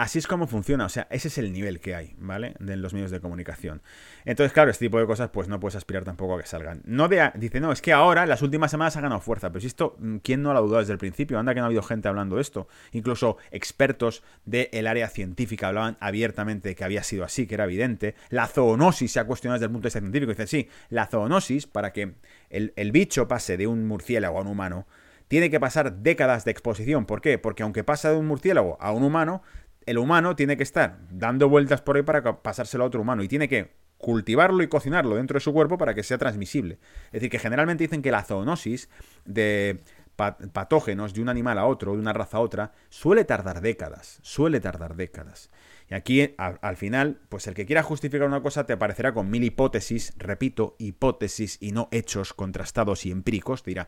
Así 0.00 0.18
es 0.18 0.26
como 0.26 0.46
funciona, 0.46 0.86
o 0.86 0.88
sea, 0.88 1.06
ese 1.10 1.28
es 1.28 1.36
el 1.36 1.52
nivel 1.52 1.78
que 1.78 1.94
hay, 1.94 2.14
¿vale? 2.16 2.54
De 2.58 2.74
los 2.78 2.94
medios 2.94 3.10
de 3.10 3.20
comunicación. 3.20 3.82
Entonces, 4.24 4.54
claro, 4.54 4.70
este 4.70 4.86
tipo 4.86 4.98
de 4.98 5.04
cosas, 5.04 5.28
pues 5.28 5.46
no 5.46 5.60
puedes 5.60 5.76
aspirar 5.76 6.04
tampoco 6.04 6.36
a 6.36 6.40
que 6.40 6.46
salgan. 6.46 6.80
No 6.86 7.06
de, 7.06 7.30
dice, 7.34 7.60
no, 7.60 7.70
es 7.70 7.82
que 7.82 7.92
ahora, 7.92 8.24
las 8.24 8.40
últimas 8.40 8.70
semanas 8.70 8.96
ha 8.96 9.02
ganado 9.02 9.20
fuerza, 9.20 9.50
pero 9.50 9.60
si 9.60 9.66
esto, 9.66 9.96
mm, 9.98 10.16
¿quién 10.24 10.40
no 10.40 10.54
lo 10.54 10.58
ha 10.58 10.62
dudado 10.62 10.78
desde 10.78 10.94
el 10.94 10.98
principio? 10.98 11.38
Anda 11.38 11.52
que 11.52 11.60
no 11.60 11.64
ha 11.64 11.66
habido 11.66 11.82
gente 11.82 12.08
hablando 12.08 12.36
de 12.36 12.40
esto. 12.40 12.66
Incluso 12.92 13.36
expertos 13.50 14.22
del 14.46 14.86
área 14.86 15.06
científica 15.10 15.68
hablaban 15.68 15.98
abiertamente 16.00 16.70
de 16.70 16.76
que 16.76 16.84
había 16.84 17.02
sido 17.02 17.22
así, 17.22 17.46
que 17.46 17.56
era 17.56 17.64
evidente. 17.64 18.14
La 18.30 18.46
zoonosis 18.46 19.12
se 19.12 19.20
ha 19.20 19.26
cuestionado 19.26 19.58
desde 19.58 19.66
el 19.66 19.72
punto 19.72 19.82
de 19.82 19.88
vista 19.88 20.00
científico. 20.00 20.30
Dice, 20.30 20.46
sí, 20.46 20.70
la 20.88 21.08
zoonosis, 21.08 21.66
para 21.66 21.92
que 21.92 22.14
el 22.48 22.90
bicho 22.90 23.28
pase 23.28 23.58
de 23.58 23.66
un 23.66 23.86
murciélago 23.86 24.38
a 24.38 24.40
un 24.40 24.46
humano, 24.46 24.86
tiene 25.30 25.48
que 25.48 25.60
pasar 25.60 25.98
décadas 25.98 26.44
de 26.44 26.50
exposición. 26.50 27.06
¿Por 27.06 27.20
qué? 27.20 27.38
Porque 27.38 27.62
aunque 27.62 27.84
pasa 27.84 28.10
de 28.10 28.16
un 28.16 28.26
murciélago 28.26 28.76
a 28.80 28.90
un 28.90 29.04
humano, 29.04 29.44
el 29.86 29.96
humano 29.98 30.34
tiene 30.34 30.56
que 30.56 30.64
estar 30.64 30.98
dando 31.08 31.48
vueltas 31.48 31.80
por 31.82 31.94
ahí 31.94 32.02
para 32.02 32.42
pasárselo 32.42 32.82
a 32.82 32.88
otro 32.88 33.02
humano 33.02 33.22
y 33.22 33.28
tiene 33.28 33.48
que 33.48 33.70
cultivarlo 33.96 34.60
y 34.64 34.66
cocinarlo 34.66 35.14
dentro 35.14 35.36
de 35.36 35.40
su 35.40 35.52
cuerpo 35.52 35.78
para 35.78 35.94
que 35.94 36.02
sea 36.02 36.18
transmisible. 36.18 36.80
Es 37.06 37.12
decir, 37.12 37.30
que 37.30 37.38
generalmente 37.38 37.84
dicen 37.84 38.02
que 38.02 38.10
la 38.10 38.24
zoonosis 38.24 38.88
de 39.24 39.78
patógenos 40.16 41.14
de 41.14 41.22
un 41.22 41.28
animal 41.28 41.58
a 41.58 41.66
otro, 41.66 41.92
de 41.92 42.00
una 42.00 42.12
raza 42.12 42.38
a 42.38 42.40
otra, 42.40 42.72
suele 42.88 43.24
tardar 43.24 43.60
décadas, 43.60 44.18
suele 44.22 44.58
tardar 44.58 44.96
décadas. 44.96 45.48
Y 45.88 45.94
aquí, 45.94 46.34
al, 46.38 46.76
final, 46.76 47.20
pues 47.28 47.46
el 47.46 47.54
que 47.54 47.66
quiera 47.66 47.84
justificar 47.84 48.26
una 48.26 48.42
cosa 48.42 48.66
te 48.66 48.72
aparecerá 48.72 49.14
con 49.14 49.30
mil 49.30 49.44
hipótesis, 49.44 50.12
repito, 50.18 50.74
hipótesis 50.80 51.56
y 51.60 51.70
no 51.70 51.88
hechos 51.92 52.34
contrastados 52.34 53.06
y 53.06 53.12
empíricos, 53.12 53.62
te 53.62 53.70
dirá, 53.70 53.86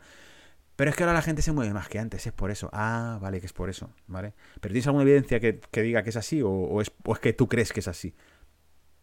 pero 0.75 0.89
es 0.89 0.97
que 0.97 1.03
ahora 1.03 1.13
la 1.13 1.21
gente 1.21 1.41
se 1.41 1.51
mueve 1.51 1.73
más 1.73 1.87
que 1.87 1.99
antes, 1.99 2.25
es 2.25 2.33
por 2.33 2.49
eso. 2.49 2.69
Ah, 2.73 3.19
vale, 3.21 3.39
que 3.39 3.45
es 3.45 3.53
por 3.53 3.69
eso, 3.69 3.91
¿vale? 4.07 4.33
Pero 4.59 4.73
¿tienes 4.73 4.87
alguna 4.87 5.03
evidencia 5.03 5.39
que, 5.39 5.59
diga 5.81 6.03
que 6.03 6.09
es 6.09 6.15
así 6.15 6.41
o, 6.43 6.81
es, 6.81 6.91
que 7.21 7.33
tú 7.33 7.47
crees 7.47 7.71
que 7.71 7.81
es 7.81 7.87
así? 7.87 8.15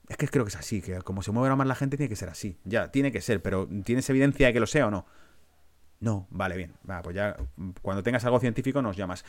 Es 0.08 0.16
que 0.16 0.26
creo 0.26 0.44
que 0.44 0.48
es 0.48 0.56
así, 0.56 0.82
que 0.82 1.00
como 1.02 1.22
se 1.22 1.30
mueve 1.30 1.46
ahora 1.46 1.56
más 1.56 1.68
la 1.68 1.76
gente 1.76 1.96
tiene 1.96 2.08
que 2.08 2.16
ser 2.16 2.28
así. 2.28 2.58
Ya, 2.64 2.90
tiene 2.90 3.12
que 3.12 3.20
ser, 3.20 3.40
pero 3.40 3.68
¿tienes 3.84 4.10
evidencia 4.10 4.48
de 4.48 4.52
que 4.52 4.58
lo 4.58 4.66
sea 4.66 4.88
o 4.88 4.90
no? 4.90 5.06
No, 6.00 6.26
vale, 6.30 6.56
bien. 6.56 6.72
Va, 6.88 7.02
pues 7.02 7.14
ya 7.14 7.36
cuando 7.82 8.02
tengas 8.02 8.24
algo 8.24 8.40
científico 8.40 8.82
nos 8.82 8.96
llamas. 8.96 9.24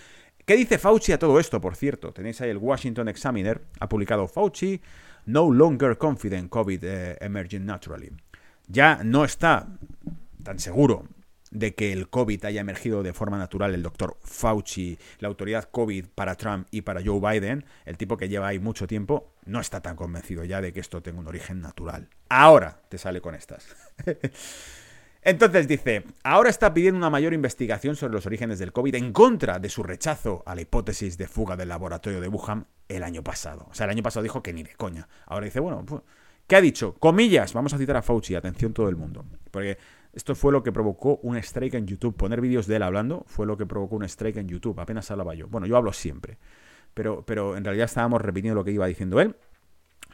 ¿Qué 0.45 0.55
dice 0.55 0.79
Fauci 0.79 1.11
a 1.11 1.19
todo 1.19 1.39
esto, 1.39 1.61
por 1.61 1.75
cierto? 1.75 2.11
Tenéis 2.11 2.41
ahí 2.41 2.49
el 2.49 2.57
Washington 2.57 3.09
Examiner, 3.09 3.61
ha 3.79 3.87
publicado 3.87 4.27
Fauci, 4.27 4.81
no 5.27 5.51
longer 5.51 5.97
confident 5.97 6.49
COVID 6.49 6.83
eh, 6.83 7.17
emerging 7.21 7.65
naturally. 7.65 8.09
Ya 8.67 9.03
no 9.03 9.25
está 9.25 9.67
tan 10.43 10.57
seguro 10.57 11.05
de 11.51 11.75
que 11.75 11.93
el 11.93 12.09
COVID 12.09 12.45
haya 12.45 12.61
emergido 12.61 13.03
de 13.03 13.13
forma 13.13 13.37
natural 13.37 13.75
el 13.75 13.83
doctor 13.83 14.17
Fauci, 14.21 14.97
la 15.19 15.27
autoridad 15.27 15.69
COVID 15.69 16.07
para 16.15 16.35
Trump 16.35 16.67
y 16.71 16.81
para 16.81 17.01
Joe 17.05 17.19
Biden, 17.19 17.65
el 17.85 17.97
tipo 17.97 18.17
que 18.17 18.29
lleva 18.29 18.47
ahí 18.47 18.59
mucho 18.59 18.87
tiempo, 18.87 19.33
no 19.45 19.59
está 19.59 19.81
tan 19.81 19.95
convencido 19.95 20.43
ya 20.45 20.61
de 20.61 20.73
que 20.73 20.79
esto 20.79 21.01
tenga 21.01 21.19
un 21.19 21.27
origen 21.27 21.61
natural. 21.61 22.09
Ahora 22.29 22.81
te 22.89 22.97
sale 22.97 23.21
con 23.21 23.35
estas. 23.35 23.67
Entonces 25.23 25.67
dice, 25.67 26.03
ahora 26.23 26.49
está 26.49 26.73
pidiendo 26.73 26.97
una 26.97 27.11
mayor 27.11 27.33
investigación 27.33 27.95
sobre 27.95 28.13
los 28.13 28.25
orígenes 28.25 28.57
del 28.57 28.71
COVID 28.71 28.95
en 28.95 29.13
contra 29.13 29.59
de 29.59 29.69
su 29.69 29.83
rechazo 29.83 30.41
a 30.47 30.55
la 30.55 30.61
hipótesis 30.61 31.15
de 31.17 31.27
fuga 31.27 31.55
del 31.55 31.69
laboratorio 31.69 32.19
de 32.19 32.27
Wuhan 32.27 32.65
el 32.87 33.03
año 33.03 33.23
pasado. 33.23 33.67
O 33.69 33.73
sea, 33.75 33.85
el 33.85 33.91
año 33.91 34.01
pasado 34.01 34.23
dijo 34.23 34.41
que 34.41 34.51
ni 34.51 34.63
de 34.63 34.73
coña. 34.73 35.07
Ahora 35.27 35.45
dice, 35.45 35.59
bueno, 35.59 35.85
pues, 35.85 36.01
¿qué 36.47 36.55
ha 36.55 36.61
dicho? 36.61 36.95
Comillas, 36.95 37.53
vamos 37.53 37.71
a 37.73 37.77
citar 37.77 37.97
a 37.97 38.01
Fauci, 38.01 38.33
atención 38.33 38.73
todo 38.73 38.89
el 38.89 38.95
mundo. 38.95 39.23
Porque 39.51 39.77
esto 40.13 40.35
fue 40.35 40.51
lo 40.51 40.61
que 40.61 40.71
provocó 40.71 41.19
un 41.23 41.37
strike 41.37 41.75
en 41.75 41.87
YouTube. 41.87 42.15
Poner 42.15 42.41
vídeos 42.41 42.67
de 42.67 42.75
él 42.75 42.83
hablando 42.83 43.23
fue 43.27 43.45
lo 43.45 43.57
que 43.57 43.65
provocó 43.65 43.95
un 43.95 44.03
strike 44.03 44.37
en 44.37 44.47
YouTube. 44.47 44.79
Apenas 44.79 45.09
hablaba 45.09 45.33
yo. 45.35 45.47
Bueno, 45.47 45.67
yo 45.67 45.77
hablo 45.77 45.93
siempre. 45.93 46.37
Pero, 46.93 47.25
pero 47.25 47.55
en 47.55 47.63
realidad 47.63 47.85
estábamos 47.85 48.21
repitiendo 48.21 48.55
lo 48.55 48.65
que 48.65 48.71
iba 48.71 48.85
diciendo 48.87 49.21
él. 49.21 49.37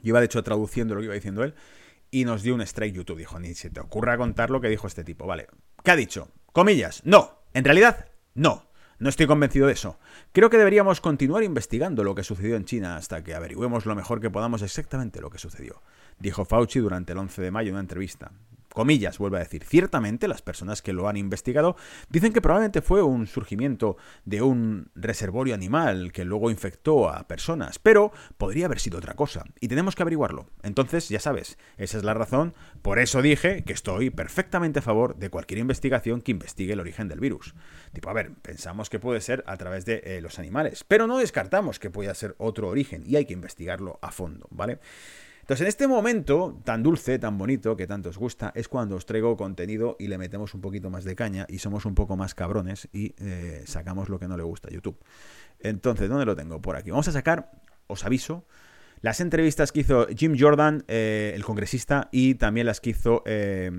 Yo 0.04 0.10
iba 0.10 0.20
de 0.20 0.26
hecho 0.26 0.44
traduciendo 0.44 0.94
lo 0.94 1.02
que 1.02 1.06
iba 1.06 1.16
diciendo 1.16 1.44
él. 1.44 1.56
Y 2.12 2.26
nos 2.26 2.44
dio 2.44 2.54
un 2.54 2.62
strike 2.62 2.94
YouTube. 2.94 3.18
Dijo, 3.18 3.40
ni 3.40 3.56
se 3.56 3.72
te 3.72 3.80
ocurra 3.80 4.18
contar 4.18 4.52
lo 4.52 4.62
que 4.62 4.70
dijo 4.70 4.86
este 4.86 5.04
tipo. 5.04 5.26
Vale. 5.26 5.48
¿Qué 5.84 5.92
ha 5.92 5.96
dicho? 5.96 6.30
Comillas. 6.54 7.02
No. 7.04 7.42
En 7.54 7.64
realidad, 7.64 8.06
no. 8.36 8.68
No 9.00 9.10
estoy 9.10 9.26
convencido 9.26 9.68
de 9.68 9.74
eso. 9.74 10.00
Creo 10.32 10.50
que 10.50 10.58
deberíamos 10.58 11.02
continuar 11.02 11.44
investigando 11.44 12.04
lo 12.04 12.14
que 12.14 12.24
sucedió 12.24 12.56
en 12.56 12.66
China 12.66 12.98
hasta 12.98 13.24
que 13.24 13.34
averigüemos 13.34 13.86
lo 13.86 13.96
mejor 13.96 14.22
que 14.22 14.30
podamos 14.30 14.62
exactamente 14.62 15.22
lo 15.22 15.30
que 15.30 15.38
sucedió, 15.38 15.84
dijo 16.18 16.46
Fauci 16.46 16.80
durante 16.80 17.14
el 17.14 17.20
11 17.20 17.44
de 17.44 17.52
mayo 17.52 17.70
en 17.70 17.76
una 17.76 17.82
entrevista 17.82 18.32
comillas, 18.78 19.18
vuelvo 19.18 19.38
a 19.38 19.40
decir, 19.40 19.64
ciertamente 19.64 20.28
las 20.28 20.44
personas 20.44 20.84
que 20.84 20.94
lo 20.94 21.10
han 21.10 21.18
investigado 21.18 21.76
dicen 22.10 22.32
que 22.32 22.44
probablemente 22.44 22.84
fue 22.84 23.02
un 23.02 23.26
surgimiento 23.26 23.98
de 24.24 24.44
un 24.44 24.92
reservorio 24.94 25.56
animal 25.56 26.12
que 26.12 26.24
luego 26.26 26.52
infectó 26.52 27.10
a 27.10 27.28
personas, 27.28 27.80
pero 27.80 28.12
podría 28.38 28.68
haber 28.68 28.80
sido 28.80 29.00
otra 29.00 29.16
cosa, 29.16 29.46
y 29.60 29.68
tenemos 29.68 29.96
que 29.96 30.04
averiguarlo. 30.04 30.46
Entonces, 30.62 31.10
ya 31.10 31.20
sabes, 31.20 31.58
esa 31.78 31.98
es 31.98 32.04
la 32.04 32.14
razón, 32.14 32.54
por 32.84 33.00
eso 33.00 33.24
dije 33.24 33.64
que 33.64 33.74
estoy 33.74 34.12
perfectamente 34.12 34.78
a 34.78 34.84
favor 34.84 35.16
de 35.16 35.32
cualquier 35.32 35.58
investigación 35.58 36.22
que 36.22 36.34
investigue 36.34 36.74
el 36.74 36.80
origen 36.80 37.08
del 37.08 37.20
virus. 37.20 37.56
Tipo, 37.94 38.12
a 38.12 38.14
ver, 38.14 38.32
pensamos 38.44 38.92
que 38.92 39.00
puede 39.00 39.22
ser 39.22 39.44
a 39.48 39.58
través 39.58 39.86
de 39.86 40.04
eh, 40.04 40.22
los 40.22 40.38
animales, 40.38 40.84
pero 40.88 41.08
no 41.08 41.18
descartamos 41.18 41.80
que 41.80 41.90
pueda 41.90 42.14
ser 42.14 42.36
otro 42.38 42.68
origen, 42.68 43.02
y 43.08 43.16
hay 43.16 43.26
que 43.26 43.34
investigarlo 43.34 43.98
a 44.04 44.12
fondo, 44.12 44.46
¿vale? 44.52 44.78
Entonces, 45.48 45.62
en 45.62 45.68
este 45.70 45.88
momento 45.88 46.60
tan 46.66 46.84
dulce, 46.84 47.20
tan 47.20 47.38
bonito, 47.38 47.78
que 47.78 47.88
tanto 47.88 48.10
os 48.10 48.18
gusta, 48.18 48.52
es 48.54 48.68
cuando 48.68 48.98
os 48.98 49.06
traigo 49.06 49.38
contenido 49.38 49.96
y 49.98 50.08
le 50.08 50.18
metemos 50.18 50.54
un 50.54 50.60
poquito 50.60 50.90
más 50.90 51.06
de 51.06 51.16
caña 51.16 51.46
y 51.48 51.60
somos 51.60 51.86
un 51.86 51.96
poco 51.96 52.18
más 52.18 52.36
cabrones 52.36 52.90
y 52.92 53.16
eh, 53.18 53.64
sacamos 53.66 54.10
lo 54.10 54.20
que 54.20 54.28
no 54.28 54.36
le 54.36 54.44
gusta 54.44 54.68
a 54.68 54.74
YouTube. 54.74 55.00
Entonces, 55.62 56.10
¿dónde 56.10 56.26
lo 56.26 56.36
tengo? 56.36 56.62
Por 56.62 56.76
aquí. 56.76 56.92
Vamos 56.92 57.08
a 57.08 57.14
sacar, 57.14 57.50
os 57.88 58.04
aviso, 58.04 58.46
las 59.00 59.22
entrevistas 59.22 59.72
que 59.72 59.80
hizo 59.80 60.08
Jim 60.08 60.36
Jordan, 60.38 60.84
eh, 60.90 61.32
el 61.34 61.46
congresista, 61.46 62.10
y 62.12 62.36
también 62.36 62.68
las 62.68 62.82
que 62.82 62.90
hizo 62.90 63.24
eh, 63.26 63.72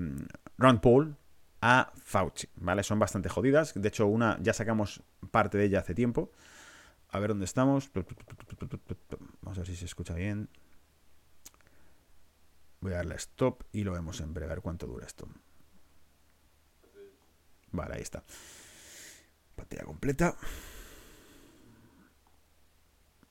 Ron 0.57 0.81
Paul 0.81 1.17
a 1.61 1.91
Fauci, 2.03 2.47
¿vale? 2.55 2.81
Son 2.81 2.97
bastante 2.97 3.29
jodidas. 3.29 3.79
De 3.79 3.87
hecho, 3.89 4.07
una 4.07 4.39
ya 4.41 4.53
sacamos 4.53 5.03
parte 5.29 5.59
de 5.59 5.65
ella 5.65 5.81
hace 5.81 5.93
tiempo. 5.93 6.31
A 7.09 7.19
ver 7.19 7.29
dónde 7.29 7.45
estamos. 7.45 7.91
Vamos 7.93 9.57
a 9.59 9.61
ver 9.61 9.67
si 9.67 9.75
se 9.75 9.85
escucha 9.85 10.15
bien. 10.15 10.49
Voy 12.81 12.93
a 12.93 12.97
darle 12.97 13.15
stop 13.15 13.63
y 13.71 13.83
lo 13.83 13.91
vemos 13.91 14.21
en 14.21 14.33
breve. 14.33 14.51
A 14.51 14.55
ver 14.55 14.61
cuánto 14.61 14.87
dura 14.87 15.05
esto. 15.05 15.27
Vale, 17.71 17.95
ahí 17.95 18.01
está. 18.01 18.23
Pantalla 19.55 19.83
completa. 19.83 20.35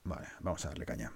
Vale, 0.03 0.27
vamos 0.39 0.65
a 0.65 0.69
darle 0.69 0.85
caña. 0.85 1.11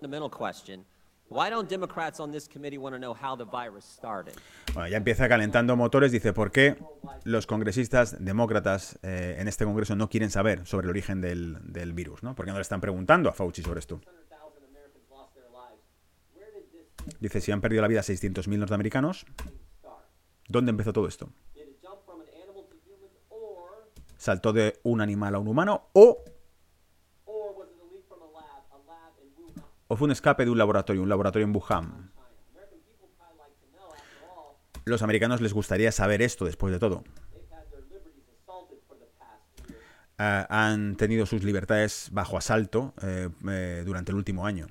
Fundamental 0.00 0.30
question 0.30 0.84
Why 1.32 1.48
don't 1.48 1.66
Democrats 1.66 2.20
on 2.20 2.30
this 2.30 2.46
committee 2.46 2.76
want 2.76 2.94
to 2.94 2.98
know 2.98 3.14
how 3.14 3.34
the 3.36 3.46
virus 3.46 3.86
started? 3.86 4.34
Bueno, 4.74 4.88
ya 4.88 4.98
empieza 4.98 5.28
calentando 5.28 5.76
motores. 5.76 6.12
Dice, 6.12 6.34
¿por 6.34 6.50
qué 6.50 6.76
los 7.24 7.46
congresistas 7.46 8.22
demócratas 8.22 8.98
eh, 9.02 9.36
en 9.38 9.48
este 9.48 9.64
congreso 9.64 9.96
no 9.96 10.10
quieren 10.10 10.30
saber 10.30 10.66
sobre 10.66 10.84
el 10.84 10.90
origen 10.90 11.22
del, 11.22 11.56
del 11.62 11.94
virus? 11.94 12.22
¿no? 12.22 12.34
¿Por 12.34 12.44
qué 12.44 12.50
no 12.50 12.58
le 12.58 12.62
están 12.62 12.82
preguntando 12.82 13.30
a 13.30 13.32
Fauci 13.32 13.62
sobre 13.62 13.80
esto? 13.80 14.02
Dice, 17.18 17.40
si 17.40 17.50
han 17.50 17.62
perdido 17.62 17.80
la 17.80 17.88
vida 17.88 18.02
600.000 18.02 18.58
norteamericanos, 18.58 19.24
¿dónde 20.48 20.70
empezó 20.70 20.92
todo 20.92 21.08
esto? 21.08 21.30
¿Saltó 24.18 24.52
de 24.52 24.78
un 24.82 25.00
animal 25.00 25.34
a 25.34 25.38
un 25.38 25.48
humano 25.48 25.88
o 25.94 26.22
o 29.92 29.96
fue 29.96 30.06
un 30.06 30.12
escape 30.12 30.46
de 30.46 30.50
un 30.50 30.56
laboratorio, 30.56 31.02
un 31.02 31.08
laboratorio 31.10 31.46
en 31.46 31.54
Wuhan. 31.54 32.10
Los 34.86 35.02
americanos 35.02 35.42
les 35.42 35.52
gustaría 35.52 35.92
saber 35.92 36.22
esto 36.22 36.46
después 36.46 36.72
de 36.72 36.78
todo. 36.78 37.04
Uh, 40.18 40.46
han 40.48 40.96
tenido 40.96 41.26
sus 41.26 41.44
libertades 41.44 42.08
bajo 42.10 42.38
asalto 42.38 42.94
eh, 43.02 43.28
eh, 43.50 43.82
durante 43.84 44.12
el 44.12 44.16
último 44.16 44.46
año. 44.46 44.66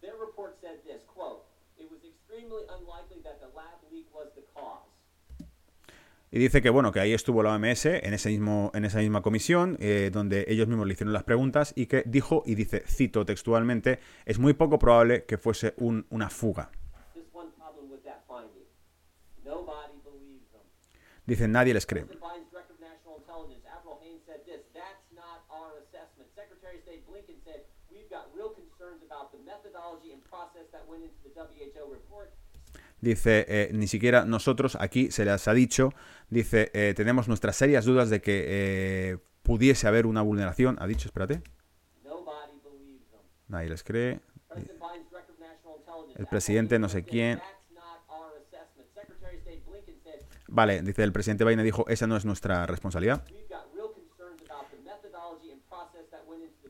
Their 0.00 0.14
report 0.14 0.54
said 0.60 0.78
this, 0.86 1.02
quote, 1.08 1.42
it 1.76 1.90
was 1.90 1.98
extremely 2.04 2.08
unlikely 2.08 2.27
that 2.27 2.27
the 2.27 2.27
lab 2.27 2.27
y 6.30 6.38
dice 6.38 6.60
que 6.60 6.68
bueno, 6.70 6.92
que 6.92 7.00
ahí 7.00 7.14
estuvo 7.14 7.42
la 7.42 7.54
OMS 7.54 7.86
en, 7.86 8.12
ese 8.12 8.28
mismo, 8.28 8.70
en 8.74 8.84
esa 8.84 8.98
misma 8.98 9.22
comisión, 9.22 9.78
eh, 9.80 10.10
donde 10.12 10.44
ellos 10.48 10.68
mismos 10.68 10.86
le 10.86 10.92
hicieron 10.92 11.14
las 11.14 11.24
preguntas 11.24 11.72
y 11.74 11.86
que 11.86 12.02
dijo, 12.04 12.42
y 12.44 12.54
dice, 12.54 12.82
cito 12.86 13.24
textualmente, 13.24 13.98
es 14.26 14.38
muy 14.38 14.52
poco 14.52 14.78
probable 14.78 15.24
que 15.24 15.38
fuese 15.38 15.74
un, 15.78 16.06
una 16.10 16.28
fuga. 16.28 16.70
Dice, 21.24 21.48
nadie 21.48 21.74
les 21.74 21.86
cree. 21.86 22.06
Dice, 33.00 33.46
eh, 33.48 33.70
ni 33.72 33.86
siquiera 33.86 34.24
nosotros 34.24 34.76
aquí 34.80 35.10
se 35.12 35.24
les 35.24 35.46
ha 35.46 35.54
dicho, 35.54 35.92
dice, 36.30 36.70
eh, 36.74 36.94
tenemos 36.96 37.28
nuestras 37.28 37.54
serias 37.54 37.84
dudas 37.84 38.10
de 38.10 38.20
que 38.20 38.44
eh, 38.48 39.18
pudiese 39.42 39.86
haber 39.86 40.06
una 40.06 40.20
vulneración. 40.22 40.76
Ha 40.80 40.86
dicho, 40.86 41.08
espérate. 41.08 41.42
Nadie 43.46 43.68
les 43.70 43.84
cree. 43.84 44.20
El 46.16 46.26
presidente 46.26 46.78
no 46.80 46.88
sé 46.88 47.04
quién. 47.04 47.40
Vale, 50.48 50.82
dice 50.82 51.04
el 51.04 51.12
presidente 51.12 51.44
Biden 51.44 51.62
dijo, 51.62 51.86
esa 51.88 52.06
no 52.06 52.16
es 52.16 52.24
nuestra 52.24 52.66
responsabilidad. 52.66 53.24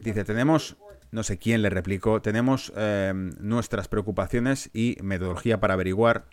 Dice, 0.00 0.24
tenemos 0.24 0.76
no 1.11 1.22
sé 1.22 1.38
quién 1.38 1.62
le 1.62 1.70
replicó, 1.70 2.20
tenemos 2.22 2.72
eh, 2.76 3.12
nuestras 3.14 3.88
preocupaciones 3.88 4.70
y 4.72 4.96
metodología 5.02 5.61
para 5.61 5.74
averiguar. 5.74 6.26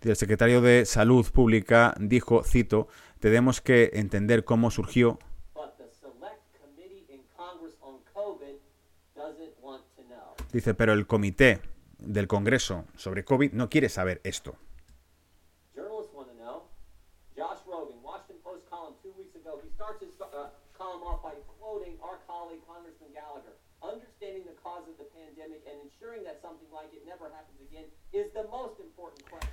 El 0.00 0.16
secretario 0.16 0.60
de 0.62 0.86
Salud 0.86 1.26
Pública 1.30 1.92
dijo, 1.98 2.42
cito, 2.44 2.88
tenemos 3.18 3.60
que 3.60 3.90
entender 3.94 4.44
cómo 4.44 4.70
surgió. 4.70 5.18
Dice, 10.52 10.72
pero 10.72 10.94
el 10.94 11.06
comité 11.06 11.60
del 11.98 12.26
Congreso 12.26 12.86
sobre 12.96 13.24
COVID 13.24 13.52
no 13.52 13.68
quiere 13.68 13.88
saber 13.88 14.20
esto. 14.24 14.56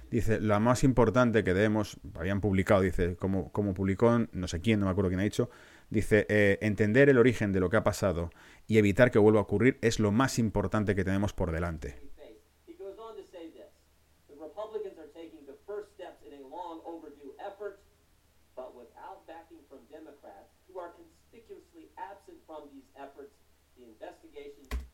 Dice, 0.10 0.40
la 0.40 0.60
más 0.60 0.84
importante 0.84 1.44
que 1.44 1.54
debemos, 1.54 1.98
habían 2.16 2.42
publicado, 2.42 2.82
dice, 2.82 3.16
como, 3.16 3.52
como 3.52 3.74
publicó 3.74 4.20
no 4.32 4.48
sé 4.48 4.62
quién, 4.62 4.80
no 4.80 4.86
me 4.86 4.92
acuerdo 4.92 5.10
quién 5.10 5.20
ha 5.20 5.24
dicho, 5.24 5.50
dice, 5.90 6.26
eh, 6.30 6.58
entender 6.62 7.10
el 7.10 7.18
origen 7.18 7.52
de 7.52 7.60
lo 7.60 7.70
que 7.70 7.78
ha 7.78 7.84
pasado 7.84 8.30
y 8.68 8.78
evitar 8.78 9.12
que 9.12 9.20
vuelva 9.20 9.40
a 9.40 9.44
ocurrir 9.44 9.78
es 9.82 10.00
lo 10.00 10.12
más 10.12 10.40
importante 10.40 10.96
que 10.96 11.04
tenemos 11.04 11.34
por 11.34 11.52
delante. 11.52 12.00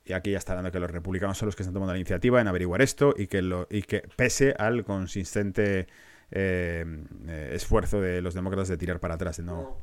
Y 0.06 0.14
aquí 0.14 0.32
ya 0.32 0.38
está 0.38 0.56
dando 0.56 0.72
que 0.72 0.80
los 0.80 0.90
republicanos 0.90 1.38
son 1.38 1.48
los 1.48 1.56
que 1.56 1.64
están 1.64 1.74
tomando 1.74 1.94
la 1.94 2.00
iniciativa 2.00 2.42
en 2.42 2.48
averiguar 2.48 2.82
esto 2.82 3.14
y 3.16 3.28
que, 3.28 3.42
lo, 3.42 3.68
y 3.70 3.84
que 3.84 4.04
pese 4.16 4.56
al 4.58 4.84
consistente 4.84 5.88
eh, 6.32 6.86
eh, 7.28 7.52
esfuerzo 7.54 8.02
de 8.02 8.22
los 8.22 8.34
demócratas 8.34 8.68
de 8.70 8.78
tirar 8.78 9.00
para 9.00 9.16
atrás, 9.16 9.38
de 9.38 9.44
no... 9.44 9.78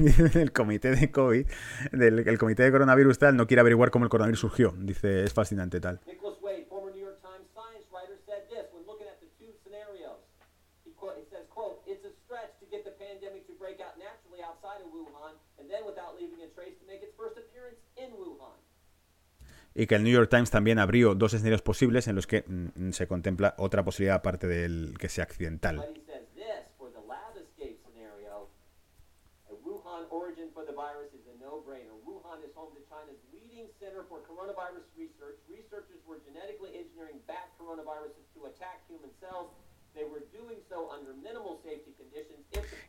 el 0.34 0.52
comité 0.52 0.94
de 0.94 1.10
COVID, 1.10 1.46
del, 1.92 2.28
el 2.28 2.38
comité 2.38 2.62
de 2.62 2.72
coronavirus 2.72 3.18
tal, 3.18 3.36
no 3.36 3.46
quiere 3.46 3.60
averiguar 3.60 3.90
cómo 3.90 4.04
el 4.04 4.10
coronavirus 4.10 4.40
surgió. 4.40 4.74
Dice, 4.78 5.24
es 5.24 5.32
fascinante 5.32 5.80
tal. 5.80 6.00
Y 19.74 19.86
que 19.86 19.94
el 19.94 20.04
New 20.04 20.12
York 20.12 20.28
Times 20.30 20.50
también 20.50 20.78
abrió 20.78 21.14
dos 21.14 21.34
escenarios 21.34 21.62
posibles 21.62 22.08
en 22.08 22.16
los 22.16 22.26
que 22.26 22.44
mm, 22.46 22.90
se 22.90 23.06
contempla 23.06 23.54
otra 23.58 23.84
posibilidad 23.84 24.16
aparte 24.16 24.46
del 24.46 24.96
que 24.98 25.08
sea 25.08 25.24
accidental. 25.24 25.76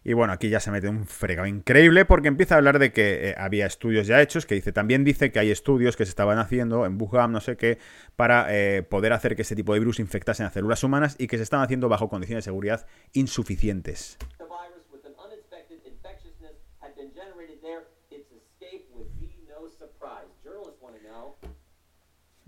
Y 0.03 0.13
bueno, 0.13 0.33
aquí 0.33 0.49
ya 0.49 0.59
se 0.59 0.71
mete 0.71 0.89
un 0.89 1.05
fregado 1.05 1.47
increíble 1.47 2.05
porque 2.05 2.27
empieza 2.27 2.55
a 2.55 2.57
hablar 2.57 2.79
de 2.79 2.91
que 2.91 3.29
eh, 3.29 3.35
había 3.37 3.67
estudios 3.67 4.07
ya 4.07 4.19
hechos, 4.19 4.47
que 4.47 4.55
dice, 4.55 4.71
también 4.71 5.03
dice 5.03 5.31
que 5.31 5.37
hay 5.37 5.51
estudios 5.51 5.95
que 5.95 6.05
se 6.05 6.09
estaban 6.09 6.39
haciendo 6.39 6.87
en 6.87 6.99
Wuhan, 6.99 7.31
no 7.31 7.39
sé 7.39 7.55
qué, 7.55 7.77
para 8.15 8.47
eh, 8.49 8.81
poder 8.81 9.13
hacer 9.13 9.35
que 9.35 9.43
ese 9.43 9.55
tipo 9.55 9.73
de 9.73 9.79
virus 9.79 9.99
infectase 9.99 10.43
a 10.43 10.49
células 10.49 10.83
humanas 10.83 11.15
y 11.19 11.27
que 11.27 11.37
se 11.37 11.43
estaban 11.43 11.63
haciendo 11.63 11.87
bajo 11.87 12.09
condiciones 12.09 12.43
de 12.43 12.49
seguridad 12.49 12.87
insuficientes. 13.13 14.17
the 14.39 14.45
virus 14.45 14.89
with 14.91 15.05
an 15.05 15.13
unexpected 15.23 15.77
infectiousness 15.85 16.57
had 16.79 16.95
been 16.95 17.11
generated 17.13 17.61
there, 17.61 17.83
its 18.09 18.31
escape 18.31 18.89
would 18.95 19.07
be 19.19 19.29
no 19.47 19.69
surprise. 19.69 20.25
Journalists 20.43 20.81
want 20.81 20.97
to 20.97 21.03
know 21.05 21.35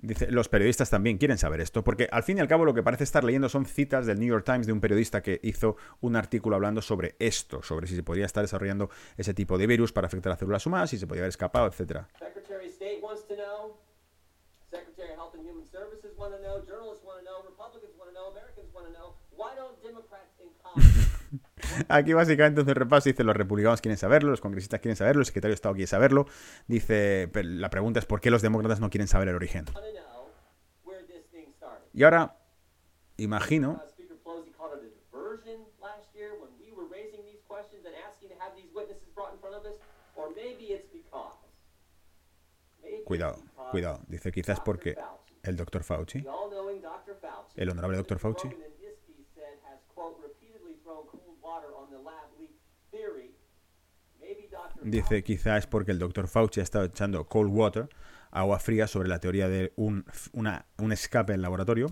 Dice, 0.04 0.30
los 0.30 0.50
periodistas 0.50 0.90
también 0.90 1.18
quieren 1.18 1.38
saber 1.38 1.62
esto, 1.62 1.82
porque 1.82 2.10
al 2.12 2.24
fin 2.24 2.38
y 2.38 2.42
al 2.42 2.50
cabo 2.50 2.66
lo 2.66 2.74
que 2.74 2.84
parece 2.84 3.06
estar 3.06 3.24
leyendo 3.24 3.48
son 3.48 3.66
citas 3.66 4.06
del 4.06 4.20
New 4.20 4.28
York 4.28 4.44
Times 4.44 4.68
de 4.68 4.74
un 4.74 4.82
periodista 4.82 5.24
que 5.24 5.40
hizo 5.44 5.78
un 6.02 6.18
artículo 6.18 6.58
hablando 6.58 6.82
sobre 6.82 7.16
esto, 7.20 7.64
sobre 7.64 7.88
si 7.88 7.96
se 7.96 8.04
podría 8.04 8.26
estar 8.26 8.44
desarrollando 8.44 8.90
ese 9.16 9.34
tipo 9.34 9.58
de 9.58 9.66
virus 9.66 9.94
para 9.94 10.08
afectar 10.08 10.34
a 10.34 10.36
células 10.36 10.66
humanas, 10.66 10.90
si 10.90 10.98
se 10.98 11.08
podría 11.08 11.22
haber 11.22 11.30
escapado, 11.30 11.68
etcétera. 11.68 12.10
Aquí 21.90 22.14
básicamente 22.14 22.62
un 22.62 22.68
repaso, 22.68 23.10
dice 23.10 23.24
los 23.24 23.36
republicanos 23.36 23.82
quieren 23.82 23.98
saberlo, 23.98 24.32
los 24.32 24.42
congresistas 24.42 24.80
quieren 24.80 24.96
saberlo, 24.96 25.22
el 25.22 25.26
secretario 25.26 25.52
de 25.52 25.56
Estado 25.56 25.76
quiere 25.76 25.88
saberlo. 25.88 26.28
Dice, 26.68 27.30
la 27.34 27.70
pregunta 27.70 28.00
es 28.00 28.06
por 28.06 28.22
qué 28.22 28.32
los 28.32 28.42
demócratas 28.42 28.80
no 28.80 28.90
quieren 28.90 29.08
saber 29.08 29.28
el 29.28 29.36
origen. 29.36 29.66
Y 31.94 32.04
ahora, 32.04 32.38
imagino, 33.18 33.82
Uh, 42.84 43.04
cuidado, 43.06 43.38
cuidado, 43.72 44.02
dice 44.08 44.32
quizás 44.32 44.60
porque 44.60 44.96
el 45.44 45.56
doctor. 45.56 45.84
Fauci, 45.84 46.20
el 47.56 47.70
honorable 47.70 47.98
doctor 47.98 48.20
Fauci, 48.20 48.48
Rogan 48.48 48.62
in 48.62 48.72
his 48.80 48.98
piece 49.06 49.28
said 49.36 49.58
has, 49.66 49.80
quote, 49.94 50.18
repeatedly 50.22 50.76
thrown 50.84 51.06
cold 51.08 51.24
water 51.24 51.33
on 51.33 51.33
the 51.33 51.33
lab 51.33 51.33
leak 51.33 51.33
theory. 51.33 51.33
Maybe 51.33 51.33
Dr. 51.33 51.33
dice 54.92 55.24
quizás 55.24 55.60
es 55.60 55.68
porque 55.68 55.92
el 55.92 56.00
doctor 56.00 56.28
Fauci 56.28 56.60
ha 56.60 56.64
estado 56.64 56.86
echando 56.86 57.26
cold 57.28 57.52
water, 57.54 57.90
agua 58.32 58.60
fría, 58.60 58.88
sobre 58.88 59.10
la 59.10 59.20
teoría 59.20 59.48
de 59.48 59.74
un, 59.76 60.06
una- 60.34 60.66
un 60.78 60.92
escape 60.92 61.34
en 61.34 61.42
laboratorio. 61.42 61.88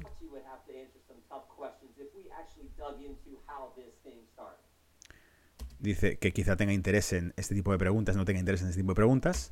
Dice 5.80 6.18
que 6.20 6.32
quizá 6.32 6.56
tenga 6.56 6.74
interés 6.74 7.12
en 7.14 7.34
este 7.38 7.56
tipo 7.56 7.72
de 7.72 7.78
preguntas, 7.78 8.16
no 8.16 8.26
tenga 8.26 8.40
interés 8.40 8.62
en 8.62 8.68
este 8.70 8.82
tipo 8.82 8.92
de 8.92 8.96
preguntas. 8.96 9.52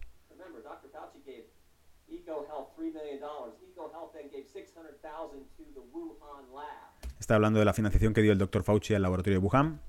Remember, 7.30 7.30
Dr. 7.30 7.30
Fauci 7.30 7.30
gave 7.30 7.30
EcoHealth 7.30 7.30
$3 7.30 7.30
million. 7.30 7.30
EcoHealth 7.30 7.30
then 7.30 7.30
gave 7.30 7.30
$600,000 7.30 7.30
to 7.30 7.30
the 7.30 7.30
Wuhan 7.30 7.30
lab. 7.30 7.30
Está 7.30 7.36
hablando 7.36 7.59
de 7.59 7.65
la 7.65 7.73
financiación 7.73 8.13
que 8.13 8.21
dio 8.23 8.32
el 8.32 8.39
doctor 8.39 8.63
Fauci 8.63 8.95
al 8.95 9.03
laboratorio 9.03 9.39
de 9.39 9.45
Wuhan. 9.45 9.82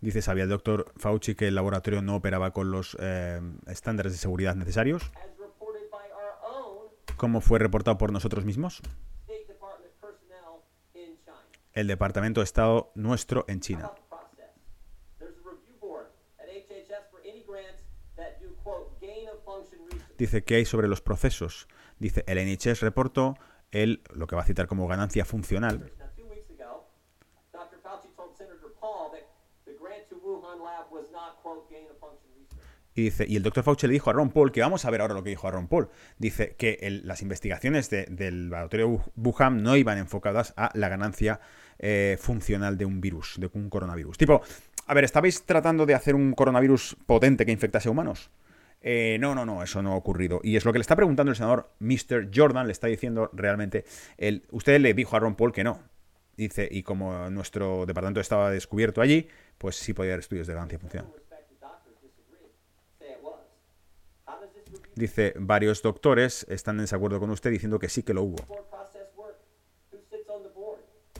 Dice, 0.00 0.20
¿sabía 0.20 0.42
el 0.42 0.50
doctor 0.50 0.92
Fauci 0.96 1.36
que 1.36 1.46
el 1.46 1.54
laboratorio 1.54 2.02
no 2.02 2.16
operaba 2.16 2.52
con 2.52 2.72
los 2.72 2.96
eh, 3.00 3.40
estándares 3.68 4.10
de 4.10 4.18
seguridad 4.18 4.56
necesarios? 4.56 5.12
¿Cómo 7.16 7.40
fue 7.40 7.60
reportado 7.60 7.98
por 7.98 8.10
nosotros 8.10 8.44
mismos? 8.44 8.82
El 11.72 11.86
Departamento 11.86 12.40
de 12.40 12.44
Estado 12.44 12.90
nuestro 12.96 13.44
en 13.48 13.60
China. 13.60 13.84
about 13.84 13.96
the 13.96 14.02
process? 14.08 14.50
There's 15.18 15.36
a 15.38 15.48
review 15.48 15.74
board 15.80 16.06
at 16.38 16.48
HHS 16.50 17.08
for 17.10 17.20
any 17.24 17.44
grants 17.46 17.82
that 18.16 18.40
do, 18.40 18.48
quote, 18.62 19.00
gain 19.00 19.28
of 19.28 19.42
function 19.44 19.78
research. 19.86 20.11
Dice 20.22 20.44
que 20.44 20.54
hay 20.54 20.64
sobre 20.64 20.86
los 20.86 21.00
procesos. 21.00 21.66
Dice, 21.98 22.22
el 22.28 22.38
NHS 22.38 22.80
reportó 22.80 23.36
el, 23.72 24.02
lo 24.14 24.26
que 24.28 24.36
va 24.36 24.42
a 24.42 24.44
citar 24.44 24.68
como 24.68 24.86
ganancia 24.86 25.24
funcional. 25.24 25.78
Y 32.94 33.02
dice, 33.02 33.24
y 33.28 33.34
el 33.36 33.42
doctor 33.42 33.64
Fauci 33.64 33.86
le 33.88 33.94
dijo 33.94 34.10
a 34.10 34.12
Ron 34.12 34.30
Paul, 34.30 34.52
que 34.52 34.60
vamos 34.60 34.84
a 34.84 34.90
ver 34.90 35.00
ahora 35.00 35.14
lo 35.14 35.24
que 35.24 35.30
dijo 35.30 35.48
a 35.48 35.50
Ron 35.50 35.66
Paul, 35.66 35.88
dice 36.18 36.54
que 36.56 37.00
las 37.04 37.20
investigaciones 37.22 37.90
de- 37.90 38.04
del 38.06 38.50
laboratorio 38.50 38.88
Wu- 38.90 39.02
Wuhan 39.16 39.62
no 39.64 39.76
iban 39.76 39.98
enfocadas 39.98 40.54
a 40.56 40.70
la 40.74 40.88
ganancia 40.88 41.40
eh, 41.80 42.16
funcional 42.20 42.78
de 42.78 42.84
un 42.84 43.00
virus, 43.00 43.34
de 43.40 43.50
un 43.54 43.68
coronavirus. 43.70 44.16
Tipo, 44.18 44.40
a 44.86 44.94
ver, 44.94 45.02
¿estabais 45.02 45.42
tratando 45.44 45.84
de 45.84 45.94
hacer 45.96 46.14
un 46.14 46.32
coronavirus 46.32 46.96
potente 47.06 47.44
que 47.44 47.50
infectase 47.50 47.88
humanos? 47.88 48.30
Eh, 48.82 49.16
no, 49.20 49.34
no, 49.34 49.46
no, 49.46 49.62
eso 49.62 49.80
no 49.80 49.92
ha 49.92 49.96
ocurrido. 49.96 50.40
Y 50.42 50.56
es 50.56 50.64
lo 50.64 50.72
que 50.72 50.78
le 50.78 50.82
está 50.82 50.96
preguntando 50.96 51.30
el 51.30 51.36
senador 51.36 51.70
Mr. 51.78 52.30
Jordan, 52.34 52.66
le 52.66 52.72
está 52.72 52.88
diciendo 52.88 53.30
realmente, 53.32 53.84
usted 54.50 54.80
le 54.80 54.92
dijo 54.92 55.16
a 55.16 55.20
Ron 55.20 55.36
Paul 55.36 55.52
que 55.52 55.64
no. 55.64 55.80
Dice, 56.36 56.68
y 56.70 56.82
como 56.82 57.30
nuestro 57.30 57.86
departamento 57.86 58.20
estaba 58.20 58.50
descubierto 58.50 59.00
allí, 59.00 59.28
pues 59.58 59.76
sí 59.76 59.92
podía 59.92 60.12
haber 60.12 60.20
estudios 60.20 60.46
de 60.46 60.54
ganancia 60.54 60.78
funcional. 60.78 61.12
Dice, 64.94 65.34
varios 65.38 65.82
doctores 65.82 66.44
están 66.48 66.76
en 66.76 66.82
desacuerdo 66.82 67.18
con 67.20 67.30
usted 67.30 67.50
diciendo 67.50 67.78
que 67.78 67.88
sí 67.88 68.02
que 68.02 68.12
lo 68.12 68.22
hubo. 68.22 68.36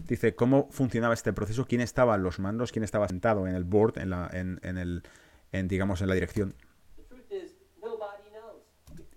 Dice, 0.07 0.35
¿cómo 0.35 0.69
funcionaba 0.71 1.15
este 1.15 1.33
proceso? 1.33 1.65
¿Quién 1.67 1.81
estaba 1.81 2.15
en 2.17 2.23
los 2.23 2.39
mandos? 2.39 2.73
¿Quién 2.73 2.85
estaba 2.85 3.09
sentado 3.09 3.47
en 3.47 3.55
el 3.55 3.65
board, 3.65 3.99
en 3.99 4.11
la, 4.11 4.29
en, 4.33 4.59
en 4.63 4.77
el, 4.77 5.03
en, 5.53 5.69
digamos, 5.69 6.03
en 6.03 6.09
la 6.09 6.15
dirección? 6.15 6.55
The 6.97 7.03
truth 7.05 7.33
is, 7.33 7.57
nobody 7.81 8.29
knows. 8.31 8.63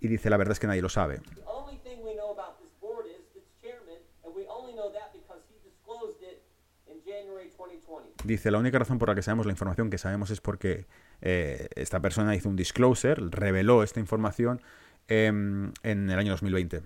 Y 0.05 0.07
dice, 0.07 0.29
la 0.29 0.37
verdad 0.37 0.51
es 0.51 0.59
que 0.59 0.67
nadie 0.67 0.83
lo 0.83 0.89
sabe. 0.89 1.17
The 1.17 1.41
only 1.47 1.79
thing 1.79 1.97
we 2.05 2.13
know 2.13 2.31
about 2.31 2.59
this 2.59 2.71
board 2.79 3.07
is 3.07 3.25
its 3.35 3.49
chairman, 3.59 3.97
and 4.23 4.35
we 4.35 4.45
only 4.47 4.71
know 4.73 4.91
that 4.93 5.11
because 5.11 5.41
he 5.49 5.57
disclosed 5.67 6.21
it 6.21 6.43
in 6.85 7.01
January 7.03 7.49
2020. 7.49 8.11
Dice, 8.23 8.51
la 8.51 8.59
única 8.59 8.77
razón 8.77 8.99
por 8.99 9.09
la 9.09 9.15
que 9.15 9.23
sabemos 9.23 9.47
la 9.47 9.51
información 9.51 9.89
que 9.89 9.97
sabemos 9.97 10.29
es 10.29 10.41
porque 10.41 10.85
eh, 11.21 11.69
esta 11.75 11.99
persona 12.01 12.35
hizo 12.35 12.49
un 12.49 12.55
disclosure, 12.55 13.15
reveló 13.31 13.81
esta 13.81 13.99
información 13.99 14.61
em, 15.07 15.73
en 15.81 16.07
el 16.11 16.19
año 16.19 16.33
2020. 16.33 16.83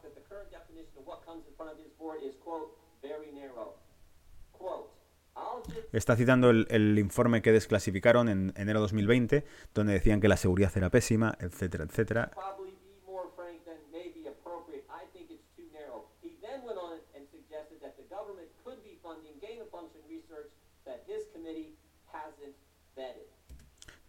Talk 0.00 0.14
that 0.14 0.14
the 0.14 0.28
current 0.28 0.50
definition 0.50 0.92
of 0.98 1.06
what 1.06 1.24
comes 1.24 1.46
in 1.46 1.54
front 1.56 1.70
of 1.72 1.76
board 1.98 2.18
is, 2.22 2.34
quote, 2.36 2.76
very 3.02 3.32
narrow. 3.32 3.74
Quote, 4.52 4.90
Está 5.92 6.16
citando 6.16 6.50
el, 6.50 6.66
el 6.70 6.98
informe 6.98 7.40
que 7.40 7.52
desclasificaron 7.52 8.28
en 8.28 8.52
enero 8.56 8.80
2020, 8.80 9.44
donde 9.74 9.92
decían 9.94 10.20
que 10.20 10.28
la 10.28 10.36
seguridad 10.36 10.72
era 10.76 10.90
pésima, 10.90 11.34
etcétera, 11.40 11.84
etcétera. 11.84 12.30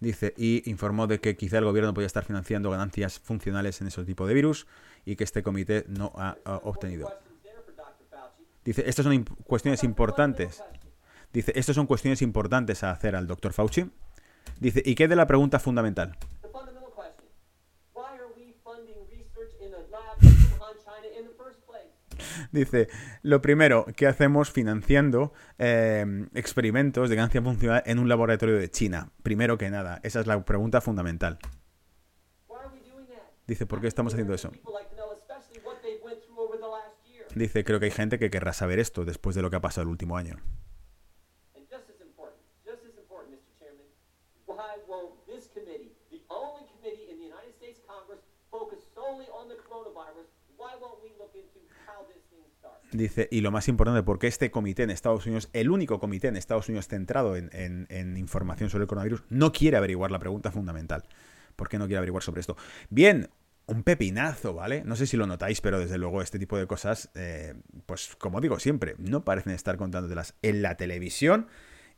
Dice, 0.02 0.34
y 0.36 0.68
informó 0.68 1.06
de 1.06 1.22
que 1.22 1.38
quizá 1.38 1.60
el 1.60 1.66
gobierno 1.66 1.94
podía 1.94 2.08
estar 2.08 2.26
financiando 2.26 2.72
ganancias 2.72 3.20
funcionales 3.20 3.82
en 3.82 3.88
ese 3.88 4.04
tipo 4.04 4.26
de 4.26 4.34
virus 4.34 4.66
y 5.06 5.16
que 5.16 5.24
este 5.24 5.44
comité 5.44 5.86
no 5.88 6.12
ha, 6.16 6.38
ha 6.46 6.56
obtenido. 6.58 7.12
Dice, 8.64 8.84
estas 8.88 9.06
son 9.06 9.24
cuestiones 9.24 9.84
importantes. 9.84 10.64
Dice, 11.34 11.54
estas 11.56 11.76
son 11.76 11.88
cuestiones 11.88 12.22
importantes 12.22 12.84
a 12.84 12.92
hacer 12.92 13.16
al 13.16 13.26
doctor 13.26 13.54
Fauci. 13.54 13.90
Dice, 14.60 14.82
¿y 14.86 14.96
qué 14.96 15.08
de 15.08 15.16
la 15.16 15.28
pregunta 15.28 15.60
fundamental? 15.60 16.18
Dice, 22.52 22.90
lo 23.22 23.42
primero, 23.42 23.86
¿qué 23.96 24.08
hacemos 24.08 24.52
financiando 24.52 25.32
eh, 25.58 26.28
experimentos 26.34 27.10
de 27.10 27.16
ganancia 27.16 27.42
funcional 27.42 27.82
en 27.86 27.98
un 27.98 28.10
laboratorio 28.10 28.58
de 28.58 28.70
China? 28.70 29.10
Primero 29.24 29.58
que 29.58 29.70
nada, 29.70 30.02
esa 30.04 30.20
es 30.20 30.28
la 30.28 30.44
pregunta 30.44 30.82
fundamental. 30.82 31.40
Dice, 33.48 33.66
¿por 33.66 33.82
qué 33.82 33.88
estamos 33.88 34.14
haciendo 34.14 34.34
eso? 34.34 34.52
Dice, 37.36 37.64
creo 37.64 37.80
que 37.80 37.86
hay 37.86 37.92
gente 37.92 38.20
que 38.20 38.30
querrá 38.30 38.54
saber 38.54 38.80
esto 38.80 39.06
después 39.06 39.36
de 39.36 39.42
lo 39.42 39.50
que 39.50 39.56
ha 39.58 39.62
pasado 39.62 39.84
el 39.84 39.90
último 39.90 40.18
año. 40.18 40.38
Dice, 52.92 53.28
y 53.32 53.42
lo 53.42 53.52
más 53.52 53.68
importante, 53.70 54.04
porque 54.04 54.28
este 54.28 54.52
comité 54.52 54.84
en 54.84 54.90
Estados 54.92 55.26
Unidos, 55.26 55.50
el 55.54 55.70
único 55.72 56.00
comité 56.00 56.28
en 56.28 56.36
Estados 56.36 56.68
Unidos 56.68 56.88
centrado 56.88 57.36
en, 57.38 57.50
en- 57.54 57.88
en 57.90 58.18
información 58.18 58.70
sobre 58.70 58.84
el 58.84 58.88
coronavirus, 58.88 59.24
no 59.30 59.52
quiere 59.54 59.78
averiguar 59.78 60.12
la 60.12 60.20
pregunta 60.20 60.52
fundamental. 60.52 61.04
¿Por 61.56 61.70
qué 61.70 61.78
no 61.78 61.86
quiere 61.86 61.98
averiguar 62.00 62.24
sobre 62.24 62.42
esto? 62.42 62.58
Bien, 62.90 63.30
un 63.72 63.84
pepinazo, 63.84 64.54
¿vale? 64.54 64.84
No 64.86 64.96
sé 64.96 65.08
si 65.08 65.18
lo 65.18 65.26
notáis, 65.26 65.62
pero 65.62 65.80
desde 65.80 65.98
luego 65.98 66.22
este 66.22 66.38
tipo 66.38 66.58
de 66.58 66.68
cosas, 66.68 67.10
eh, 67.16 67.56
pues 67.86 68.16
como 68.18 68.42
digo 68.42 68.60
siempre, 68.60 68.96
no 68.98 69.24
parecen 69.24 69.54
estar 69.54 69.78
contándotelas 69.78 70.36
en 70.42 70.62
la 70.62 70.76
televisión 70.76 71.48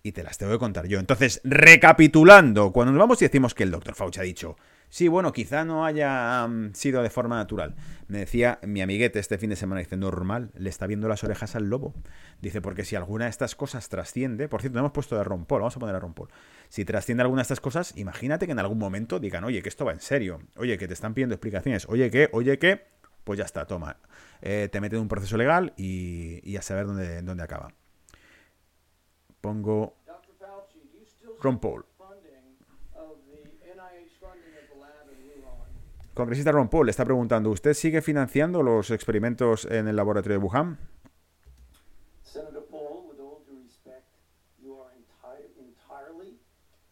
y 0.04 0.12
te 0.12 0.24
las 0.24 0.38
tengo 0.38 0.52
que 0.52 0.60
contar 0.60 0.88
yo. 0.88 1.00
Entonces, 1.00 1.42
recapitulando, 1.44 2.72
cuando 2.72 2.92
nos 2.92 3.00
vamos 3.00 3.22
y 3.22 3.26
decimos 3.26 3.56
que 3.56 3.64
el 3.64 3.72
doctor 3.72 3.96
Fauci 3.96 4.20
ha 4.20 4.24
dicho, 4.24 4.56
sí, 4.94 5.08
bueno, 5.08 5.34
quizá 5.34 5.66
no 5.66 5.86
haya 5.86 6.46
mm, 6.48 6.76
sido 6.76 7.02
de 7.02 7.10
forma 7.10 7.38
natural. 7.38 7.74
Me 8.08 8.20
decía 8.20 8.60
mi 8.62 8.84
amiguete 8.84 9.18
este 9.18 9.40
fin 9.40 9.50
de 9.50 9.56
semana, 9.56 9.80
dice, 9.80 9.98
normal, 9.98 10.52
le 10.56 10.70
está 10.70 10.86
viendo 10.86 11.08
las 11.08 11.24
orejas 11.24 11.56
al 11.56 11.68
lobo. 11.68 11.96
Dice, 12.42 12.62
porque 12.62 12.86
si 12.86 12.96
alguna 12.96 13.26
de 13.26 13.32
estas 13.32 13.56
cosas 13.56 13.90
trasciende, 13.90 14.48
por 14.48 14.62
cierto, 14.62 14.76
no 14.76 14.82
hemos 14.82 14.92
puesto 14.92 15.18
de 15.18 15.24
Ron 15.24 15.46
Paul, 15.46 15.62
vamos 15.62 15.76
a 15.76 15.80
poner 15.80 15.96
a 15.96 16.00
Ron 16.00 16.14
Paul. 16.14 16.30
Si 16.70 16.86
trasciende 16.86 17.24
alguna 17.24 17.40
de 17.40 17.44
estas 17.44 17.60
cosas, 17.60 17.98
imagínate 17.98 18.46
que 18.46 18.52
en 18.52 18.60
algún 18.60 18.78
momento 18.78 19.20
digan, 19.20 19.44
oye, 19.44 19.64
que 19.64 19.70
esto 19.70 19.84
va 19.86 19.94
en 19.94 20.02
serio, 20.02 20.42
oye, 20.58 20.78
que 20.78 20.88
te 20.88 20.94
están 20.94 21.16
pidiendo 21.16 21.34
explicaciones, 21.34 21.88
oye, 21.90 22.12
que, 22.12 22.30
oye, 22.32 22.60
que, 22.60 22.86
pues 23.24 23.40
ya 23.40 23.46
está, 23.46 23.66
toma. 23.66 23.98
Eh, 24.42 24.70
te 24.72 24.80
meten 24.80 24.98
en 24.98 25.04
un 25.04 25.08
proceso 25.08 25.38
legal 25.38 25.74
y, 25.76 26.40
y 26.44 26.58
a 26.58 26.62
saber 26.62 26.86
dónde, 26.86 27.22
dónde 27.24 27.44
acaba. 27.44 27.74
Pongo 29.42 29.98
Dr. 30.06 30.34
Fauci, 30.40 30.80
do 30.80 31.00
you 31.00 31.06
still 31.06 31.36
Ron 31.42 31.60
Paul. 31.60 31.84
support 31.84 31.88
funding 31.98 32.56
of 32.96 33.18
the 33.28 33.44
NIH 33.76 34.16
funding 34.22 34.56
of 34.56 34.66
the 34.72 34.80
lab 34.80 35.08
in 35.12 35.20
Wuhan? 35.44 35.68
Congresista 36.14 36.52
Ron 36.52 36.70
Paul 36.70 36.86
le 36.86 36.92
está 36.92 37.04
preguntando, 37.06 37.50
¿usted 37.50 37.74
sigue 37.74 38.02
financiando 38.02 38.62
los 38.62 38.92
experimentos 38.92 39.66
en 39.66 39.88
el 39.88 39.96
laboratorio 39.96 40.38
de 40.40 40.44
Wuhan? 40.46 40.78
Senator 42.22 42.66
Paul, 42.70 43.08
with 43.10 43.20
all 43.20 43.44
due 43.48 43.62
respect, 43.64 44.06
you 44.62 44.80
are 44.80 44.92
enti- 44.94 45.50
entirely 45.58 46.40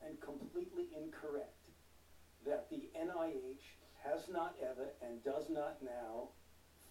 and 0.02 0.20
completely 0.20 0.90
incorrect 0.96 1.54
that 2.46 2.68
the 2.70 2.90
NIH 2.96 3.62
has 4.04 4.28
not 4.30 4.56
ever 4.60 4.94
and 5.02 5.24
does 5.24 5.50
not 5.52 5.82
now 5.84 6.30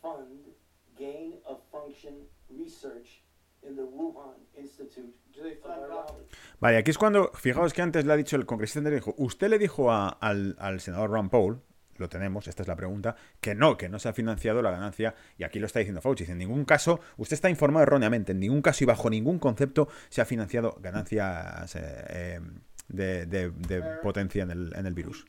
fund 0.00 0.54
gain 0.96 1.34
of 1.46 1.58
function 1.72 2.28
research 2.48 3.22
in 3.62 3.74
the 3.74 3.82
Wuhan 3.82 4.36
Institute 4.56 5.12
Do 5.34 5.42
they 5.42 5.54
of 5.54 5.62
fund 5.62 5.82
Virology. 5.82 6.26
Vale, 6.60 6.76
aquí 6.78 6.92
es 6.92 6.98
cuando, 6.98 7.32
fijaos 7.34 7.72
que 7.72 7.82
antes 7.82 8.04
le 8.04 8.12
ha 8.12 8.16
dicho 8.16 8.36
el 8.36 8.46
congresista 8.46 8.88
dijo, 8.88 9.14
usted 9.18 9.48
le 9.48 9.58
dijo 9.58 9.90
a- 9.90 10.08
al, 10.10 10.54
al 10.60 10.80
senador 10.80 11.10
Ron 11.10 11.28
Paul, 11.28 11.60
lo 12.00 12.08
tenemos, 12.08 12.48
esta 12.48 12.62
es 12.62 12.68
la 12.68 12.76
pregunta, 12.76 13.14
que 13.40 13.54
no, 13.54 13.76
que 13.76 13.88
no 13.88 13.98
se 13.98 14.08
ha 14.08 14.12
financiado 14.12 14.62
la 14.62 14.70
ganancia, 14.70 15.14
y 15.38 15.44
aquí 15.44 15.58
lo 15.58 15.66
está 15.66 15.78
diciendo 15.78 16.00
Fauci, 16.00 16.24
en 16.24 16.38
ningún 16.38 16.64
caso, 16.64 17.00
usted 17.18 17.34
está 17.34 17.50
informado 17.50 17.84
erróneamente, 17.84 18.32
en 18.32 18.40
ningún 18.40 18.62
caso 18.62 18.84
y 18.84 18.86
bajo 18.86 19.08
ningún 19.10 19.38
concepto 19.38 19.88
se 20.08 20.20
ha 20.20 20.24
financiado 20.24 20.76
ganancias 20.80 21.76
eh, 21.76 22.40
eh, 22.96 23.52
de, 23.58 23.82
potencia 24.02 24.42
en 24.42 24.50
el, 24.50 24.72
en 24.74 24.86
el 24.86 24.94
virus. 24.94 25.26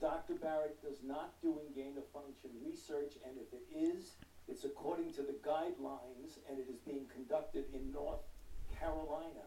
Dr. 0.00 0.32
Barrett 0.40 0.80
does 0.80 1.02
not 1.04 1.34
gain 1.74 1.98
of 1.98 2.06
function 2.08 2.50
research, 2.64 3.20
and 3.24 3.36
if 3.36 3.52
it 3.52 3.64
is, 3.68 4.16
it's 4.48 4.64
according 4.64 5.12
to 5.12 5.22
the 5.22 5.36
guidelines, 5.44 6.40
and 6.48 6.58
it 6.58 6.68
is 6.68 6.80
being 6.86 7.04
conducted 7.12 7.64
in 7.74 7.92
North 7.92 8.24
Carolina, 8.78 9.44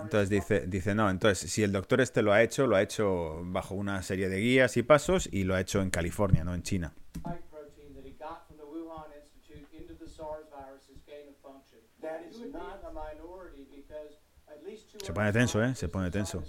Entonces 0.00 0.28
dice, 0.28 0.66
dice, 0.66 0.94
no, 0.94 1.10
entonces 1.10 1.50
si 1.50 1.62
el 1.62 1.72
doctor 1.72 2.00
este 2.00 2.22
lo 2.22 2.32
ha 2.32 2.42
hecho, 2.42 2.66
lo 2.66 2.76
ha 2.76 2.82
hecho 2.82 3.40
bajo 3.44 3.74
una 3.74 4.02
serie 4.02 4.28
de 4.28 4.38
guías 4.38 4.76
y 4.76 4.82
pasos 4.82 5.28
y 5.32 5.44
lo 5.44 5.54
ha 5.54 5.60
hecho 5.60 5.82
en 5.82 5.90
California, 5.90 6.44
no 6.44 6.54
en 6.54 6.62
China. 6.62 6.94
Se 15.02 15.12
pone 15.12 15.32
tenso, 15.32 15.62
¿eh? 15.62 15.74
Se 15.74 15.88
pone 15.88 16.10
tenso. 16.10 16.42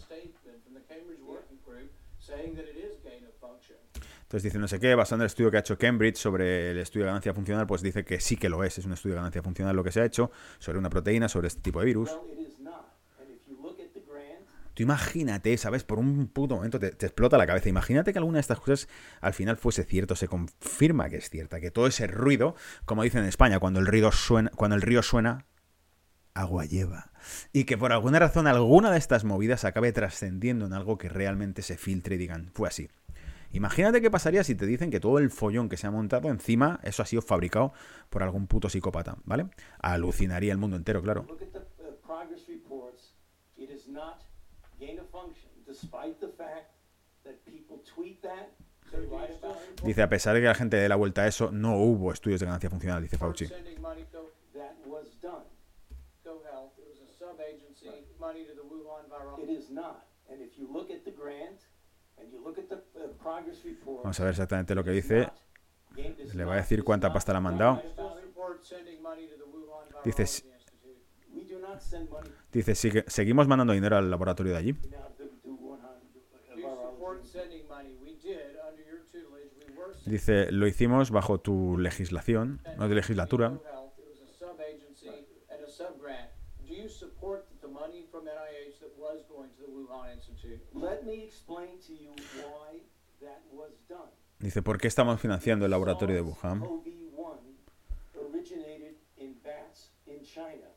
Entonces 4.26 4.44
dice 4.44 4.58
no 4.58 4.68
sé 4.68 4.80
qué, 4.80 4.96
basado 4.96 5.18
en 5.18 5.22
el 5.22 5.28
estudio 5.28 5.52
que 5.52 5.58
ha 5.58 5.60
hecho 5.60 5.78
Cambridge 5.78 6.18
sobre 6.18 6.72
el 6.72 6.80
estudio 6.80 7.06
de 7.06 7.10
ganancia 7.10 7.34
funcional, 7.34 7.68
pues 7.68 7.84
dice 7.84 8.04
que 8.04 8.20
sí 8.20 8.38
que 8.38 8.50
lo 8.50 8.64
es, 8.64 8.78
es 8.80 8.86
un 8.86 8.94
estudio 8.94 9.14
de 9.14 9.18
ganancia 9.18 9.44
funcional 9.44 9.76
lo 9.76 9.84
que 9.84 9.92
se 9.92 10.02
ha 10.02 10.06
hecho 10.06 10.32
sobre 10.58 10.80
una 10.80 10.90
proteína, 10.90 11.30
sobre 11.30 11.48
este 11.48 11.62
tipo 11.62 11.80
de 11.80 11.86
virus. 11.86 12.10
Tú 14.74 14.84
imagínate, 14.84 15.56
¿sabes? 15.58 15.84
Por 15.84 16.00
un 16.00 16.28
puto 16.28 16.56
momento 16.56 16.80
te, 16.80 16.90
te 16.90 17.06
explota 17.06 17.38
la 17.38 17.46
cabeza. 17.46 17.70
Imagínate 17.70 18.12
que 18.12 18.20
alguna 18.20 18.38
de 18.38 18.42
estas 18.42 18.60
cosas 18.60 18.90
al 19.22 19.34
final 19.34 19.58
fuese 19.58 19.84
cierto, 19.84 20.16
se 20.16 20.28
confirma 20.28 21.08
que 21.08 21.18
es 21.18 21.30
cierta, 21.30 21.62
que 21.62 21.70
todo 21.72 21.86
ese 21.88 22.08
ruido, 22.08 22.56
como 22.84 23.04
dicen 23.04 23.22
en 23.22 23.30
España, 23.30 23.60
cuando 23.60 23.80
el 23.80 23.86
río 23.86 24.12
suena, 24.12 24.50
cuando 24.50 24.76
el 24.76 24.82
río 24.82 25.02
suena, 25.02 25.46
agua 26.34 26.66
lleva. 26.66 27.12
Y 27.54 27.64
que 27.64 27.78
por 27.78 27.94
alguna 27.94 28.20
razón 28.20 28.48
alguna 28.48 28.92
de 28.92 28.98
estas 28.98 29.24
movidas 29.24 29.66
acabe 29.66 29.94
trascendiendo 29.94 30.66
en 30.66 30.74
algo 30.74 30.98
que 30.98 31.10
realmente 31.10 31.62
se 31.62 31.78
filtre 31.78 32.16
y 32.16 32.18
digan, 32.18 32.52
fue 32.54 32.68
así. 32.68 32.90
Imagínate 33.56 34.02
qué 34.02 34.12
pasaría 34.12 34.44
si 34.44 34.54
te 34.54 34.66
dicen 34.66 34.92
que 34.92 35.00
todo 35.00 35.18
el 35.18 35.30
follón 35.30 35.70
que 35.70 35.78
se 35.78 35.88
ha 35.88 35.92
montado 35.92 36.28
encima, 36.28 36.82
eso 36.84 37.02
ha 37.02 37.06
sido 37.06 37.22
fabricado 37.22 37.72
por 38.10 38.22
algún 38.22 38.48
puto 38.48 38.68
psicópata, 38.68 39.16
¿vale? 39.24 39.48
Alucinaría 39.80 40.52
el 40.52 40.58
mundo 40.58 40.76
entero, 40.76 41.02
claro. 41.02 41.26
Dice, 49.84 50.02
a 50.02 50.10
pesar 50.10 50.36
de 50.36 50.42
que 50.42 50.48
la 50.48 50.56
gente 50.56 50.76
dé 50.76 50.90
la 50.90 50.96
vuelta 50.98 51.22
a 51.22 51.28
eso, 51.28 51.50
no 51.52 51.78
hubo 51.78 52.12
estudios 52.12 52.42
de 52.42 52.48
ganancia 52.48 52.70
funcional, 52.70 53.02
dice 53.04 53.18
Fauci. 53.18 53.46
It 59.38 59.50
is 59.50 59.70
not. 59.70 60.08
And 60.30 60.42
if 60.42 60.58
you 60.58 60.68
look 60.72 60.90
at 60.90 61.06
the 61.06 61.12
grant, 61.12 61.62
uh. 62.18 64.02
Vamos 64.04 64.20
a 64.20 64.24
ver 64.24 64.32
exactamente 64.32 64.76
lo 64.76 64.84
que 64.84 64.92
dice. 64.92 65.30
Le 66.34 66.46
va 66.46 66.54
a 66.54 66.58
decir 66.58 66.84
cuánta 66.84 67.12
pasta 67.14 67.32
le 67.32 67.38
ha 67.38 67.42
mandado. 67.42 67.82
Dice, 70.04 70.26
Dice, 72.52 72.76
sigue- 72.76 73.04
seguimos 73.08 73.48
mandando 73.48 73.74
dinero 73.74 73.98
al 73.98 74.10
laboratorio 74.10 74.54
de 74.54 74.58
allí. 74.58 74.76
Dice, 80.06 80.52
lo 80.52 80.68
hicimos 80.68 81.10
bajo 81.12 81.40
tu 81.40 81.78
legislación, 81.78 82.62
no 82.78 82.88
de 82.88 82.96
legislatura. 82.96 83.50
GoHealth. 83.50 83.98
It 83.98 84.06
was 84.08 84.22
a 84.22 84.28
sub-agency 84.38 85.10
and 85.50 85.64
a 85.64 85.68
sub-grant. 85.70 86.30
Do 86.68 86.74
you 86.74 86.88
support 86.90 87.48
that 87.50 87.62
the 87.62 87.68
money 87.68 88.04
from 88.12 88.26
NIH 88.26 88.80
that 88.82 88.94
was 89.00 89.24
going 89.28 89.50
to 89.52 89.62
the 89.62 89.64
Wuhan 89.64 89.64
Institute? 89.64 89.64
Let 89.64 89.64
me 89.64 89.64
explain 89.64 89.64
to 89.64 89.64
you 89.64 89.64
why 89.64 89.64
that 89.64 89.64
was 89.64 89.64
done. 89.64 89.65
Dice, 94.40 94.62
¿por 94.62 94.78
qué 94.78 94.88
estamos 94.88 95.20
financiando 95.20 95.66
el 95.66 95.72
laboratorio 95.72 96.16
de 96.16 96.22
Wuhan? 96.22 96.62
SARS-CoV-1 96.62 97.06
originated 98.46 98.96
in 99.18 99.36
bats 99.44 99.92
in 100.06 100.22
China. 100.24 100.70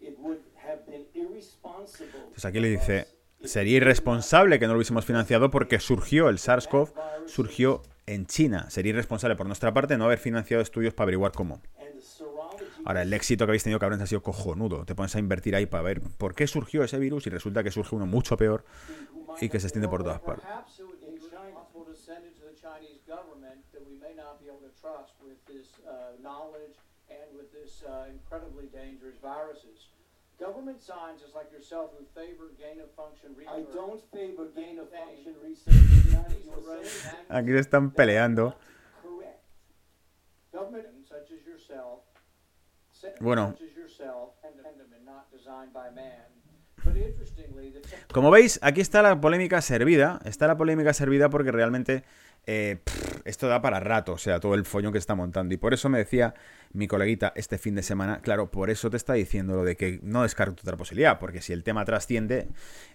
It 0.00 0.18
would 0.18 0.40
have 0.64 0.84
been 0.86 1.06
irresponsible. 1.14 2.20
Pues 2.30 2.44
aquí 2.44 2.60
le 2.60 2.68
dice, 2.68 3.06
sería 3.44 3.76
irresponsable 3.76 4.58
que 4.58 4.66
no 4.66 4.72
lo 4.72 4.78
hubiésemos 4.78 5.04
financiado 5.04 5.50
porque 5.50 5.78
surgió 5.78 6.28
el 6.28 6.38
SARS-CoV, 6.38 6.92
surgió 7.26 7.82
en 8.06 8.26
China. 8.26 8.70
Sería 8.70 8.90
irresponsable 8.90 9.36
por 9.36 9.46
nuestra 9.46 9.72
parte 9.72 9.96
no 9.96 10.04
haber 10.04 10.18
financiado 10.18 10.62
estudios 10.62 10.94
para 10.94 11.04
averiguar 11.04 11.32
cómo. 11.32 11.60
Ahora, 12.86 13.02
el 13.02 13.12
éxito 13.12 13.44
que 13.46 13.50
habéis 13.50 13.64
tenido, 13.64 13.78
cabrones, 13.80 14.02
ha 14.04 14.06
sido 14.06 14.22
cojonudo. 14.22 14.84
Te 14.84 14.94
pones 14.94 15.14
a 15.16 15.18
invertir 15.18 15.56
ahí 15.56 15.66
para 15.66 15.82
ver 15.82 16.00
por 16.00 16.34
qué 16.36 16.46
surgió 16.46 16.84
ese 16.84 16.98
virus 16.98 17.26
y 17.26 17.30
resulta 17.30 17.62
que 17.64 17.70
surge 17.72 17.96
uno 17.96 18.06
mucho 18.06 18.36
peor 18.36 18.64
y 19.40 19.48
que 19.48 19.58
se 19.58 19.66
extiende 19.66 19.88
por 19.88 20.02
todas 20.04 20.20
partes. 20.20 20.44
Perhaps 20.46 20.78
it 20.78 20.84
would 20.86 21.00
be 21.00 21.10
responsible 21.18 21.84
to 21.84 21.94
send 21.94 22.24
it 22.24 22.34
to 22.38 22.46
the 22.46 22.54
Chinese 22.54 23.02
government 23.06 23.64
that 23.72 23.82
we 23.84 23.98
may 23.98 24.14
not 24.14 24.38
be 24.40 24.46
able 24.48 24.60
to 24.62 24.72
trust 24.80 25.12
with 25.20 25.36
this 25.46 25.66
knowledge 26.22 26.78
and 27.10 27.26
with 27.36 27.50
this 27.52 27.82
incredibly 28.08 28.68
dangerous 28.72 29.16
viruses. 29.20 29.90
Government 30.38 30.80
scientists 30.80 31.34
like 31.34 31.50
yourself 31.50 31.90
who 31.98 32.04
favor 32.14 32.52
gain 32.56 32.78
of 32.80 32.90
function 32.94 33.34
I 33.48 33.56
research. 33.58 33.74
don't 33.74 34.02
favor 34.12 34.46
gain 34.54 34.78
of 34.78 34.88
function 34.90 35.34
research 35.42 35.74
Aquí 37.30 37.50
se 37.52 37.58
están 37.60 37.90
peleando. 37.90 38.54
Correct. 39.02 39.40
government 40.52 40.86
such 41.08 41.30
as 41.32 41.44
yourself, 41.46 42.00
se- 42.14 42.15
Bueno. 43.20 43.54
Como 48.12 48.30
veis, 48.30 48.58
aquí 48.62 48.80
está 48.80 49.02
la 49.02 49.20
polémica 49.20 49.60
servida. 49.60 50.20
Está 50.24 50.46
la 50.46 50.56
polémica 50.56 50.92
servida 50.92 51.28
porque 51.28 51.52
realmente 51.52 52.04
eh, 52.46 52.78
esto 53.24 53.48
da 53.48 53.60
para 53.60 53.80
rato, 53.80 54.12
o 54.12 54.18
sea, 54.18 54.38
todo 54.38 54.54
el 54.54 54.64
follón 54.64 54.92
que 54.92 54.98
está 54.98 55.14
montando. 55.14 55.52
Y 55.54 55.56
por 55.56 55.74
eso 55.74 55.88
me 55.88 55.98
decía 55.98 56.34
mi 56.76 56.86
coleguita 56.86 57.32
este 57.34 57.58
fin 57.58 57.74
de 57.74 57.82
semana, 57.82 58.20
claro, 58.20 58.50
por 58.50 58.70
eso 58.70 58.90
te 58.90 58.96
está 58.96 59.14
diciendo 59.14 59.56
lo 59.56 59.64
de 59.64 59.76
que 59.76 59.98
no 60.02 60.22
descarto 60.22 60.60
otra 60.62 60.76
posibilidad, 60.76 61.18
porque 61.18 61.40
si 61.40 61.52
el 61.52 61.64
tema 61.64 61.84
trasciende, 61.84 62.48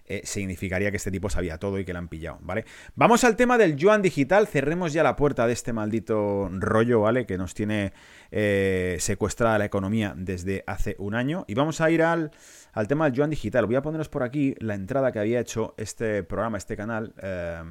eh, 0.06 0.22
significaría 0.24 0.90
que 0.90 0.96
este 0.96 1.10
tipo 1.10 1.28
sabía 1.28 1.58
todo 1.58 1.78
y 1.78 1.84
que 1.84 1.92
le 1.92 1.98
han 1.98 2.08
pillado, 2.08 2.38
¿vale? 2.42 2.64
Vamos 2.94 3.24
al 3.24 3.36
tema 3.36 3.58
del 3.58 3.76
yuan 3.76 4.02
digital, 4.02 4.46
cerremos 4.46 4.92
ya 4.92 5.02
la 5.02 5.16
puerta 5.16 5.46
de 5.46 5.52
este 5.52 5.72
maldito 5.72 6.48
rollo, 6.52 7.00
¿vale? 7.00 7.26
Que 7.26 7.38
nos 7.38 7.54
tiene 7.54 7.92
eh, 8.30 8.96
secuestrada 9.00 9.58
la 9.58 9.64
economía 9.64 10.14
desde 10.16 10.64
hace 10.66 10.96
un 10.98 11.14
año. 11.14 11.44
Y 11.48 11.54
vamos 11.54 11.80
a 11.80 11.90
ir 11.90 12.02
al, 12.02 12.30
al 12.72 12.88
tema 12.88 13.04
del 13.04 13.14
yuan 13.14 13.30
digital. 13.30 13.66
Voy 13.66 13.76
a 13.76 13.82
poneros 13.82 14.08
por 14.08 14.22
aquí 14.22 14.54
la 14.58 14.74
entrada 14.74 15.12
que 15.12 15.18
había 15.18 15.40
hecho 15.40 15.74
este 15.76 16.22
programa, 16.22 16.58
este 16.58 16.76
canal. 16.76 17.14
Eh, 17.22 17.62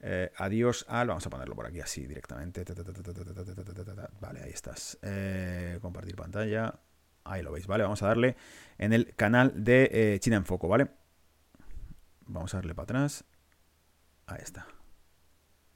eh, 0.00 0.30
adiós 0.36 0.86
al. 0.88 1.08
Vamos 1.08 1.26
a 1.26 1.30
ponerlo 1.30 1.54
por 1.54 1.66
aquí 1.66 1.80
así 1.80 2.06
directamente. 2.06 2.64
Vale, 4.20 4.42
ahí 4.42 4.50
estás. 4.50 4.98
Eh, 5.02 5.78
compartir 5.80 6.16
pantalla. 6.16 6.74
Ahí 7.24 7.42
lo 7.42 7.52
veis, 7.52 7.66
¿vale? 7.66 7.82
Vamos 7.82 8.02
a 8.02 8.06
darle 8.06 8.36
en 8.78 8.92
el 8.92 9.14
canal 9.14 9.52
de 9.64 9.90
eh, 9.92 10.18
China 10.20 10.36
en 10.36 10.44
Foco, 10.44 10.68
¿vale? 10.68 10.88
Vamos 12.26 12.54
a 12.54 12.58
darle 12.58 12.74
para 12.74 12.84
atrás. 12.84 13.24
Ahí 14.26 14.40
está. 14.42 14.66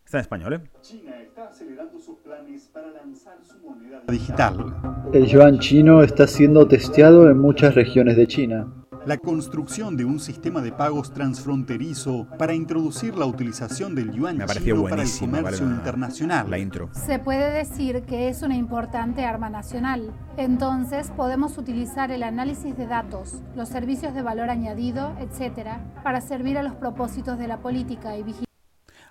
Está 0.05 0.19
en 0.19 0.23
español, 0.23 0.53
¿eh? 0.55 0.61
China 0.83 1.21
está 1.21 1.49
acelerando 1.49 1.99
sus 1.99 2.19
planes 2.19 2.69
para 2.73 2.91
lanzar 2.91 3.39
su 3.45 3.59
moneda 3.59 4.03
digital. 4.09 5.11
El 5.13 5.27
yuan 5.27 5.59
chino 5.59 6.03
está 6.03 6.27
siendo 6.27 6.69
testeado 6.69 7.31
en 7.31 7.39
muchas 7.39 7.75
regiones 7.75 8.17
de 8.17 8.27
China. 8.27 8.82
La 9.05 9.17
construcción 9.17 9.97
de 9.97 10.05
un 10.05 10.21
sistema 10.21 10.61
de 10.61 10.71
pagos 10.71 11.13
transfronterizo 11.13 12.29
para 12.39 12.55
introducir 12.55 13.17
la 13.17 13.27
utilización 13.27 13.97
del 13.97 14.13
yuan 14.13 14.37
Me 14.37 14.47
chino 14.47 14.85
para 14.85 15.03
el 15.03 15.19
comercio 15.19 15.67
¿vale? 15.67 15.75
Internacional. 15.75 16.49
La 16.49 16.59
intro. 16.59 16.89
Se 16.93 17.19
puede 17.19 17.51
decir 17.51 18.03
que 18.03 18.29
es 18.29 18.43
una 18.43 18.57
importante 18.57 19.25
arma 19.25 19.51
nacional. 19.51 20.13
Entonces 20.37 21.11
podemos 21.17 21.59
utilizar 21.59 22.13
el 22.13 22.23
análisis 22.23 22.77
de 22.77 22.87
datos, 22.87 23.43
los 23.57 23.69
servicios 23.69 24.15
de 24.15 24.23
valor 24.23 24.51
añadido, 24.51 25.17
etc., 25.19 25.69
para 26.05 26.21
servir 26.21 26.57
a 26.57 26.63
los 26.63 26.75
propósitos 26.75 27.39
de 27.39 27.49
la 27.49 27.59
política 27.59 28.17
y 28.17 28.23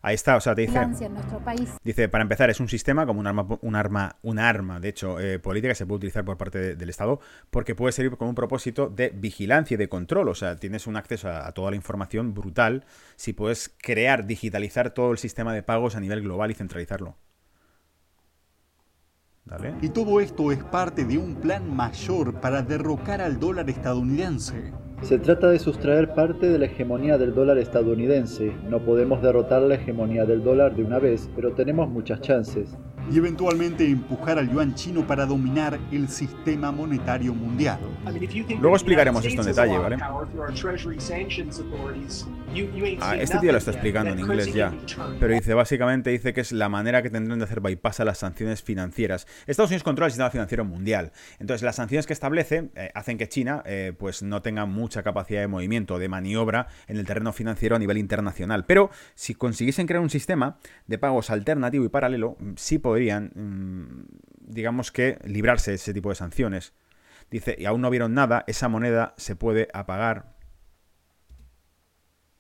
Ahí 0.04 0.16
está, 0.16 0.36
o 0.36 0.42
sea, 0.42 0.56
te 0.56 0.62
dice. 0.62 0.80
en 0.80 1.14
nuestro 1.14 1.40
país. 1.40 1.70
Dice, 1.84 2.10
para 2.10 2.24
empezar, 2.24 2.50
es 2.50 2.60
un 2.60 2.68
sistema 2.68 3.06
como 3.06 3.20
un 3.20 3.28
arma, 3.28 3.46
un 3.62 3.76
arma, 3.76 4.16
un 4.24 4.40
arma 4.40 4.80
de 4.80 4.90
hecho, 4.90 5.20
eh, 5.20 5.38
política 5.38 5.70
que 5.72 5.76
se 5.76 5.86
puede 5.86 5.98
utilizar 5.98 6.26
por 6.26 6.38
parte 6.38 6.58
de- 6.58 6.76
del 6.76 6.90
Estado 6.90 7.20
porque 7.52 7.76
puede 7.76 7.92
servir 7.92 8.18
con 8.18 8.28
un 8.28 8.36
propósito 8.36 8.90
de 8.90 9.10
vigilancia 9.10 9.76
y 9.76 9.78
de 9.78 9.90
control. 9.90 10.30
O 10.30 10.36
sea, 10.36 10.56
tienes 10.56 10.88
un 10.88 10.98
acceso 10.98 11.30
a, 11.30 11.48
a 11.48 11.52
toda 11.52 11.70
la 11.70 11.76
información 11.76 12.34
brutal 12.34 12.86
si 13.16 13.34
puedes 13.34 13.70
crear, 13.82 14.26
digitalizar 14.26 14.90
todo 14.92 15.12
el 15.12 15.18
sistema 15.20 15.54
de 15.54 15.62
pagos 15.64 15.96
a 15.96 16.00
nivel 16.00 16.22
global 16.22 16.50
y 16.52 16.56
centralizarlo. 16.56 17.16
Dale. 19.52 19.76
Y 19.82 19.90
todo 19.90 20.20
esto 20.22 20.52
es 20.52 20.64
parte 20.64 21.04
de 21.06 21.18
un 21.18 21.36
plan 21.36 21.76
mayor 21.76 22.40
para 22.40 22.62
derrocar 22.62 23.22
al 23.22 23.40
dólar 23.40 23.70
estadounidense. 23.70 24.72
Se 25.02 25.18
trata 25.18 25.50
de 25.50 25.60
sustraer 25.60 26.14
parte 26.14 26.48
de 26.48 26.60
la 26.60 26.68
hegemonía 26.68 27.18
del 27.18 27.34
dólar 27.34 27.58
estadounidense. 27.58 28.54
No 28.70 28.80
podemos 28.80 29.22
derrotar 29.22 29.64
la 29.64 29.76
hegemonía 29.76 30.26
del 30.26 30.44
dólar 30.44 30.76
de 30.76 30.84
una 30.84 31.00
vez, 31.00 31.30
pero 31.36 31.54
tenemos 31.54 31.90
muchas 31.90 32.22
chances. 32.22 32.78
Y 33.12 33.18
eventualmente 33.18 33.86
empujar 33.86 34.40
al 34.40 34.50
yuan 34.50 34.74
chino 34.74 35.06
para 35.06 35.26
dominar 35.26 35.78
el 35.92 36.08
sistema 36.08 36.72
monetario 36.72 37.34
mundial. 37.34 37.80
Luego 38.60 38.76
explicaremos 38.76 39.26
esto 39.26 39.42
en 39.42 39.48
detalle, 39.48 39.78
¿vale? 39.78 39.98
Ah, 43.02 43.16
este 43.18 43.38
tío 43.40 43.52
lo 43.52 43.58
está 43.58 43.72
explicando 43.72 44.12
en 44.12 44.20
inglés 44.20 44.54
ya. 44.54 44.74
Pero 45.20 45.34
dice, 45.34 45.54
básicamente 45.54 46.10
dice 46.10 46.34
que 46.34 46.42
es 46.42 46.52
la 46.52 46.70
manera 46.70 47.02
que 47.02 47.10
tendrán 47.10 47.40
de 47.40 47.46
hacer 47.46 47.60
bypass 47.60 48.00
a 48.00 48.06
las 48.06 48.20
sanciones 48.20 48.62
financieras. 48.62 49.28
Estados 49.46 49.72
Unidos 49.72 49.84
controla 49.84 50.08
el 50.08 50.12
sistema 50.12 50.30
financiero 50.30 50.64
mundial. 50.64 51.12
Entonces, 51.40 51.64
las 51.64 51.76
sanciones 51.76 52.08
que 52.08 52.14
establece 52.14 52.70
eh, 52.76 52.92
hacen 52.94 53.18
que 53.18 53.28
China 53.28 53.62
eh, 53.66 53.94
pues 53.98 54.24
no 54.24 54.42
tenga 54.42 54.66
mucha 54.66 55.04
capacidad 55.04 55.42
de 55.42 55.48
movimiento, 55.48 56.00
de 56.00 56.08
maniobra 56.08 56.68
en 56.88 56.98
el 56.98 57.06
terreno 57.06 57.34
financiero 57.34 57.76
a 57.76 57.80
nivel 57.80 57.98
internacional. 57.98 58.66
Pero 58.66 58.90
si 59.16 59.36
consiguiesen 59.36 59.88
crear 59.88 60.02
un 60.02 60.10
sistema 60.10 60.58
de 60.88 60.98
pagos 60.98 61.30
alternativo 61.30 61.84
y 61.86 61.90
paralelo, 61.90 62.38
mm, 62.40 62.52
sí 62.56 62.80
podrían, 63.02 63.32
mm, 63.34 64.06
digamos 64.42 64.92
que, 64.92 65.18
librarse 65.24 65.72
de 65.72 65.76
ese 65.76 65.94
tipo 65.94 66.10
de 66.10 66.16
sanciones. 66.16 66.74
Dice, 67.32 67.56
y 67.58 67.66
aún 67.66 67.82
no 67.82 67.90
vieron 67.90 68.14
nada, 68.14 68.44
esa 68.46 68.68
moneda 68.68 69.16
se 69.18 69.36
puede 69.36 69.70
apagar. 69.74 70.36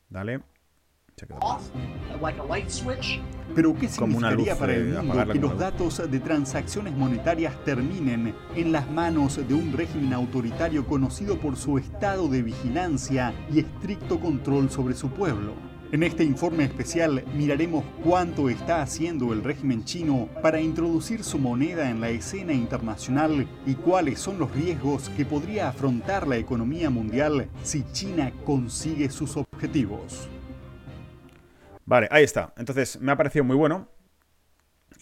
Dale. 0.09 0.41
Pero 3.55 3.75
¿qué 3.75 3.87
significaría 3.87 4.55
para 4.55 4.73
el 4.73 4.95
eh, 4.95 5.01
mundo 5.01 5.33
que 5.33 5.39
los 5.39 5.57
datos 5.57 6.11
de 6.11 6.19
transacciones 6.19 6.93
monetarias 6.93 7.63
terminen 7.63 8.35
en 8.55 8.71
las 8.71 8.89
manos 8.89 9.35
de 9.47 9.53
un 9.53 9.73
régimen 9.73 10.13
autoritario 10.13 10.85
conocido 10.85 11.39
por 11.39 11.57
su 11.57 11.77
estado 11.77 12.27
de 12.27 12.43
vigilancia 12.43 13.33
y 13.51 13.59
estricto 13.59 14.19
control 14.19 14.69
sobre 14.69 14.93
su 14.93 15.09
pueblo? 15.09 15.70
En 15.91 16.03
este 16.03 16.23
informe 16.23 16.63
especial 16.63 17.21
miraremos 17.35 17.83
cuánto 18.01 18.47
está 18.47 18.81
haciendo 18.81 19.33
el 19.33 19.43
régimen 19.43 19.83
chino 19.83 20.29
para 20.41 20.61
introducir 20.61 21.21
su 21.21 21.37
moneda 21.37 21.89
en 21.89 21.99
la 21.99 22.09
escena 22.09 22.53
internacional 22.53 23.45
y 23.65 23.75
cuáles 23.75 24.17
son 24.17 24.39
los 24.39 24.49
riesgos 24.55 25.09
que 25.09 25.25
podría 25.25 25.67
afrontar 25.67 26.29
la 26.29 26.37
economía 26.37 26.89
mundial 26.89 27.49
si 27.63 27.83
China 27.91 28.31
consigue 28.45 29.09
sus 29.09 29.35
objetivos. 29.35 30.29
Vale, 31.85 32.07
ahí 32.09 32.23
está. 32.23 32.53
Entonces, 32.55 32.97
me 33.01 33.11
ha 33.11 33.17
parecido 33.17 33.43
muy 33.43 33.57
bueno. 33.57 33.89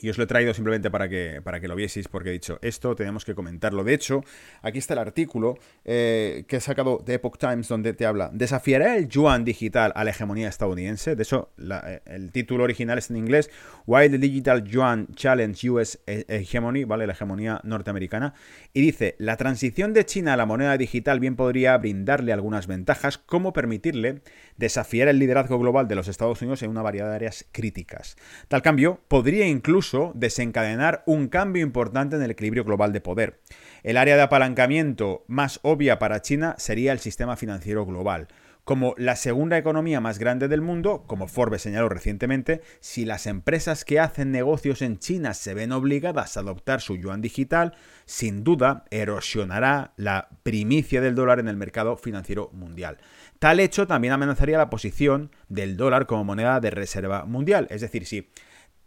Y 0.02 0.10
os 0.10 0.18
lo 0.18 0.24
he 0.24 0.28
traído 0.28 0.54
simplemente 0.54 0.90
para 0.90 1.10
que, 1.10 1.42
para 1.44 1.60
que 1.60 1.68
lo 1.68 1.76
vieseis, 1.76 2.08
porque 2.08 2.30
he 2.30 2.32
dicho, 2.32 2.58
esto 2.62 2.96
tenemos 2.96 3.26
que 3.26 3.36
comentarlo. 3.36 3.84
De 3.84 3.94
hecho, 3.94 4.24
aquí 4.62 4.78
está 4.78 4.94
el 4.94 5.00
artículo 5.00 5.58
eh, 5.84 6.46
que 6.48 6.56
he 6.58 6.62
sacado 6.62 7.04
de 7.06 7.16
Epoch 7.16 7.38
Times, 7.38 7.68
donde 7.68 7.94
te 7.94 8.06
habla, 8.06 8.30
¿desafiará 8.34 8.96
el 8.96 9.10
yuan 9.10 9.44
digital 9.44 9.92
a 9.96 10.04
la 10.06 10.12
hegemonía 10.12 10.48
estadounidense? 10.48 11.18
De 11.18 11.24
hecho, 11.24 11.50
eh, 11.60 12.00
el 12.06 12.32
título 12.32 12.64
original 12.64 12.98
es 12.98 13.10
en 13.10 13.18
inglés, 13.18 13.50
Why 13.88 14.10
the 14.10 14.18
Digital 14.20 14.64
Yuan 14.64 15.08
Challenge 15.16 15.70
US 15.70 16.00
He- 16.08 16.26
Hegemony, 16.30 16.86
¿vale? 16.86 17.06
La 17.06 17.14
hegemonía 17.14 17.60
norteamericana. 17.64 18.34
Y 18.74 18.82
dice, 18.82 19.16
la 19.18 19.36
transición 19.36 19.94
de 19.94 20.06
China 20.06 20.34
a 20.34 20.38
la 20.38 20.46
moneda 20.46 20.78
digital 20.78 21.20
bien 21.20 21.36
podría 21.36 21.78
brindarle 21.78 22.32
algunas 22.32 22.68
ventajas, 22.68 23.18
como 23.18 23.52
permitirle 23.52 24.22
desafiar 24.56 25.10
el 25.10 25.20
liderazgo 25.20 25.60
global 25.60 25.88
de 25.88 25.96
los 25.96 26.08
Estados 26.08 26.42
Unidos 26.42 26.64
en 26.64 26.70
una 26.70 26.82
variedad 26.84 27.10
de 27.10 27.16
áreas 27.16 27.46
críticas. 27.52 28.16
Tal 28.48 28.62
cambio 28.62 29.02
podría 29.08 29.46
incluso 29.48 29.89
desencadenar 30.16 31.04
un 31.06 31.28
cambio 31.28 31.64
importante 31.64 32.16
en 32.16 32.22
el 32.22 32.32
equilibrio 32.32 32.64
global 32.64 32.94
de 32.94 33.02
poder. 33.02 33.40
El 33.84 33.98
área 33.98 34.16
de 34.16 34.22
apalancamiento 34.22 35.24
más 35.28 35.60
obvia 35.64 36.00
para 36.00 36.22
China 36.22 36.56
sería 36.58 36.92
el 36.92 37.00
sistema 37.00 37.36
financiero 37.36 37.86
global. 37.86 38.28
Como 38.70 38.94
la 38.98 39.16
segunda 39.16 39.58
economía 39.58 40.00
más 40.00 40.20
grande 40.20 40.48
del 40.48 40.62
mundo, 40.62 41.04
como 41.08 41.28
Forbes 41.28 41.64
señaló 41.64 41.90
recientemente, 41.90 42.62
si 42.82 43.04
las 43.04 43.26
empresas 43.26 43.84
que 43.84 44.00
hacen 44.00 44.32
negocios 44.32 44.84
en 44.84 45.00
China 45.00 45.34
se 45.34 45.56
ven 45.56 45.72
obligadas 45.72 46.38
a 46.38 46.42
adoptar 46.42 46.80
su 46.80 46.96
yuan 46.96 47.20
digital, 47.20 47.74
sin 48.06 48.44
duda 48.44 48.86
erosionará 48.92 49.94
la 49.98 50.30
primicia 50.44 51.02
del 51.02 51.16
dólar 51.16 51.40
en 51.40 51.48
el 51.48 51.58
mercado 51.58 51.98
financiero 51.98 52.52
mundial. 52.54 53.00
Tal 53.40 53.60
hecho 53.60 53.88
también 53.88 54.14
amenazaría 54.14 54.60
la 54.60 54.70
posición 54.70 55.32
del 55.48 55.76
dólar 55.76 56.06
como 56.06 56.24
moneda 56.24 56.60
de 56.60 56.70
reserva 56.70 57.26
mundial. 57.26 57.66
Es 57.72 57.82
decir, 57.82 58.06
si 58.06 58.30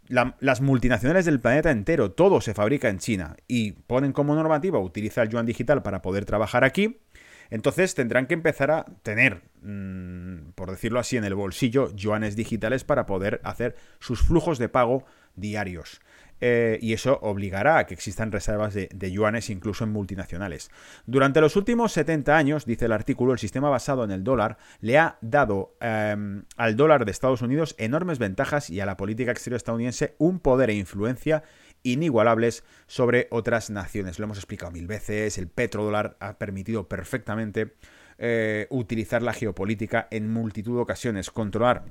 la- 0.07 0.35
las 0.39 0.61
multinacionales 0.61 1.25
del 1.25 1.39
planeta 1.39 1.71
entero, 1.71 2.11
todo 2.11 2.41
se 2.41 2.53
fabrica 2.53 2.89
en 2.89 2.99
China 2.99 3.35
y 3.47 3.71
ponen 3.71 4.11
como 4.13 4.35
normativa 4.35 4.79
utilizar 4.79 5.25
el 5.25 5.29
yuan 5.31 5.45
digital 5.45 5.81
para 5.83 6.01
poder 6.01 6.25
trabajar 6.25 6.63
aquí, 6.63 6.99
entonces 7.49 7.93
tendrán 7.95 8.25
que 8.25 8.33
empezar 8.33 8.71
a 8.71 8.85
tener, 9.03 9.43
mm, 9.61 10.51
por 10.55 10.71
decirlo 10.71 10.99
así, 10.99 11.17
en 11.17 11.23
el 11.23 11.35
bolsillo 11.35 11.93
yuanes 11.95 12.35
digitales 12.35 12.83
para 12.83 13.05
poder 13.05 13.41
hacer 13.43 13.75
sus 13.99 14.21
flujos 14.21 14.57
de 14.57 14.69
pago 14.69 15.05
diarios. 15.35 16.01
Eh, 16.41 16.77
y 16.81 16.93
eso 16.93 17.19
obligará 17.21 17.77
a 17.77 17.85
que 17.85 17.93
existan 17.93 18.31
reservas 18.31 18.73
de, 18.73 19.11
yuanes 19.11 19.49
incluso 19.49 19.85
en 19.85 19.91
multinacionales. 19.91 20.71
Durante 21.05 21.39
los 21.39 21.55
últimos 21.55 21.93
70 21.93 22.35
años, 22.35 22.65
dice 22.65 22.85
el 22.85 22.91
artículo, 22.91 23.31
el 23.31 23.39
sistema 23.39 23.69
basado 23.69 24.03
en 24.03 24.11
el 24.11 24.23
dólar 24.23 24.57
le 24.81 24.97
ha 24.97 25.17
dado 25.21 25.75
eh, 25.79 26.41
al 26.57 26.75
dólar 26.75 27.05
de 27.05 27.11
Estados 27.11 27.41
Unidos 27.41 27.75
enormes 27.77 28.19
ventajas 28.19 28.69
y 28.69 28.81
a 28.81 28.85
la 28.85 28.97
política 28.97 29.31
exterior 29.31 29.57
estadounidense 29.57 30.15
un 30.17 30.39
poder 30.39 30.69
e 30.69 30.75
influencia 30.75 31.43
inigualables 31.83 32.63
sobre 32.87 33.27
otras 33.31 33.69
naciones. 33.69 34.19
Lo 34.19 34.25
hemos 34.25 34.37
explicado 34.37 34.71
mil 34.71 34.87
veces, 34.87 35.37
el 35.37 35.47
petrodólar 35.47 36.17
ha 36.19 36.37
permitido 36.37 36.87
perfectamente 36.87 37.75
eh, 38.17 38.67
utilizar 38.69 39.21
la 39.21 39.33
geopolítica 39.33 40.07
en 40.11 40.31
multitud 40.31 40.75
de 40.75 40.81
ocasiones, 40.81 41.31
controlar 41.31 41.83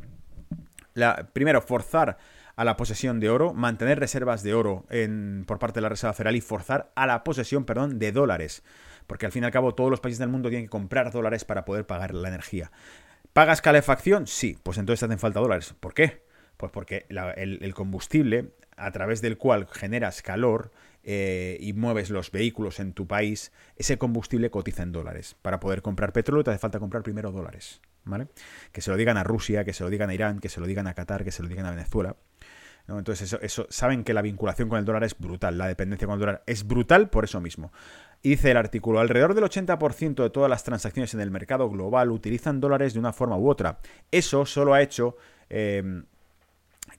la, 0.94 1.28
primero, 1.32 1.60
forzar 1.62 2.18
a 2.56 2.64
la 2.64 2.76
posesión 2.76 3.20
de 3.20 3.30
oro, 3.30 3.54
mantener 3.54 3.98
reservas 3.98 4.42
de 4.42 4.54
oro 4.54 4.84
por 5.46 5.58
parte 5.58 5.78
de 5.78 5.82
la 5.82 5.88
Reserva 5.88 6.12
Federal 6.12 6.36
y 6.36 6.40
forzar 6.40 6.92
a 6.94 7.06
la 7.06 7.24
posesión, 7.24 7.64
perdón, 7.64 7.98
de 7.98 8.12
dólares 8.12 8.62
porque 9.06 9.26
al 9.26 9.32
fin 9.32 9.42
y 9.42 9.46
al 9.46 9.52
cabo 9.52 9.74
todos 9.74 9.90
los 9.90 10.00
países 10.00 10.18
del 10.18 10.28
mundo 10.28 10.48
tienen 10.48 10.66
que 10.66 10.70
comprar 10.70 11.10
dólares 11.10 11.44
para 11.44 11.64
poder 11.64 11.86
pagar 11.86 12.14
la 12.14 12.28
energía. 12.28 12.70
¿Pagas 13.32 13.62
calefacción? 13.62 14.26
Sí, 14.26 14.58
pues 14.62 14.78
entonces 14.78 15.02
hacen 15.02 15.18
falta 15.18 15.40
dólares. 15.40 15.74
¿Por 15.80 15.94
qué? 15.94 16.22
Pues 16.56 16.70
porque 16.70 17.06
el, 17.08 17.74
combustible 17.74 18.52
a 18.76 18.90
través 18.90 19.20
del 19.22 19.38
cual 19.38 19.66
generas 19.70 20.22
calor 20.22 20.70
eh, 21.02 21.56
y 21.60 21.72
mueves 21.72 22.10
los 22.10 22.30
vehículos 22.30 22.78
en 22.78 22.92
tu 22.92 23.06
país, 23.06 23.52
ese 23.76 23.98
combustible 23.98 24.50
cotiza 24.50 24.82
en 24.82 24.92
dólares. 24.92 25.36
Para 25.40 25.60
poder 25.60 25.82
comprar 25.82 26.12
petróleo 26.12 26.44
te 26.44 26.50
hace 26.50 26.58
falta 26.58 26.78
comprar 26.78 27.02
primero 27.02 27.32
dólares. 27.32 27.80
¿Vale? 28.04 28.28
Que 28.72 28.80
se 28.80 28.90
lo 28.90 28.96
digan 28.96 29.16
a 29.16 29.22
Rusia, 29.22 29.64
que 29.64 29.72
se 29.72 29.84
lo 29.84 29.90
digan 29.90 30.10
a 30.10 30.14
Irán, 30.14 30.40
que 30.40 30.48
se 30.48 30.60
lo 30.60 30.66
digan 30.66 30.88
a 30.88 30.94
Qatar, 30.94 31.22
que 31.22 31.30
se 31.30 31.42
lo 31.42 31.48
digan 31.48 31.66
a 31.66 31.70
Venezuela. 31.70 32.16
Entonces, 32.98 33.36
eso, 33.40 33.66
saben 33.70 34.04
que 34.04 34.14
la 34.14 34.22
vinculación 34.22 34.68
con 34.68 34.78
el 34.78 34.84
dólar 34.84 35.04
es 35.04 35.18
brutal, 35.18 35.58
la 35.58 35.66
dependencia 35.66 36.06
con 36.06 36.14
el 36.14 36.20
dólar 36.20 36.42
es 36.46 36.66
brutal 36.66 37.10
por 37.10 37.24
eso 37.24 37.40
mismo. 37.40 37.72
Y 38.22 38.30
dice 38.30 38.50
el 38.50 38.56
artículo, 38.56 39.00
alrededor 39.00 39.34
del 39.34 39.44
80% 39.44 40.22
de 40.22 40.30
todas 40.30 40.48
las 40.48 40.64
transacciones 40.64 41.12
en 41.14 41.20
el 41.20 41.30
mercado 41.30 41.68
global 41.68 42.10
utilizan 42.10 42.60
dólares 42.60 42.94
de 42.94 43.00
una 43.00 43.12
forma 43.12 43.36
u 43.36 43.48
otra. 43.48 43.78
Eso 44.10 44.46
solo 44.46 44.74
ha 44.74 44.82
hecho 44.82 45.16
eh, 45.50 46.02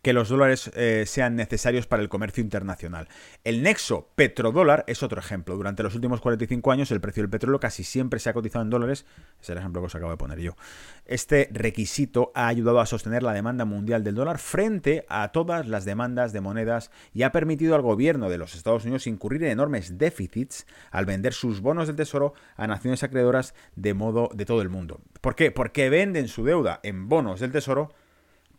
que 0.04 0.14
los 0.14 0.28
dólares 0.28 0.70
eh, 0.76 1.06
sean 1.08 1.38
necesarios 1.38 1.88
para 1.88 2.04
el 2.04 2.10
comercio 2.10 2.44
internacional. 2.44 3.08
El 3.46 3.64
nexo 3.64 4.10
petrodólar 4.16 4.84
es 4.86 5.02
otro 5.02 5.18
ejemplo. 5.18 5.56
Durante 5.56 5.82
los 5.82 5.96
últimos 5.96 6.20
45 6.20 6.72
años 6.74 6.92
el 6.92 7.00
precio 7.00 7.24
del 7.24 7.30
petróleo 7.30 7.62
casi 7.62 7.86
siempre 7.86 8.20
se 8.20 8.30
ha 8.30 8.34
cotizado 8.34 8.64
en 8.64 8.70
dólares. 8.70 9.06
Es 9.42 9.50
el 9.50 9.58
ejemplo 9.58 9.82
que 9.82 9.86
os 9.86 9.96
acabo 9.96 10.12
de 10.12 10.18
poner 10.18 10.40
yo. 10.40 10.58
Este 11.06 11.48
requisito 11.54 12.34
ha 12.36 12.48
ayudado 12.48 12.82
a 12.82 12.86
sostener 12.86 13.24
la 13.24 13.32
demanda 13.32 13.64
mundial 13.64 14.04
del 14.04 14.16
dólar 14.16 14.40
frente 14.40 15.06
a 15.08 15.32
todas 15.32 15.70
las 15.70 15.86
demandas 15.86 16.34
de 16.34 16.42
monedas 16.42 16.92
y 17.14 17.24
ha 17.24 17.32
permitido 17.32 17.74
al 17.74 17.82
gobierno 17.82 18.30
de 18.30 18.38
los 18.38 18.56
Estados 18.56 18.84
Unidos 18.84 19.08
incurrir 19.08 19.46
en 19.46 19.52
enormes 19.52 19.98
déficits 19.98 20.68
al 20.92 21.06
vender 21.06 21.34
sus 21.34 21.62
bonos 21.62 21.88
del 21.88 21.96
tesoro 21.96 22.34
a 22.58 22.68
naciones 22.68 23.04
acreedoras 23.04 23.56
de 23.78 23.94
modo 23.94 24.30
de 24.34 24.46
todo 24.46 24.62
el 24.62 24.70
mundo. 24.70 25.00
¿Por 25.22 25.36
qué? 25.36 25.52
Porque 25.52 25.90
venden 25.90 26.28
su 26.28 26.44
deuda 26.44 26.82
en 26.84 27.08
bonos 27.08 27.40
del 27.40 27.54
tesoro 27.54 27.94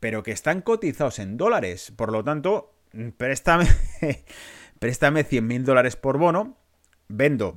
pero 0.05 0.23
que 0.23 0.33
están 0.33 0.61
cotizados 0.61 1.19
en 1.19 1.39
dólares. 1.39 1.91
Por 1.97 2.13
lo 2.13 2.23
tanto, 2.23 2.75
préstame, 3.17 3.67
préstame 4.79 5.27
100.000 5.27 5.63
dólares 5.63 5.97
por 5.97 6.19
bono, 6.19 6.59
vendo 7.09 7.57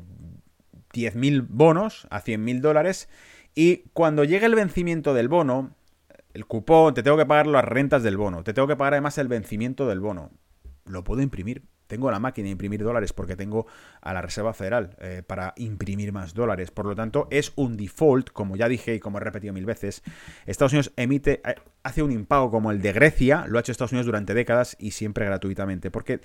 10.000 0.94 1.46
bonos 1.50 2.08
a 2.10 2.24
100.000 2.24 2.62
dólares 2.62 3.10
y 3.54 3.90
cuando 3.92 4.24
llegue 4.24 4.46
el 4.46 4.56
vencimiento 4.56 5.14
del 5.14 5.28
bono, 5.28 5.76
el 6.34 6.46
cupón, 6.46 6.94
te 6.94 7.04
tengo 7.04 7.18
que 7.18 7.26
pagar 7.26 7.48
las 7.48 7.66
rentas 7.66 8.02
del 8.02 8.16
bono, 8.16 8.46
te 8.46 8.54
tengo 8.54 8.70
que 8.70 8.78
pagar 8.78 8.94
además 8.94 9.18
el 9.18 9.28
vencimiento 9.28 9.86
del 9.86 10.00
bono. 10.00 10.32
Lo 10.86 11.04
puedo 11.04 11.22
imprimir 11.22 11.64
tengo 11.88 12.12
la 12.12 12.20
máquina 12.20 12.46
de 12.46 12.52
imprimir 12.52 12.84
dólares 12.84 13.14
porque 13.14 13.36
tengo 13.36 13.66
a 14.02 14.14
la 14.14 14.22
Reserva 14.22 14.54
Federal 14.54 14.96
eh, 15.00 15.24
para 15.26 15.54
imprimir 15.58 16.12
más 16.12 16.34
dólares. 16.34 16.72
Por 16.72 16.86
lo 16.86 16.96
tanto, 16.96 17.28
es 17.32 17.54
un 17.56 17.78
default, 17.78 18.30
como 18.32 18.56
ya 18.56 18.68
dije 18.68 18.96
y 18.96 19.00
como 19.00 19.18
he 19.18 19.22
repetido 19.22 19.54
mil 19.54 19.66
veces. 19.66 20.04
Estados 20.46 20.74
Unidos 20.74 20.92
emite, 20.96 21.42
eh, 21.46 21.56
hace 21.84 22.04
un 22.04 22.12
impago 22.12 22.52
como 22.52 22.72
el 22.72 22.82
de 22.82 22.94
Grecia, 22.94 23.46
lo 23.48 23.58
ha 23.58 23.62
hecho 23.62 23.72
Estados 23.72 23.92
Unidos 23.92 24.06
durante 24.06 24.34
décadas 24.34 24.76
y 24.80 24.92
siempre 24.92 25.26
gratuitamente. 25.26 25.92
Porque 25.92 26.22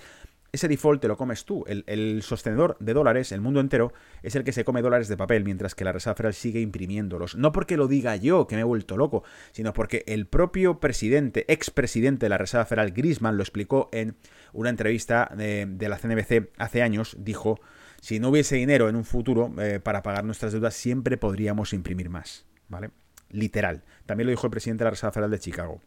ese 0.53 0.67
default 0.67 1.01
te 1.01 1.07
lo 1.07 1.17
comes 1.17 1.45
tú. 1.45 1.65
El, 1.67 2.21
sostenedor 2.21 2.77
de 2.79 2.93
dólares, 2.93 3.31
el 3.31 3.41
mundo 3.41 3.59
entero, 3.59 3.91
es 4.21 4.35
el 4.35 4.43
que 4.43 4.51
se 4.51 4.63
come 4.63 4.83
dólares 4.83 5.07
de 5.07 5.17
papel, 5.17 5.43
mientras 5.43 5.73
que 5.73 5.83
la 5.83 5.91
Reserva 5.91 6.15
Federal 6.15 6.35
sigue 6.35 6.61
imprimiéndolos. 6.61 7.35
No 7.35 7.51
porque 7.51 7.75
lo 7.75 7.87
diga 7.87 8.15
yo, 8.15 8.45
que 8.45 8.55
me 8.55 8.61
he 8.61 8.63
vuelto 8.63 8.95
loco, 8.95 9.23
sino 9.51 9.73
porque 9.73 10.03
el 10.05 10.27
propio 10.27 10.79
presidente, 10.79 11.51
expresidente 11.51 12.27
de 12.27 12.29
la 12.29 12.37
Reserva 12.37 12.65
Federal, 12.65 12.91
Grisman, 12.91 13.35
lo 13.35 13.41
explicó 13.41 13.89
en 13.91 14.15
una 14.53 14.69
entrevista 14.69 15.31
de, 15.35 15.75
la 15.89 15.97
CNBC 15.97 16.51
hace 16.59 16.83
años. 16.83 17.17
Dijo: 17.19 17.59
si 17.99 18.19
no 18.19 18.29
hubiese 18.29 18.55
dinero 18.55 18.89
en 18.89 18.95
un 18.95 19.05
futuro 19.05 19.51
eh, 19.57 19.79
para 19.83 20.03
pagar 20.03 20.23
nuestras 20.23 20.53
deudas, 20.53 20.75
siempre 20.75 21.17
podríamos 21.17 21.73
imprimir 21.73 22.11
más. 22.11 22.45
¿Vale? 22.69 22.91
Literal. 23.31 23.83
También 24.05 24.27
lo 24.27 24.31
dijo 24.31 24.45
el 24.45 24.51
presidente 24.51 24.83
de 24.83 24.85
la 24.85 24.91
Reserva 24.91 25.13
Federal 25.13 25.31
de 25.31 25.39
Chicago. 25.39 25.81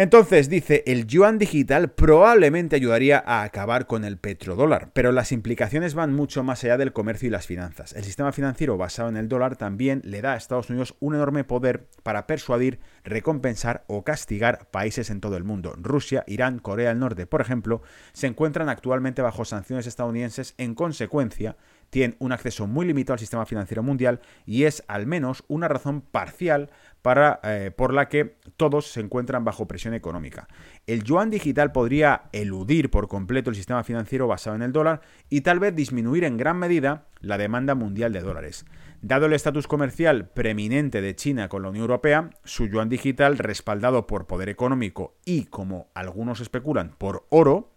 Entonces 0.00 0.48
dice, 0.48 0.82
el 0.86 1.06
yuan 1.06 1.36
digital 1.36 1.90
probablemente 1.90 2.74
ayudaría 2.74 3.22
a 3.26 3.42
acabar 3.42 3.86
con 3.86 4.06
el 4.06 4.16
petrodólar, 4.16 4.88
pero 4.94 5.12
las 5.12 5.30
implicaciones 5.30 5.92
van 5.92 6.14
mucho 6.14 6.42
más 6.42 6.64
allá 6.64 6.78
del 6.78 6.94
comercio 6.94 7.26
y 7.26 7.30
las 7.30 7.46
finanzas. 7.46 7.92
El 7.92 8.04
sistema 8.04 8.32
financiero 8.32 8.78
basado 8.78 9.10
en 9.10 9.18
el 9.18 9.28
dólar 9.28 9.56
también 9.56 10.00
le 10.06 10.22
da 10.22 10.32
a 10.32 10.36
Estados 10.38 10.70
Unidos 10.70 10.96
un 11.00 11.16
enorme 11.16 11.44
poder 11.44 11.86
para 12.02 12.26
persuadir, 12.26 12.80
recompensar 13.04 13.84
o 13.88 14.02
castigar 14.02 14.70
países 14.70 15.10
en 15.10 15.20
todo 15.20 15.36
el 15.36 15.44
mundo. 15.44 15.74
Rusia, 15.76 16.24
Irán, 16.26 16.60
Corea 16.60 16.88
del 16.88 16.98
Norte, 16.98 17.26
por 17.26 17.42
ejemplo, 17.42 17.82
se 18.14 18.26
encuentran 18.26 18.70
actualmente 18.70 19.20
bajo 19.20 19.44
sanciones 19.44 19.86
estadounidenses 19.86 20.54
en 20.56 20.74
consecuencia 20.74 21.58
tienen 21.90 22.16
un 22.20 22.32
acceso 22.32 22.66
muy 22.66 22.86
limitado 22.86 23.14
al 23.14 23.18
sistema 23.18 23.44
financiero 23.44 23.82
mundial 23.82 24.20
y 24.46 24.64
es 24.64 24.82
al 24.88 25.06
menos 25.06 25.44
una 25.48 25.68
razón 25.68 26.00
parcial 26.00 26.70
para, 27.02 27.40
eh, 27.42 27.70
por 27.76 27.92
la 27.92 28.08
que 28.08 28.36
todos 28.56 28.86
se 28.86 29.00
encuentran 29.00 29.44
bajo 29.44 29.66
presión 29.66 29.94
económica. 29.94 30.48
El 30.86 31.02
yuan 31.02 31.30
digital 31.30 31.72
podría 31.72 32.22
eludir 32.32 32.90
por 32.90 33.08
completo 33.08 33.50
el 33.50 33.56
sistema 33.56 33.82
financiero 33.84 34.26
basado 34.26 34.56
en 34.56 34.62
el 34.62 34.72
dólar 34.72 35.00
y 35.28 35.40
tal 35.42 35.58
vez 35.58 35.74
disminuir 35.74 36.24
en 36.24 36.36
gran 36.36 36.58
medida 36.58 37.06
la 37.20 37.38
demanda 37.38 37.74
mundial 37.74 38.12
de 38.12 38.20
dólares. 38.20 38.64
Dado 39.02 39.26
el 39.26 39.32
estatus 39.32 39.66
comercial 39.66 40.28
preeminente 40.28 41.00
de 41.00 41.16
China 41.16 41.48
con 41.48 41.62
la 41.62 41.70
Unión 41.70 41.84
Europea, 41.84 42.30
su 42.44 42.66
yuan 42.66 42.90
digital, 42.90 43.38
respaldado 43.38 44.06
por 44.06 44.26
poder 44.26 44.50
económico 44.50 45.16
y, 45.24 45.46
como 45.46 45.88
algunos 45.94 46.40
especulan, 46.40 46.94
por 46.98 47.26
oro, 47.30 47.72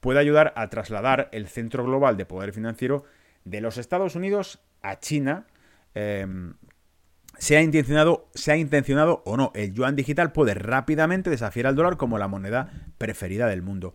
puede 0.00 0.20
ayudar 0.20 0.52
a 0.56 0.68
trasladar 0.68 1.30
el 1.32 1.48
centro 1.48 1.84
global 1.84 2.18
de 2.18 2.26
poder 2.26 2.52
financiero 2.52 3.04
de 3.50 3.60
los 3.60 3.78
Estados 3.78 4.14
Unidos 4.14 4.60
a 4.82 4.98
China, 4.98 5.46
em, 5.94 6.54
se 7.38 7.56
ha 7.56 7.62
intencionado, 7.62 8.28
intencionado 8.56 9.22
o 9.24 9.36
no, 9.36 9.52
el 9.54 9.72
yuan 9.72 9.94
digital 9.94 10.32
puede 10.32 10.54
rápidamente 10.54 11.30
desafiar 11.30 11.68
al 11.68 11.76
dólar 11.76 11.96
como 11.96 12.18
la 12.18 12.28
moneda 12.28 12.70
preferida 12.98 13.46
del 13.46 13.62
mundo. 13.62 13.94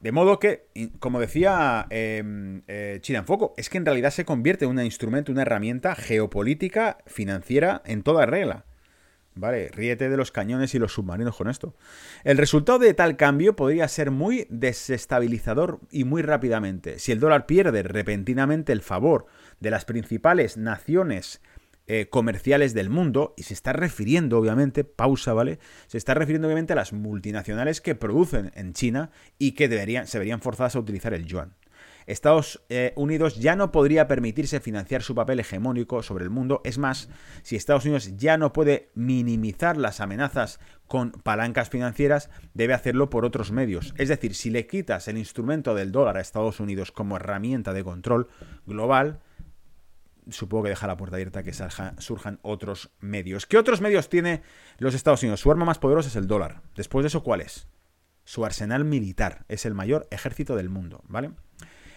De 0.00 0.12
modo 0.12 0.38
que, 0.38 0.68
como 0.98 1.20
decía 1.20 1.86
em, 1.90 2.62
eh, 2.68 2.98
China 3.00 3.20
en 3.20 3.24
Foco, 3.24 3.54
es 3.56 3.70
que 3.70 3.78
en 3.78 3.86
realidad 3.86 4.10
se 4.10 4.24
convierte 4.24 4.64
en 4.64 4.72
un 4.72 4.80
instrumento, 4.80 5.32
una 5.32 5.42
herramienta 5.42 5.94
geopolítica 5.94 6.98
financiera 7.06 7.82
en 7.86 8.02
toda 8.02 8.26
regla. 8.26 8.65
Vale, 9.36 9.68
ríete 9.68 10.08
de 10.08 10.16
los 10.16 10.32
cañones 10.32 10.74
y 10.74 10.78
los 10.78 10.94
submarinos 10.94 11.36
con 11.36 11.48
esto. 11.48 11.74
El 12.24 12.38
resultado 12.38 12.78
de 12.78 12.94
tal 12.94 13.18
cambio 13.18 13.54
podría 13.54 13.86
ser 13.86 14.10
muy 14.10 14.46
desestabilizador 14.48 15.78
y 15.90 16.04
muy 16.04 16.22
rápidamente. 16.22 16.98
Si 16.98 17.12
el 17.12 17.20
dólar 17.20 17.44
pierde 17.44 17.82
repentinamente 17.82 18.72
el 18.72 18.80
favor 18.80 19.26
de 19.60 19.70
las 19.70 19.84
principales 19.84 20.56
naciones 20.56 21.42
eh, 21.86 22.08
comerciales 22.08 22.72
del 22.72 22.88
mundo, 22.88 23.34
y 23.36 23.42
se 23.42 23.52
está 23.52 23.74
refiriendo, 23.74 24.38
obviamente, 24.38 24.84
pausa, 24.84 25.34
¿vale? 25.34 25.58
Se 25.86 25.98
está 25.98 26.14
refiriendo, 26.14 26.48
obviamente, 26.48 26.72
a 26.72 26.76
las 26.76 26.94
multinacionales 26.94 27.82
que 27.82 27.94
producen 27.94 28.52
en 28.54 28.72
China 28.72 29.10
y 29.38 29.52
que 29.52 29.68
deberían, 29.68 30.06
se 30.06 30.18
verían 30.18 30.40
forzadas 30.40 30.76
a 30.76 30.80
utilizar 30.80 31.12
el 31.12 31.26
yuan. 31.26 31.54
Estados 32.06 32.62
eh, 32.68 32.92
Unidos 32.96 33.36
ya 33.36 33.56
no 33.56 33.72
podría 33.72 34.06
permitirse 34.06 34.60
financiar 34.60 35.02
su 35.02 35.14
papel 35.14 35.40
hegemónico 35.40 36.02
sobre 36.02 36.24
el 36.24 36.30
mundo. 36.30 36.60
Es 36.64 36.78
más, 36.78 37.08
si 37.42 37.56
Estados 37.56 37.84
Unidos 37.84 38.16
ya 38.16 38.38
no 38.38 38.52
puede 38.52 38.90
minimizar 38.94 39.76
las 39.76 40.00
amenazas 40.00 40.60
con 40.86 41.10
palancas 41.10 41.68
financieras, 41.68 42.30
debe 42.54 42.74
hacerlo 42.74 43.10
por 43.10 43.24
otros 43.24 43.50
medios. 43.50 43.92
Es 43.98 44.08
decir, 44.08 44.34
si 44.34 44.50
le 44.50 44.66
quitas 44.66 45.08
el 45.08 45.18
instrumento 45.18 45.74
del 45.74 45.90
dólar 45.90 46.16
a 46.16 46.20
Estados 46.20 46.60
Unidos 46.60 46.92
como 46.92 47.16
herramienta 47.16 47.72
de 47.72 47.82
control 47.82 48.28
global, 48.66 49.20
supongo 50.30 50.64
que 50.64 50.70
deja 50.70 50.86
la 50.86 50.96
puerta 50.96 51.16
abierta 51.16 51.42
que 51.42 51.52
surjan 51.98 52.38
otros 52.42 52.90
medios. 53.00 53.46
¿Qué 53.46 53.58
otros 53.58 53.80
medios 53.80 54.08
tiene 54.08 54.42
los 54.78 54.94
Estados 54.94 55.22
Unidos? 55.22 55.40
Su 55.40 55.50
arma 55.50 55.64
más 55.64 55.78
poderosa 55.78 56.08
es 56.08 56.16
el 56.16 56.26
dólar. 56.26 56.62
Después 56.76 57.02
de 57.02 57.08
eso, 57.08 57.22
¿cuál 57.22 57.40
es? 57.40 57.68
Su 58.24 58.44
arsenal 58.44 58.84
militar. 58.84 59.44
Es 59.48 59.66
el 59.66 59.74
mayor 59.74 60.06
ejército 60.10 60.56
del 60.56 60.68
mundo, 60.68 61.02
¿vale? 61.08 61.32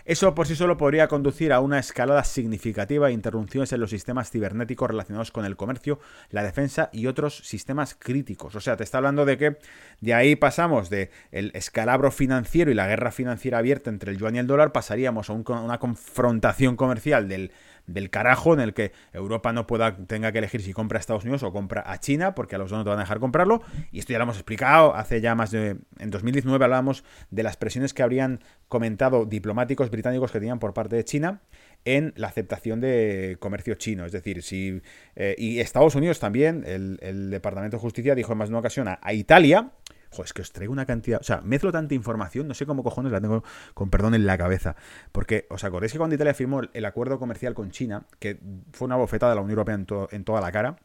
Eso 0.10 0.34
por 0.34 0.48
sí 0.48 0.56
solo 0.56 0.76
podría 0.76 1.08
conducir 1.08 1.54
a 1.54 1.60
una 1.60 1.78
escalada 1.78 2.24
significativa 2.24 3.06
de 3.06 3.14
interrupciones 3.14 3.72
en 3.74 3.80
los 3.80 3.92
sistemas 3.92 4.32
cibernéticos 4.32 4.90
relacionados 4.90 5.30
con 5.30 5.46
el 5.46 5.56
comercio, 5.56 6.00
la 6.32 6.42
defensa 6.42 6.90
y 6.92 7.06
otros 7.06 7.38
sistemas 7.44 7.94
críticos. 7.94 8.56
O 8.56 8.60
sea, 8.60 8.76
te 8.76 8.84
está 8.84 8.98
hablando 8.98 9.24
de 9.24 9.38
que 9.38 9.58
de 10.02 10.16
ahí 10.16 10.36
pasamos 10.36 10.90
de 10.90 11.12
el 11.32 11.52
escalabro 11.54 12.10
financiero 12.10 12.72
y 12.72 12.74
la 12.74 12.88
guerra 12.88 13.12
financiera 13.12 13.60
abierta 13.60 13.92
entre 13.92 14.12
el 14.12 14.18
yuan 14.18 14.36
y 14.36 14.40
el 14.40 14.48
dólar, 14.48 14.72
pasaríamos 14.72 15.30
a 15.30 15.34
una 15.34 15.78
confrontación 15.78 16.76
comercial 16.76 17.30
del 17.30 17.52
del 17.94 18.10
carajo 18.10 18.54
en 18.54 18.60
el 18.60 18.74
que 18.74 18.92
Europa 19.14 19.54
no 19.54 19.68
pueda, 19.68 19.98
tenga 19.98 20.32
que 20.32 20.40
elegir 20.40 20.62
si 20.62 20.74
compra 20.74 20.98
a 20.98 21.02
Estados 21.02 21.24
Unidos 21.24 21.44
o 21.44 21.52
compra 21.52 21.84
a 21.86 22.00
China, 22.00 22.36
porque 22.36 22.56
a 22.56 22.58
los 22.58 22.70
dos 22.70 22.80
no 22.80 22.84
te 22.84 22.90
van 22.90 23.00
a 23.00 23.04
dejar 23.04 23.20
comprarlo. 23.20 23.62
Y 23.92 24.00
esto 24.00 24.14
ya 24.14 24.20
lo 24.20 24.24
hemos 24.24 24.38
explicado 24.38 24.96
hace 24.96 25.22
ya 25.22 25.36
más 25.36 25.52
de. 25.52 25.78
En 26.00 26.10
2019 26.10 26.64
hablábamos 26.64 27.04
de 27.30 27.44
las 27.44 27.58
presiones 27.58 27.94
que 27.94 28.04
habrían 28.04 28.42
comentado 28.68 29.26
diplomáticos 29.26 29.90
británicos 29.90 30.32
que 30.32 30.40
tenían 30.40 30.60
por 30.60 30.74
parte 30.74 30.96
de 30.96 31.04
China 31.04 31.42
en 31.86 32.14
la 32.16 32.28
aceptación 32.28 32.82
de 32.82 33.38
comercio 33.40 33.76
chino. 33.76 34.06
Es 34.06 34.12
decir, 34.12 34.44
si. 34.44 34.82
Eh, 35.16 35.36
y 35.38 35.60
Estados 35.60 35.96
Unidos 35.96 36.20
también, 36.20 36.64
el, 36.66 37.30
Departamento 37.30 37.78
de 37.78 37.82
Justicia 37.82 38.16
dijo 38.16 38.32
en 38.32 38.38
más 38.38 38.50
de 38.50 38.54
una 38.54 38.60
ocasión 38.60 38.88
a, 38.88 39.00
Italia 39.14 39.72
Joder, 40.12 40.26
es 40.26 40.34
que 40.34 40.42
os 40.42 40.52
traigo 40.52 40.74
una 40.74 40.86
cantidad. 40.86 41.20
O 41.22 41.24
sea, 41.24 41.42
mezclo 41.42 41.72
tanta 41.72 41.94
información, 41.94 42.48
no 42.48 42.54
sé 42.54 42.66
cómo 42.66 42.84
cojones 42.84 43.12
la 43.12 43.22
tengo 43.22 43.44
con 43.74 43.90
perdón 43.90 44.16
en 44.16 44.26
la 44.26 44.38
cabeza. 44.38 44.76
Porque, 45.12 45.46
¿os 45.50 45.64
acordáis 45.64 45.92
que 45.92 45.98
cuando 45.98 46.16
Italia 46.16 46.34
firmó 46.34 46.62
el 46.74 46.86
acuerdo 46.86 47.20
comercial 47.20 47.54
con 47.54 47.72
China, 47.72 48.06
que 48.20 48.40
fue 48.72 48.86
una 48.86 48.96
bofetada 48.96 49.32
de 49.32 49.36
la 49.36 49.42
Unión 49.42 49.60
Europea 49.60 49.76
en, 49.76 49.88
en 50.12 50.24
toda 50.24 50.42
la 50.42 50.52
cara? 50.52 50.78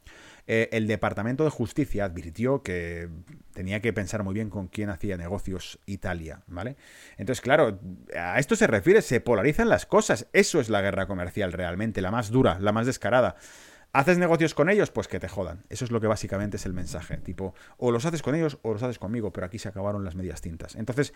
Eh, 0.47 0.68
el 0.72 0.87
Departamento 0.87 1.45
de 1.45 1.51
Justicia 1.51 2.05
advirtió 2.05 2.62
que 2.62 3.09
tenía 3.55 3.81
que 3.81 3.95
pensar 3.95 4.22
muy 4.25 4.35
bien 4.35 4.51
con 4.51 4.68
quién 4.68 4.91
hacía 4.91 5.16
negocios 5.16 5.79
Italia, 5.87 6.43
¿vale? 6.47 6.77
Entonces, 7.16 7.41
claro, 7.41 7.79
a 8.14 8.39
esto 8.39 8.55
se 8.55 8.66
refiere, 8.66 9.01
se 9.01 9.20
polarizan 9.20 9.70
las 9.70 9.87
cosas. 9.87 10.27
Eso 10.35 10.61
es 10.61 10.68
la 10.68 10.83
guerra 10.83 11.07
comercial 11.07 11.53
realmente, 11.53 12.03
la 12.03 12.11
más 12.11 12.31
dura, 12.31 12.59
la 12.61 12.72
más 12.72 12.85
descarada. 12.87 13.37
¿Haces 13.95 14.18
negocios 14.18 14.55
con 14.55 14.68
ellos? 14.68 14.90
Pues 14.90 15.07
que 15.07 15.20
te 15.20 15.28
jodan. 15.28 15.62
Eso 15.68 15.84
es 15.84 15.92
lo 15.92 16.01
que 16.01 16.09
básicamente 16.09 16.57
es 16.57 16.66
el 16.66 16.72
mensaje. 16.72 17.16
Tipo, 17.18 17.55
o 17.78 17.92
los 17.92 18.05
haces 18.05 18.22
con 18.22 18.34
ellos 18.34 18.59
o 18.62 18.72
los 18.72 18.82
haces 18.82 18.99
conmigo, 18.99 19.32
pero 19.32 19.47
aquí 19.47 19.61
se 19.61 19.68
acabaron 19.68 20.05
las 20.05 20.16
medias 20.16 20.40
tintas. 20.40 20.74
Entonces, 20.74 21.14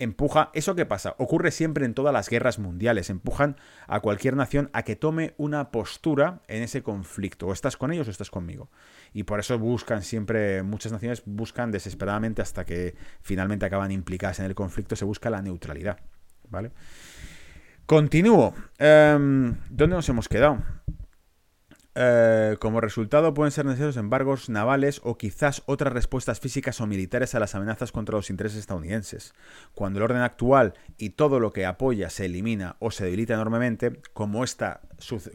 empuja, 0.00 0.50
¿eso 0.52 0.74
qué 0.74 0.86
pasa? 0.86 1.14
Ocurre 1.18 1.52
siempre 1.52 1.84
en 1.84 1.94
todas 1.94 2.12
las 2.12 2.28
guerras 2.28 2.58
mundiales, 2.58 3.10
empujan 3.10 3.54
a 3.86 4.00
cualquier 4.00 4.34
nación 4.34 4.70
a 4.72 4.82
que 4.82 4.96
tome 4.96 5.34
una 5.36 5.70
postura 5.70 6.40
en 6.48 6.64
ese 6.64 6.82
conflicto, 6.82 7.46
o 7.46 7.52
estás 7.52 7.76
con 7.76 7.92
ellos 7.92 8.08
o 8.08 8.10
estás 8.10 8.30
conmigo. 8.30 8.70
Y 9.12 9.22
por 9.22 9.38
eso 9.38 9.56
buscan 9.60 10.02
siempre, 10.02 10.64
muchas 10.64 10.90
naciones 10.90 11.22
buscan 11.26 11.70
desesperadamente 11.70 12.42
hasta 12.42 12.64
que 12.64 12.96
finalmente 13.22 13.66
acaban 13.66 13.92
implicadas 13.92 14.40
en 14.40 14.46
el 14.46 14.56
conflicto, 14.56 14.96
se 14.96 15.04
busca 15.04 15.30
la 15.30 15.42
neutralidad, 15.42 16.00
¿vale? 16.48 16.72
Continúo. 17.86 18.52
Em, 18.78 19.54
¿Dónde 19.70 19.94
nos 19.94 20.08
hemos 20.08 20.28
quedado? 20.28 20.60
Eh, 21.96 22.56
como 22.60 22.80
resultado 22.80 23.34
pueden 23.34 23.50
ser 23.50 23.66
necesarios 23.66 23.96
embargos 23.96 24.48
navales 24.48 25.00
o 25.02 25.18
quizás 25.18 25.64
otras 25.66 25.92
respuestas 25.92 26.38
físicas 26.38 26.80
o 26.80 26.86
militares 26.86 27.34
a 27.34 27.40
las 27.40 27.56
amenazas 27.56 27.90
contra 27.90 28.14
los 28.14 28.30
intereses 28.30 28.60
estadounidenses. 28.60 29.34
Cuando 29.74 29.98
el 29.98 30.04
orden 30.04 30.22
actual 30.22 30.74
y 30.98 31.10
todo 31.10 31.40
lo 31.40 31.52
que 31.52 31.66
apoya 31.66 32.08
se 32.08 32.26
elimina 32.26 32.76
o 32.78 32.92
se 32.92 33.04
debilita 33.04 33.34
enormemente, 33.34 34.00
como 34.12 34.44
está, 34.44 34.82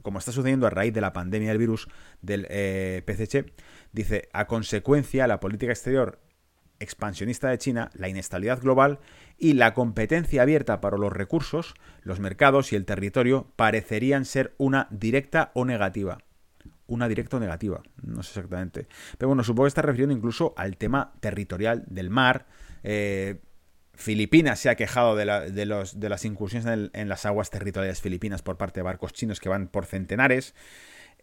como 0.01 0.20
está 0.20 0.32
sucediendo 0.32 0.66
a 0.66 0.70
raíz 0.70 0.93
de 0.93 1.01
la 1.01 1.12
pandemia 1.12 1.49
del 1.49 1.58
virus 1.58 1.89
del 2.22 2.47
eh, 2.49 3.03
PCH, 3.06 3.51
dice, 3.91 4.30
a 4.32 4.47
consecuencia 4.47 5.28
la 5.28 5.41
política 5.41 5.74
exterior 5.74 6.22
expansionista 6.80 7.49
de 7.49 7.58
China, 7.58 7.89
la 7.95 8.08
inestabilidad 8.08 8.62
global 8.62 8.99
y 9.38 9.53
la 9.53 9.74
competencia 9.74 10.41
abierta 10.41 10.80
para 10.80 10.97
los 10.97 11.12
recursos, 11.12 11.74
los 12.01 12.22
mercados 12.22 12.72
y 12.72 12.78
el 12.78 12.86
territorio 12.86 13.51
parecerían 13.58 14.24
ser 14.24 14.56
una 14.58 14.88
directa 14.89 15.51
o 15.53 15.66
negativa 15.66 16.20
una 16.88 17.07
directa 17.07 17.38
o 17.38 17.39
negativa, 17.39 17.81
no 18.03 18.23
sé 18.23 18.39
exactamente. 18.39 18.88
Pero 19.17 19.29
bueno, 19.29 19.43
supongo 19.43 19.65
que 19.65 19.69
está 19.69 19.81
refiriendo 19.81 20.15
incluso 20.15 20.53
al 20.57 20.77
tema 20.77 21.13
territorial 21.19 21.83
del 21.88 22.09
mar. 22.09 22.45
Eh, 22.83 23.41
Filipinas 23.93 24.59
se 24.59 24.69
ha 24.69 24.75
quejado 24.75 25.15
de, 25.15 25.65
los, 25.65 25.99
de 25.99 26.09
las 26.09 26.25
incursiones 26.25 26.89
en, 26.93 27.09
las 27.09 27.25
aguas 27.25 27.49
territoriales 27.49 28.01
filipinas 28.01 28.41
por 28.41 28.57
parte 28.57 28.81
de 28.81 28.83
barcos 28.83 29.13
chinos 29.13 29.39
que 29.39 29.47
van 29.47 29.67
por 29.67 29.86
centenares. 29.86 30.53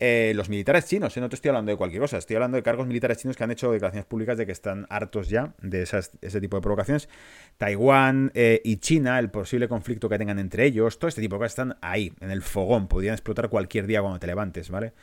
Eh, 0.00 0.32
los 0.34 0.48
militares 0.48 0.86
chinos, 0.86 1.14
eh, 1.16 1.20
no 1.20 1.28
te 1.28 1.34
estoy 1.36 1.50
hablando 1.50 1.70
de 1.70 1.76
cualquier 1.76 2.00
cosa, 2.00 2.16
estoy 2.16 2.34
hablando 2.34 2.56
de 2.56 2.62
cargos 2.62 2.86
militares 2.86 3.18
chinos 3.18 3.36
que 3.36 3.44
han 3.44 3.50
hecho 3.50 3.70
declaraciones 3.70 4.06
públicas 4.06 4.38
de 4.38 4.46
que 4.46 4.52
están 4.52 4.86
hartos 4.88 5.28
ya 5.28 5.54
de 5.60 5.82
ese 5.82 6.40
tipo 6.40 6.56
de 6.56 6.62
provocaciones. 6.62 7.10
Taiwán 7.58 8.32
y 8.34 8.76
China, 8.78 9.18
el 9.18 9.30
posible 9.30 9.68
conflicto 9.68 10.08
que 10.08 10.16
tengan 10.16 10.38
entre 10.38 10.64
ellos, 10.64 10.98
todo 10.98 11.08
este 11.08 11.20
tipo 11.20 11.36
de 11.36 11.40
cosas 11.40 11.52
están 11.52 11.76
ahí, 11.82 12.10
en 12.20 12.30
el 12.30 12.40
fogón, 12.40 12.88
podrían 12.88 13.12
explotar 13.12 13.50
cualquier 13.50 13.86
día 13.86 14.00
cuando 14.00 14.18
te 14.18 14.26
levantes, 14.26 14.70
¿vale? 14.70 14.94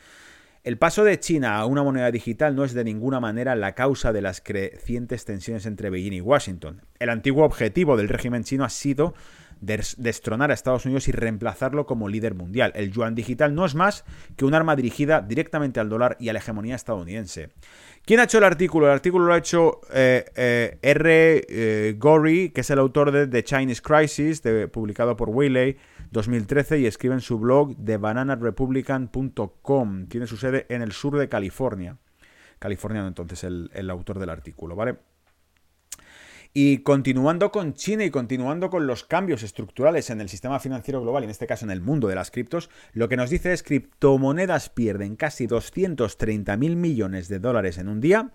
El 0.62 0.76
paso 0.76 1.04
de 1.04 1.18
China 1.18 1.56
a 1.56 1.64
una 1.64 1.82
moneda 1.82 2.10
digital 2.10 2.54
no 2.54 2.64
es 2.64 2.74
de 2.74 2.84
ninguna 2.84 3.18
manera 3.18 3.56
la 3.56 3.74
causa 3.74 4.12
de 4.12 4.20
las 4.20 4.42
crecientes 4.42 5.24
tensiones 5.24 5.64
entre 5.64 5.88
Beijing 5.88 6.12
y 6.12 6.20
Washington. 6.20 6.82
El 6.98 7.08
antiguo 7.08 7.46
objetivo 7.46 7.96
del 7.96 8.10
régimen 8.10 8.44
chino 8.44 8.64
ha 8.64 8.68
sido 8.68 9.14
destronar 9.60 10.50
a 10.50 10.54
Estados 10.54 10.86
Unidos 10.86 11.08
y 11.08 11.12
reemplazarlo 11.12 11.86
como 11.86 12.08
líder 12.08 12.34
mundial. 12.34 12.72
El 12.74 12.90
yuan 12.90 13.14
digital 13.14 13.54
no 13.54 13.66
es 13.66 13.74
más 13.74 14.04
que 14.36 14.44
un 14.44 14.54
arma 14.54 14.76
dirigida 14.76 15.20
directamente 15.20 15.80
al 15.80 15.88
dólar 15.88 16.16
y 16.18 16.28
a 16.28 16.32
la 16.32 16.38
hegemonía 16.38 16.76
estadounidense. 16.76 17.50
¿Quién 18.04 18.20
ha 18.20 18.24
hecho 18.24 18.38
el 18.38 18.44
artículo? 18.44 18.86
El 18.86 18.92
artículo 18.92 19.26
lo 19.26 19.34
ha 19.34 19.38
hecho 19.38 19.80
eh, 19.92 20.24
eh, 20.34 20.78
R. 20.82 21.44
Eh, 21.48 21.98
que 22.52 22.60
es 22.60 22.70
el 22.70 22.78
autor 22.78 23.12
de 23.12 23.26
The 23.26 23.44
Chinese 23.44 23.82
Crisis, 23.82 24.42
publicado 24.72 25.14
por 25.16 25.28
Wiley 25.28 25.76
2013 26.10 26.78
y 26.80 26.86
escribe 26.86 27.14
en 27.14 27.20
su 27.20 27.38
blog 27.38 27.76
de 27.76 27.98
bananarepublican.com. 27.98 30.06
Tiene 30.06 30.26
su 30.26 30.38
sede 30.38 30.66
en 30.70 30.80
el 30.82 30.92
sur 30.92 31.18
de 31.18 31.28
California. 31.28 31.98
Californiano 32.58 33.08
entonces 33.08 33.44
el, 33.44 33.70
el 33.74 33.90
autor 33.90 34.18
del 34.18 34.30
artículo, 34.30 34.74
¿vale? 34.76 34.96
Y 36.52 36.78
continuando 36.78 37.52
con 37.52 37.74
China 37.74 38.04
y 38.04 38.10
continuando 38.10 38.70
con 38.70 38.88
los 38.88 39.04
cambios 39.04 39.44
estructurales 39.44 40.10
en 40.10 40.20
el 40.20 40.28
sistema 40.28 40.58
financiero 40.58 41.00
global, 41.00 41.22
en 41.22 41.30
este 41.30 41.46
caso 41.46 41.64
en 41.64 41.70
el 41.70 41.80
mundo 41.80 42.08
de 42.08 42.16
las 42.16 42.32
criptos, 42.32 42.70
lo 42.92 43.08
que 43.08 43.16
nos 43.16 43.30
dice 43.30 43.52
es 43.52 43.62
criptomonedas 43.62 44.68
pierden 44.68 45.14
casi 45.14 45.46
230 45.46 46.56
mil 46.56 46.74
millones 46.74 47.28
de 47.28 47.38
dólares 47.38 47.78
en 47.78 47.88
un 47.88 48.00
día 48.00 48.32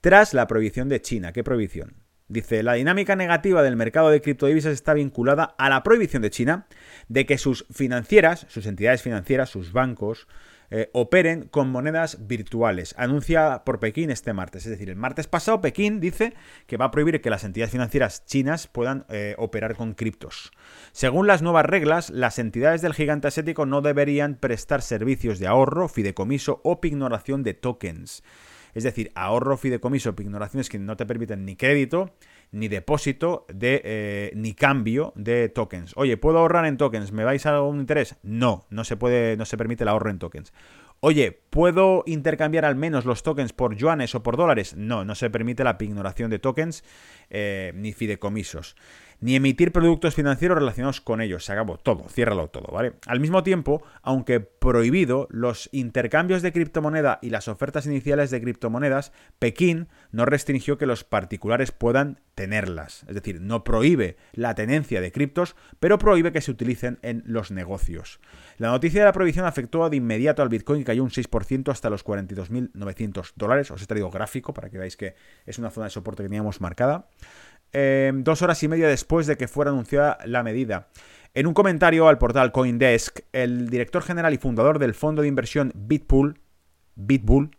tras 0.00 0.34
la 0.34 0.48
prohibición 0.48 0.88
de 0.88 1.00
China. 1.00 1.32
¿Qué 1.32 1.44
prohibición? 1.44 1.94
Dice, 2.26 2.62
la 2.62 2.72
dinámica 2.72 3.14
negativa 3.14 3.62
del 3.62 3.76
mercado 3.76 4.10
de 4.10 4.20
criptodivisas 4.20 4.72
está 4.72 4.92
vinculada 4.94 5.54
a 5.56 5.68
la 5.68 5.82
prohibición 5.82 6.22
de 6.22 6.30
China 6.30 6.66
de 7.08 7.24
que 7.26 7.38
sus 7.38 7.66
financieras, 7.70 8.46
sus 8.48 8.66
entidades 8.66 9.02
financieras, 9.02 9.50
sus 9.50 9.72
bancos, 9.72 10.26
eh, 10.70 10.90
operen 10.92 11.48
con 11.48 11.70
monedas 11.70 12.26
virtuales, 12.26 12.94
anuncia 12.98 13.62
por 13.64 13.80
Pekín 13.80 14.10
este 14.10 14.32
martes. 14.32 14.64
Es 14.66 14.70
decir, 14.70 14.90
el 14.90 14.96
martes 14.96 15.26
pasado 15.26 15.60
Pekín 15.60 16.00
dice 16.00 16.34
que 16.66 16.76
va 16.76 16.86
a 16.86 16.90
prohibir 16.90 17.20
que 17.20 17.30
las 17.30 17.44
entidades 17.44 17.72
financieras 17.72 18.24
chinas 18.24 18.66
puedan 18.66 19.06
eh, 19.08 19.34
operar 19.38 19.76
con 19.76 19.94
criptos. 19.94 20.50
Según 20.92 21.26
las 21.26 21.42
nuevas 21.42 21.66
reglas, 21.66 22.10
las 22.10 22.38
entidades 22.38 22.82
del 22.82 22.94
gigante 22.94 23.28
asiático 23.28 23.66
no 23.66 23.80
deberían 23.80 24.36
prestar 24.36 24.82
servicios 24.82 25.38
de 25.38 25.46
ahorro, 25.46 25.88
fideicomiso 25.88 26.60
o 26.64 26.80
pignoración 26.80 27.42
de 27.42 27.54
tokens. 27.54 28.22
Es 28.74 28.82
decir, 28.82 29.12
ahorro, 29.14 29.56
fideicomiso, 29.56 30.14
ignoraciones 30.18 30.68
que 30.68 30.78
no 30.78 30.96
te 30.96 31.06
permiten 31.06 31.44
ni 31.44 31.56
crédito, 31.56 32.12
ni 32.54 32.68
depósito, 32.68 33.46
de, 33.52 33.82
eh, 33.84 34.32
ni 34.36 34.54
cambio 34.54 35.12
de 35.16 35.48
tokens. 35.48 35.92
Oye, 35.96 36.16
¿puedo 36.16 36.38
ahorrar 36.38 36.66
en 36.66 36.76
tokens? 36.76 37.10
¿Me 37.10 37.24
vais 37.24 37.44
a 37.46 37.60
un 37.60 37.80
interés? 37.80 38.16
No, 38.22 38.64
no 38.70 38.84
se 38.84 38.96
puede, 38.96 39.36
no 39.36 39.44
se 39.44 39.56
permite 39.56 39.82
el 39.82 39.88
ahorro 39.88 40.08
en 40.08 40.20
tokens. 40.20 40.52
Oye, 41.00 41.32
¿puedo 41.32 42.04
intercambiar 42.06 42.64
al 42.64 42.76
menos 42.76 43.04
los 43.04 43.24
tokens 43.24 43.52
por 43.52 43.74
yuanes 43.74 44.14
o 44.14 44.22
por 44.22 44.36
dólares? 44.36 44.76
No, 44.76 45.04
no 45.04 45.16
se 45.16 45.30
permite 45.30 45.64
la 45.64 45.76
pignoración 45.76 46.30
de 46.30 46.38
tokens 46.38 46.84
eh, 47.28 47.72
ni 47.74 47.92
fideicomisos 47.92 48.76
ni 49.20 49.36
emitir 49.36 49.72
productos 49.72 50.14
financieros 50.14 50.58
relacionados 50.58 51.00
con 51.00 51.20
ellos. 51.20 51.44
Se 51.44 51.52
acabó 51.52 51.78
todo, 51.78 52.08
ciérralo 52.08 52.48
todo, 52.48 52.72
¿vale? 52.72 52.94
Al 53.06 53.20
mismo 53.20 53.42
tiempo, 53.42 53.82
aunque 54.02 54.40
prohibido, 54.40 55.28
los 55.30 55.68
intercambios 55.72 56.42
de 56.42 56.52
criptomoneda 56.52 57.18
y 57.22 57.30
las 57.30 57.48
ofertas 57.48 57.86
iniciales 57.86 58.30
de 58.30 58.40
criptomonedas, 58.40 59.12
Pekín 59.38 59.88
no 60.12 60.24
restringió 60.24 60.78
que 60.78 60.86
los 60.86 61.04
particulares 61.04 61.72
puedan 61.72 62.20
tenerlas. 62.34 63.04
Es 63.08 63.14
decir, 63.14 63.40
no 63.40 63.64
prohíbe 63.64 64.16
la 64.32 64.54
tenencia 64.54 65.00
de 65.00 65.12
criptos, 65.12 65.56
pero 65.80 65.98
prohíbe 65.98 66.32
que 66.32 66.40
se 66.40 66.50
utilicen 66.50 66.98
en 67.02 67.22
los 67.26 67.50
negocios. 67.50 68.20
La 68.58 68.68
noticia 68.68 69.00
de 69.00 69.06
la 69.06 69.12
prohibición 69.12 69.46
afectó 69.46 69.88
de 69.88 69.96
inmediato 69.96 70.42
al 70.42 70.48
Bitcoin 70.48 70.80
y 70.80 70.84
cayó 70.84 71.02
un 71.02 71.10
6% 71.10 71.70
hasta 71.70 71.90
los 71.90 72.04
42.900 72.04 73.32
dólares. 73.36 73.70
Os 73.70 73.82
he 73.82 73.86
traído 73.86 74.10
gráfico 74.10 74.54
para 74.54 74.70
que 74.70 74.78
veáis 74.78 74.96
que 74.96 75.14
es 75.46 75.58
una 75.58 75.70
zona 75.70 75.86
de 75.86 75.90
soporte 75.90 76.22
que 76.22 76.28
teníamos 76.28 76.60
marcada. 76.60 77.08
Em, 77.76 78.22
dos 78.22 78.40
horas 78.40 78.62
y 78.62 78.68
media 78.68 78.86
después 78.86 79.26
de 79.26 79.36
que 79.36 79.48
fuera 79.48 79.72
anunciada 79.72 80.18
la 80.26 80.44
medida. 80.44 80.86
En 81.34 81.48
un 81.48 81.54
comentario 81.54 82.06
al 82.06 82.18
portal 82.18 82.52
Coindesk, 82.52 83.22
el 83.32 83.68
director 83.68 84.00
general 84.00 84.32
y 84.32 84.38
fundador 84.38 84.78
del 84.78 84.94
fondo 84.94 85.22
de 85.22 85.28
inversión 85.28 85.72
Bitpool, 85.74 86.38
Bitbull, 86.94 87.50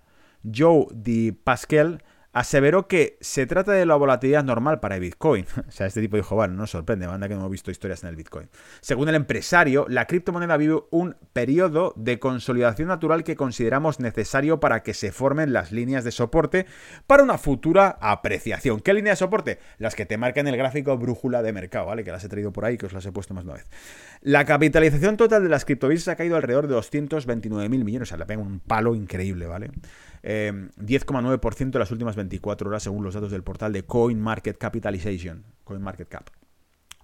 Joe 0.41 0.88
Di 0.93 1.34
Pascal, 1.34 2.01
aseveró 2.36 2.90
que 2.90 3.18
se 3.22 3.48
trata 3.48 3.72
de 3.72 3.86
la 3.86 3.96
volatilidad 3.96 4.44
normal 4.44 4.82
para 4.82 4.96
el 4.96 5.02
Bitcoin. 5.02 5.46
o 5.68 5.72
sea, 5.72 5.88
este 5.88 6.02
tipo 6.02 6.18
dijo, 6.18 6.36
bueno, 6.36 6.54
no 6.54 6.68
sorprende, 6.68 7.08
banda 7.08 7.30
que 7.30 7.34
no 7.34 7.40
hemos 7.40 7.52
visto 7.52 7.72
historias 7.72 8.04
en 8.04 8.10
el 8.10 8.18
Bitcoin. 8.18 8.50
Según 8.82 9.08
el 9.08 9.16
empresario, 9.16 9.86
la 9.88 10.06
criptomoneda 10.06 10.58
vive 10.58 10.84
un 10.92 11.16
periodo 11.32 11.94
de 11.96 12.20
consolidación 12.20 12.90
natural 12.90 13.24
que 13.24 13.38
consideramos 13.38 14.02
necesario 14.02 14.60
para 14.60 14.84
que 14.84 14.94
se 14.94 15.14
formen 15.14 15.54
las 15.54 15.72
líneas 15.72 16.04
de 16.04 16.12
soporte 16.12 16.66
para 17.08 17.24
una 17.24 17.38
futura 17.38 17.98
apreciación. 18.02 18.82
¿Qué 18.82 18.94
línea 18.94 19.14
de 19.14 19.18
soporte? 19.18 19.60
Las 19.78 19.96
que 19.96 20.06
te 20.06 20.18
marcan 20.18 20.48
el 20.48 20.58
gráfico 20.58 20.98
brújula 20.98 21.42
de 21.42 21.54
mercado, 21.54 21.86
¿vale? 21.86 22.04
Que 22.04 22.12
las 22.12 22.26
he 22.26 22.28
traído 22.28 22.52
por 22.52 22.66
ahí, 22.66 22.78
que 22.78 22.88
os 22.88 22.94
las 22.94 23.06
he 23.06 23.14
puesto 23.14 23.34
más 23.34 23.46
una 23.46 23.54
vez. 23.54 23.66
La 24.22 24.44
capitalización 24.44 25.16
total 25.16 25.42
de 25.42 25.50
las 25.50 25.64
criptovisas 25.64 26.10
ha 26.10 26.16
caído 26.18 26.36
alrededor 26.36 26.68
de 26.68 26.74
229 26.74 27.70
mil 27.70 27.86
millones, 27.86 28.10
o 28.10 28.10
sea, 28.10 28.18
le 28.18 28.26
pega 28.26 28.42
un 28.42 28.60
palo 28.60 28.94
increíble, 28.94 29.46
¿vale? 29.46 29.72
10,9% 30.26 31.62
em, 31.62 31.72
en 31.72 31.80
las 31.80 31.92
últimas 31.92 32.16
24 32.26 32.70
horas 32.70 32.84
según 32.84 33.04
los 33.04 33.14
datos 33.14 33.32
del 33.32 33.44
portal 33.44 33.72
de 33.72 33.84
CoinMarketCapitalization, 33.84 35.44
CoinMarketCap. 35.64 36.30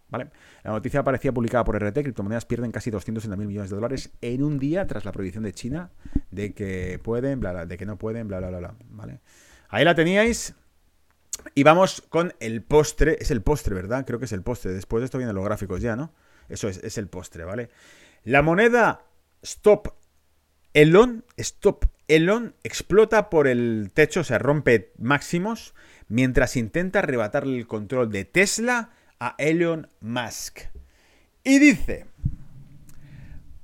¿Vale? 0.09 0.29
La 0.63 0.71
noticia 0.71 0.99
aparecía 0.99 1.31
publicada 1.31 1.63
por 1.63 1.81
RT, 1.81 1.93
criptomonedas 2.01 2.45
pierden 2.45 2.71
casi 2.71 2.91
260 2.91 3.37
mil 3.37 3.47
millones 3.47 3.69
de 3.69 3.75
dólares 3.77 4.11
en 4.19 4.43
un 4.43 4.59
día 4.59 4.85
tras 4.85 5.05
la 5.05 5.13
prohibición 5.13 5.43
de 5.45 5.53
China 5.53 5.91
de 6.31 6.53
que 6.53 6.99
pueden, 7.01 7.39
de 7.39 7.77
que 7.77 7.85
no 7.85 7.97
pueden, 7.97 8.27
bla, 8.27 8.39
bla, 8.39 8.49
bla, 8.49 8.59
bla. 8.59 8.75
¿vale? 8.89 9.21
Ahí 9.69 9.85
la 9.85 9.95
teníais. 9.95 10.53
Y 11.55 11.63
vamos 11.63 12.03
con 12.09 12.33
el 12.41 12.61
postre. 12.61 13.17
Es 13.21 13.31
el 13.31 13.41
postre, 13.41 13.73
¿verdad? 13.73 14.05
Creo 14.05 14.19
que 14.19 14.25
es 14.25 14.33
el 14.33 14.43
postre. 14.43 14.73
Después 14.73 14.99
de 14.99 15.05
esto 15.05 15.17
vienen 15.17 15.33
los 15.33 15.45
gráficos 15.45 15.81
ya, 15.81 15.95
¿no? 15.95 16.11
Eso 16.49 16.67
es, 16.67 16.77
es 16.83 16.97
el 16.97 17.07
postre, 17.07 17.45
¿vale? 17.45 17.69
La 18.25 18.41
moneda 18.41 19.05
Stop 19.41 19.93
Elon, 20.73 21.25
Stop 21.37 21.85
Elon 22.07 22.55
explota 22.63 23.29
por 23.29 23.47
el 23.47 23.91
techo, 23.93 24.23
se 24.23 24.37
rompe 24.37 24.91
máximos, 24.97 25.73
mientras 26.07 26.57
intenta 26.57 26.99
arrebatarle 26.99 27.57
el 27.57 27.67
control 27.67 28.11
de 28.11 28.25
Tesla 28.25 28.89
a 29.19 29.35
Elon 29.37 29.89
Musk. 30.01 30.59
Y 31.43 31.59
dice, 31.59 32.05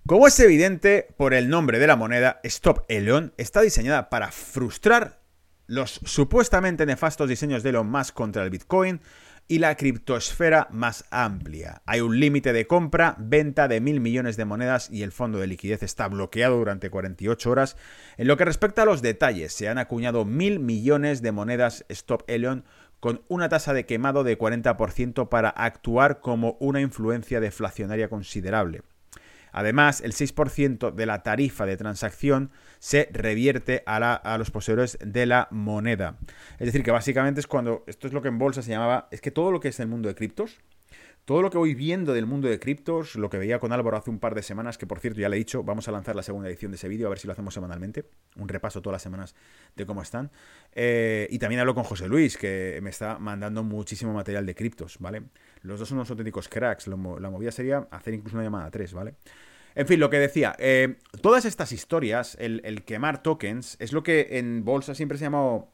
como 0.05 0.27
es 0.27 0.39
evidente 0.39 1.07
por 1.17 1.33
el 1.33 1.49
nombre 1.49 1.79
de 1.79 1.87
la 1.87 1.95
moneda, 1.95 2.39
Stop 2.43 2.85
Elon 2.87 3.33
está 3.37 3.61
diseñada 3.61 4.09
para 4.09 4.31
frustrar 4.31 5.19
los 5.67 5.99
supuestamente 6.05 6.85
nefastos 6.85 7.27
diseños 7.27 7.61
de 7.61 7.71
Elon 7.71 7.91
Musk 7.91 8.13
contra 8.13 8.43
el 8.43 8.49
Bitcoin 8.49 9.01
y 9.47 9.59
la 9.59 9.75
criptosfera 9.75 10.67
más 10.71 11.05
amplia. 11.09 11.81
Hay 11.85 12.01
un 12.01 12.19
límite 12.19 12.51
de 12.51 12.67
compra, 12.67 13.15
venta 13.17 13.67
de 13.67 13.79
mil 13.79 13.99
millones 13.99 14.35
de 14.35 14.45
monedas 14.45 14.89
y 14.91 15.03
el 15.03 15.11
fondo 15.11 15.39
de 15.39 15.47
liquidez 15.47 15.83
está 15.83 16.07
bloqueado 16.07 16.57
durante 16.57 16.89
48 16.89 17.49
horas. 17.49 17.77
En 18.17 18.27
lo 18.27 18.35
que 18.35 18.45
respecta 18.45 18.81
a 18.81 18.85
los 18.85 19.01
detalles, 19.01 19.53
se 19.53 19.69
han 19.69 19.77
acuñado 19.77 20.25
mil 20.25 20.59
millones 20.59 21.21
de 21.21 21.31
monedas 21.31 21.85
Stop 21.89 22.23
Elon 22.27 22.65
con 22.99 23.21
una 23.29 23.47
tasa 23.47 23.73
de 23.73 23.85
quemado 23.85 24.23
de 24.23 24.37
40% 24.37 25.29
para 25.29 25.49
actuar 25.49 26.19
como 26.19 26.57
una 26.59 26.81
influencia 26.81 27.39
deflacionaria 27.39 28.09
considerable. 28.09 28.81
Además, 29.57 30.01
el 30.01 30.13
6% 30.13 30.91
de 30.91 31.05
la 31.07 31.23
tarifa 31.23 31.65
de 31.65 31.77
transacción 31.77 32.51
se 32.77 33.09
revierte 33.11 33.81
a, 33.87 34.37
los 34.37 34.51
poseedores 34.51 34.99
de 35.03 35.25
la 35.25 35.47
moneda. 35.49 36.19
Es 36.59 36.67
decir, 36.67 36.83
que 36.83 36.91
básicamente 36.91 37.39
es 37.39 37.47
cuando, 37.47 37.83
esto 37.87 38.05
es 38.05 38.13
lo 38.13 38.21
que 38.21 38.27
en 38.27 38.37
bolsa 38.37 38.61
se 38.61 38.69
llamaba, 38.69 39.07
es 39.09 39.19
que 39.19 39.31
todo 39.31 39.49
lo 39.51 39.59
que 39.59 39.69
es 39.69 39.79
el 39.79 39.87
mundo 39.87 40.09
de 40.09 40.13
criptos, 40.13 40.59
todo 41.25 41.41
lo 41.41 41.49
que 41.49 41.57
voy 41.57 41.73
viendo 41.73 42.13
del 42.13 42.27
mundo 42.27 42.47
de 42.47 42.59
criptos, 42.59 43.15
lo 43.15 43.31
que 43.31 43.39
veía 43.39 43.57
con 43.57 43.73
Álvaro 43.73 43.97
hace 43.97 44.11
un 44.11 44.19
par 44.19 44.35
de 44.35 44.43
semanas, 44.43 44.77
que 44.77 44.85
por 44.85 44.99
cierto 44.99 45.21
ya 45.21 45.27
le 45.27 45.37
he 45.37 45.39
dicho, 45.39 45.63
vamos 45.63 45.87
a 45.87 45.91
lanzar 45.91 46.15
la 46.15 46.21
segunda 46.21 46.47
edición 46.49 46.71
de 46.71 46.75
ese 46.75 46.87
vídeo, 46.87 47.07
a 47.07 47.09
ver 47.09 47.17
si 47.17 47.25
lo 47.25 47.33
hacemos 47.33 47.55
semanalmente, 47.55 48.05
un 48.35 48.47
repaso 48.47 48.83
todas 48.83 48.93
las 48.93 49.01
semanas 49.01 49.33
de 49.75 49.87
cómo 49.87 50.03
están. 50.03 50.29
Eh, 50.73 51.27
y 51.31 51.39
también 51.39 51.61
hablo 51.61 51.73
con 51.73 51.83
José 51.83 52.07
Luis, 52.07 52.37
que 52.37 52.79
me 52.83 52.91
está 52.91 53.17
mandando 53.17 53.63
muchísimo 53.63 54.13
material 54.13 54.45
de 54.45 54.53
criptos, 54.53 54.99
¿vale? 54.99 55.23
Los 55.63 55.79
dos 55.79 55.89
son 55.89 55.97
unos 55.97 56.11
auténticos 56.11 56.47
cracks, 56.47 56.85
la 56.85 56.95
movida 56.95 57.51
sería 57.51 57.87
hacer 57.89 58.13
incluso 58.13 58.37
una 58.37 58.43
llamada 58.43 58.67
a 58.67 58.71
tres, 58.71 58.93
¿vale? 58.93 59.15
En 59.77 59.85
fin, 59.85 59.99
lo 59.99 60.09
que 60.09 60.17
decía, 60.17 60.55
eh, 60.57 60.95
todas 61.21 61.45
estas 61.45 61.71
historias, 61.71 62.35
el, 62.39 62.83
quemar 62.83 63.21
tokens, 63.21 63.77
es 63.79 63.93
lo 63.93 64.01
que 64.01 64.39
en 64.39 64.65
bolsa 64.65 64.95
siempre 64.95 65.19
se 65.19 65.25
llamó 65.25 65.71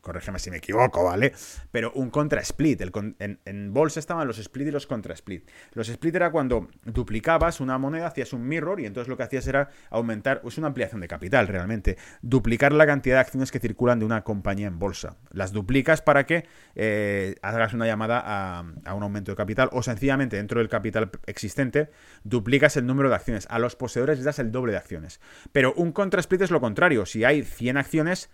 corrígeme 0.00 0.38
si 0.38 0.50
me 0.50 0.58
equivoco, 0.58 1.04
¿vale? 1.04 1.32
Pero 1.70 1.92
un 1.94 2.10
contra 2.10 2.40
split. 2.40 2.82
en, 3.18 3.72
bolsa 3.72 4.00
estaban 4.00 4.26
los 4.26 4.38
split 4.38 4.68
y 4.68 4.70
los 4.70 4.86
contra 4.86 5.14
split. 5.14 5.48
Los 5.72 5.88
split 5.88 6.14
era 6.14 6.30
cuando 6.30 6.68
duplicabas 6.84 7.60
una 7.60 7.78
moneda, 7.78 8.06
hacías 8.06 8.32
un 8.32 8.46
mirror 8.46 8.80
y 8.80 8.86
entonces 8.86 9.08
lo 9.08 9.16
que 9.16 9.22
hacías 9.24 9.46
era 9.46 9.70
aumentar, 9.90 10.42
es 10.44 10.58
una 10.58 10.68
ampliación 10.68 11.00
de 11.00 11.08
capital 11.08 11.48
realmente, 11.48 11.96
duplicar 12.22 12.72
la 12.72 12.86
cantidad 12.86 13.16
de 13.16 13.20
acciones 13.20 13.50
que 13.50 13.58
circulan 13.58 13.98
de 13.98 14.04
una 14.04 14.22
compañía 14.22 14.66
en 14.66 14.78
bolsa. 14.78 15.16
Las 15.30 15.52
duplicas 15.52 16.02
para 16.02 16.26
que 16.26 16.46
eh, 16.74 17.36
hagas 17.42 17.72
una 17.74 17.86
llamada 17.86 18.22
a, 18.24 18.64
a 18.84 18.94
un 18.94 19.02
aumento 19.02 19.32
de 19.32 19.36
capital 19.36 19.68
o 19.72 19.82
sencillamente 19.82 20.36
dentro 20.36 20.60
del 20.60 20.68
capital 20.68 21.10
existente 21.26 21.90
duplicas 22.24 22.76
el 22.76 22.86
número 22.86 23.08
de 23.08 23.14
acciones. 23.14 23.46
A 23.50 23.58
los 23.58 23.76
poseedores 23.76 24.18
les 24.18 24.24
das 24.24 24.38
el 24.38 24.52
doble 24.52 24.72
de 24.72 24.78
acciones. 24.78 25.20
Pero 25.52 25.72
un 25.74 25.92
contra 25.92 26.20
split 26.20 26.42
es 26.42 26.50
lo 26.50 26.60
contrario. 26.60 27.06
Si 27.06 27.24
hay 27.24 27.42
100 27.42 27.76
acciones, 27.76 28.30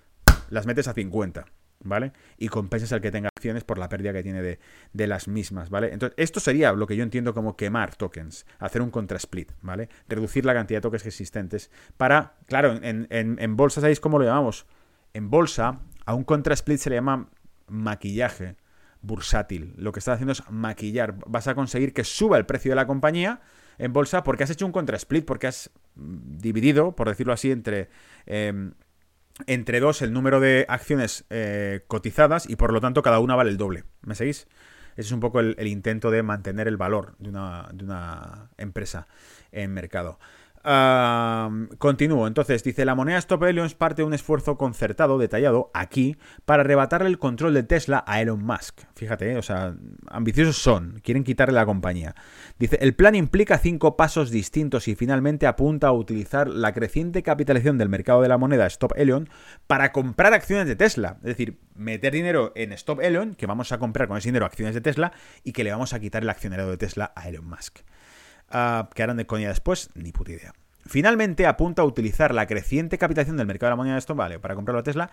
las 0.51 0.67
metes 0.67 0.89
a 0.89 0.95
50, 0.95 1.47
¿vale? 1.83 2.13
Y 2.39 2.49
compensas 2.49 2.93
al 2.93 3.01
que 3.01 3.11
tenga 3.11 3.29
acciones 3.35 3.65
por 3.65 3.79
la 3.79 3.89
pérdida 3.89 4.13
que 4.13 4.23
tiene 4.23 4.43
de, 4.43 5.07
las 5.07 5.29
mismas, 5.29 5.71
¿vale? 5.71 5.93
Entonces, 5.93 6.15
esto 6.19 6.41
sería 6.41 6.73
lo 6.73 6.87
que 6.87 6.97
yo 6.97 7.03
entiendo 7.03 7.35
como 7.35 7.57
quemar 7.57 7.95
tokens, 7.95 8.47
hacer 8.59 8.83
un 8.83 8.91
contra-split, 8.91 9.53
¿vale? 9.63 9.89
Reducir 10.09 10.45
la 10.45 10.55
cantidad 10.55 10.79
de 10.79 10.83
tokens 10.83 11.07
existentes 11.07 11.71
para, 11.97 12.35
claro, 12.47 12.79
en, 12.83 13.07
en, 13.11 13.57
bolsa, 13.57 13.81
¿sabéis 13.81 14.01
cómo 14.01 14.19
lo 14.19 14.25
llamamos? 14.25 14.67
En 15.15 15.31
bolsa, 15.31 15.81
a 16.05 16.15
un 16.15 16.25
contra-split 16.25 16.79
se 16.79 16.91
le 16.91 16.97
llama 16.97 17.29
maquillaje 17.69 18.57
bursátil. 19.03 19.75
Lo 19.77 19.93
que 19.93 20.01
estás 20.01 20.15
haciendo 20.15 20.33
es 20.33 20.43
maquillar. 20.51 21.15
Vas 21.27 21.47
a 21.49 21.55
conseguir 21.55 21.93
que 21.93 22.05
suba 22.05 22.37
el 22.37 22.47
precio 22.47 22.73
de 22.73 22.77
la 22.77 22.87
compañía 22.87 23.41
en 23.79 23.93
bolsa 23.93 24.25
porque 24.25 24.45
has 24.45 24.51
hecho 24.51 24.67
un 24.67 24.73
contra-split, 24.73 25.25
porque 25.25 25.47
has 25.47 25.71
dividido, 25.95 26.93
por 26.93 27.09
decirlo 27.09 27.33
así, 27.33 27.51
entre... 27.51 27.89
Em, 28.27 28.73
entre 29.47 29.81
dos 29.81 30.03
el 30.03 30.13
número 30.13 30.41
de 30.41 30.65
acciones 30.69 31.25
eh, 31.31 31.85
cotizadas 31.89 32.49
y 32.49 32.57
por 32.57 32.73
lo 32.73 32.81
tanto 32.81 33.03
cada 33.03 33.19
una 33.21 33.35
vale 33.37 33.51
el 33.51 33.57
doble. 33.57 33.85
¿Me 34.03 34.15
seguís? 34.15 34.49
Ese 34.93 35.09
es 35.09 35.13
un 35.13 35.21
poco 35.21 35.41
el, 35.41 35.67
intento 35.67 36.11
de 36.11 36.23
mantener 36.23 36.69
el 36.69 36.79
valor 36.79 37.17
de 37.19 37.29
una, 37.29 37.69
de 37.73 37.85
una 37.85 38.51
empresa 38.57 39.09
en 39.53 39.75
mercado 39.75 40.19
continúo. 41.79 42.27
Entonces, 42.27 42.65
dice, 42.65 42.85
la 42.85 42.97
moneda 42.97 43.19
Stop 43.19 43.45
Elon 43.45 43.67
es 43.67 43.75
parte 43.75 44.03
de 44.03 44.07
un 44.07 44.15
esfuerzo 44.15 44.59
concertado, 44.59 45.17
detallado, 45.17 45.71
aquí, 45.75 46.17
para 46.45 46.63
arrebatarle 46.63 47.09
el 47.09 47.19
control 47.19 47.55
de 47.55 47.63
Tesla 47.63 48.03
a 48.07 48.21
Elon 48.21 48.45
Musk. 48.45 48.81
Fíjate, 48.97 49.33
eh, 49.33 49.37
o 49.39 49.43
sea, 49.43 49.77
ambiciosos 50.09 50.57
son, 50.57 51.01
quieren 51.05 51.23
quitarle 51.23 51.55
la 51.55 51.67
compañía. 51.67 52.15
Dice, 52.59 52.79
el 52.81 52.95
plan 52.95 53.15
implica 53.15 53.59
cinco 53.59 53.97
pasos 53.97 54.31
distintos 54.31 54.89
y 54.89 54.97
finalmente 54.97 55.47
apunta 55.47 55.89
a 55.89 55.93
utilizar 55.93 56.49
la 56.49 56.73
creciente 56.73 57.23
capitalización 57.23 57.79
del 57.79 57.89
mercado 57.89 58.23
de 58.23 58.29
la 58.29 58.39
moneda 58.39 58.67
Stop 58.67 58.93
Elon 58.97 59.29
para 59.69 59.93
comprar 59.93 60.35
acciones 60.35 60.67
de 60.67 60.75
Tesla. 60.75 61.19
Es 61.19 61.29
decir, 61.29 61.59
meter 61.77 62.13
dinero 62.13 62.53
en 62.57 62.73
Stop 62.73 63.01
Elon, 63.03 63.37
que 63.37 63.47
vamos 63.47 63.71
a 63.71 63.79
comprar 63.79 64.09
con 64.09 64.17
ese 64.17 64.29
dinero 64.29 64.47
acciones 64.47 64.75
de 64.75 64.81
Tesla 64.81 65.13
y 65.45 65.53
que 65.53 65.63
le 65.63 65.71
vamos 65.71 65.93
a 65.93 66.01
quitar 66.01 66.25
el 66.25 66.31
accionario 66.31 66.67
de 66.69 66.77
Tesla 66.77 67.13
a 67.15 67.29
Elon 67.29 67.49
Musk. 67.49 67.79
¿Qué 68.51 69.03
harán 69.03 69.17
de 69.17 69.27
coña 69.27 69.49
después? 69.49 69.91
Ni 69.95 70.13
puta 70.13 70.33
idea. 70.33 70.53
Finalmente 70.87 71.47
apunta 71.47 71.83
a 71.83 71.85
utilizar 71.85 72.35
la 72.35 72.47
creciente 72.47 72.99
capitalización 72.99 73.37
del 73.37 73.47
mercado 73.47 73.69
de 73.69 73.73
la 73.73 73.77
moneda 73.77 73.95
de 73.95 73.99
esto, 73.99 74.15
vale, 74.15 74.39
para 74.39 74.55
comprarlo 74.55 74.81
a 74.81 74.85
Tesla. 74.85 75.11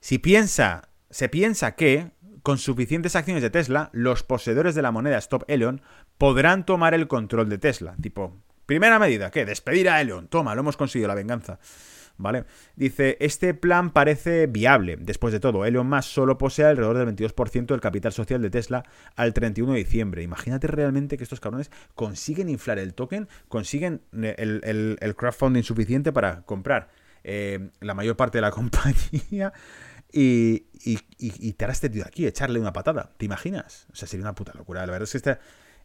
Si 0.00 0.18
piensa, 0.18 0.88
se 1.10 1.28
piensa 1.28 1.74
que 1.74 2.10
con 2.42 2.58
suficientes 2.58 3.16
acciones 3.16 3.42
de 3.42 3.50
Tesla, 3.50 3.90
los 3.92 4.22
poseedores 4.22 4.74
de 4.74 4.82
la 4.82 4.92
moneda 4.92 5.18
Stop 5.18 5.44
Elon 5.48 5.80
podrán 6.16 6.64
tomar 6.64 6.94
el 6.94 7.08
control 7.08 7.48
de 7.48 7.58
Tesla. 7.58 7.96
Tipo, 8.00 8.36
primera 8.66 8.98
medida, 8.98 9.30
¿qué? 9.30 9.44
Despedir 9.44 9.88
a 9.88 10.00
Elon. 10.00 10.28
Toma, 10.28 10.54
lo 10.54 10.60
hemos 10.60 10.76
conseguido, 10.76 11.08
la 11.08 11.14
venganza. 11.14 11.58
¿Vale? 12.18 12.44
Dice, 12.74 13.16
este 13.20 13.54
plan 13.54 13.90
parece 13.90 14.46
viable. 14.46 14.96
Después 14.98 15.32
de 15.32 15.40
todo, 15.40 15.64
Elon 15.64 15.88
Musk 15.88 16.08
solo 16.10 16.38
posee 16.38 16.66
alrededor 16.66 16.98
del 16.98 17.14
22% 17.14 17.66
del 17.66 17.80
capital 17.80 18.12
social 18.12 18.42
de 18.42 18.50
Tesla 18.50 18.84
al 19.14 19.32
31 19.32 19.72
de 19.72 19.78
diciembre. 19.78 20.22
Imagínate 20.22 20.66
realmente 20.66 21.16
que 21.16 21.24
estos 21.24 21.40
cabrones 21.40 21.70
consiguen 21.94 22.48
inflar 22.48 22.78
el 22.78 22.94
token, 22.94 23.28
consiguen 23.48 24.02
eh, 24.12 24.34
el, 24.38 25.16
crowdfunding 25.16 25.62
suficiente 25.62 26.12
para 26.12 26.42
comprar 26.42 26.88
eh, 27.24 27.70
la 27.80 27.94
mayor 27.94 28.16
parte 28.16 28.38
de 28.38 28.42
la 28.42 28.50
compañía. 28.52 29.52
Y, 30.12 30.66
y, 31.18 31.52
te 31.52 31.64
harás 31.64 31.78
este 31.78 31.90
tío 31.90 32.04
aquí, 32.06 32.26
echarle 32.26 32.58
una 32.58 32.72
patada. 32.72 33.10
¿Te 33.18 33.26
imaginas? 33.26 33.86
O 33.92 33.96
sea, 33.96 34.08
sería 34.08 34.24
una 34.24 34.34
puta 34.34 34.52
locura. 34.54 34.80
La 34.86 34.92
verdad 34.92 35.02
es 35.02 35.10
que 35.10 35.18
esta, 35.18 35.40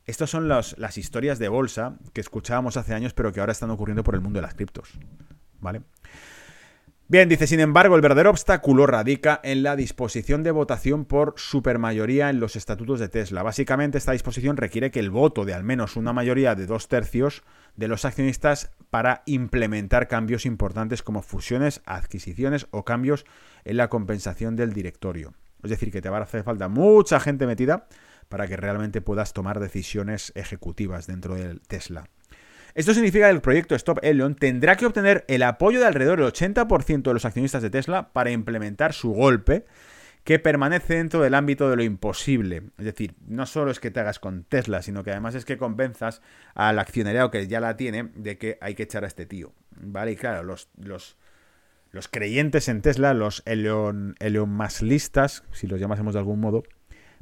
estas 0.05 0.29
son 0.29 0.47
las 0.47 0.97
historias 0.97 1.37
de 1.37 1.47
bolsa 1.49 1.97
que 2.13 2.21
escuchábamos 2.21 2.77
hace 2.77 2.93
años, 2.93 3.13
pero 3.13 3.31
que 3.31 3.39
ahora 3.39 3.51
están 3.51 3.71
ocurriendo 3.71 4.03
por 4.03 4.15
el 4.15 4.21
mundo 4.21 4.37
de 4.37 4.43
las 4.43 4.53
criptos. 4.53 4.89
¿Vale? 5.59 5.83
Bien, 7.11 7.27
dice, 7.27 7.45
sin 7.45 7.59
embargo, 7.59 7.97
el 7.97 8.01
verdadero 8.01 8.29
obstáculo 8.29 8.87
radica 8.87 9.41
en 9.43 9.63
la 9.63 9.75
disposición 9.75 10.43
de 10.43 10.51
votación 10.51 11.03
por 11.03 11.33
supermayoría 11.35 12.29
en 12.29 12.39
los 12.39 12.55
estatutos 12.55 13.01
de 13.01 13.09
Tesla. 13.09 13.43
Básicamente, 13.43 13.97
esta 13.97 14.13
disposición 14.13 14.55
requiere 14.55 14.91
que 14.91 15.01
el 15.01 15.09
voto 15.09 15.43
de 15.43 15.53
al 15.53 15.65
menos 15.65 15.97
una 15.97 16.13
mayoría 16.13 16.55
de 16.55 16.67
dos 16.67 16.87
tercios 16.87 17.43
de 17.75 17.89
los 17.89 18.05
accionistas 18.05 18.71
para 18.89 19.23
implementar 19.25 20.07
cambios 20.07 20.45
importantes 20.45 21.03
como 21.03 21.21
fusiones, 21.21 21.81
adquisiciones 21.85 22.67
o 22.71 22.85
cambios 22.85 23.25
en 23.65 23.75
la 23.75 23.89
compensación 23.89 24.55
del 24.55 24.71
directorio. 24.71 25.33
Es 25.63 25.69
decir, 25.69 25.91
que 25.91 26.01
te 26.01 26.09
va 26.09 26.19
a 26.19 26.23
hacer 26.23 26.43
falta 26.43 26.69
mucha 26.69 27.19
gente 27.19 27.45
metida 27.45 27.89
para 28.29 28.47
que 28.47 28.55
realmente 28.55 29.01
puedas 29.01 29.33
tomar 29.33 29.59
decisiones 29.59 30.31
ejecutivas 30.33 31.07
dentro 31.07 31.35
de 31.35 31.59
Tesla. 31.67 32.05
Esto 32.73 32.93
significa 32.93 33.25
que 33.25 33.31
el 33.31 33.41
proyecto 33.41 33.75
Stop 33.75 33.99
Elon 34.01 34.35
tendrá 34.35 34.75
que 34.75 34.85
obtener 34.85 35.25
el 35.27 35.43
apoyo 35.43 35.79
de 35.79 35.85
alrededor 35.85 36.19
del 36.19 36.31
80% 36.31 37.01
de 37.01 37.13
los 37.13 37.25
accionistas 37.25 37.61
de 37.61 37.69
Tesla 37.69 38.13
para 38.13 38.31
implementar 38.31 38.93
su 38.93 39.11
golpe, 39.11 39.65
que 40.23 40.39
permanece 40.39 40.95
dentro 40.95 41.21
del 41.21 41.33
ámbito 41.33 41.69
de 41.69 41.75
lo 41.75 41.83
imposible. 41.83 42.63
Es 42.77 42.85
decir, 42.85 43.15
no 43.27 43.45
solo 43.45 43.71
es 43.71 43.79
que 43.79 43.91
te 43.91 43.99
hagas 43.99 44.19
con 44.19 44.43
Tesla, 44.43 44.81
sino 44.81 45.03
que 45.03 45.11
además 45.11 45.35
es 45.35 45.45
que 45.45 45.57
convenzas 45.57 46.21
al 46.53 46.77
accionariado 46.79 47.31
que 47.31 47.47
ya 47.47 47.59
la 47.59 47.75
tiene 47.75 48.11
de 48.15 48.37
que 48.37 48.57
hay 48.61 48.75
que 48.75 48.83
echar 48.83 49.03
a 49.03 49.07
este 49.07 49.25
tío. 49.25 49.53
¿Vale? 49.71 50.11
Y 50.11 50.15
claro, 50.15 50.43
los, 50.43 50.69
los, 50.77 51.17
los 51.89 52.07
creyentes 52.07 52.67
en 52.67 52.81
Tesla, 52.81 53.13
los 53.13 53.41
Elon, 53.45 54.15
Elon 54.19 54.57
listas, 54.81 55.43
si 55.51 55.65
los 55.65 55.79
llamásemos 55.79 56.13
de 56.13 56.19
algún 56.19 56.39
modo, 56.39 56.63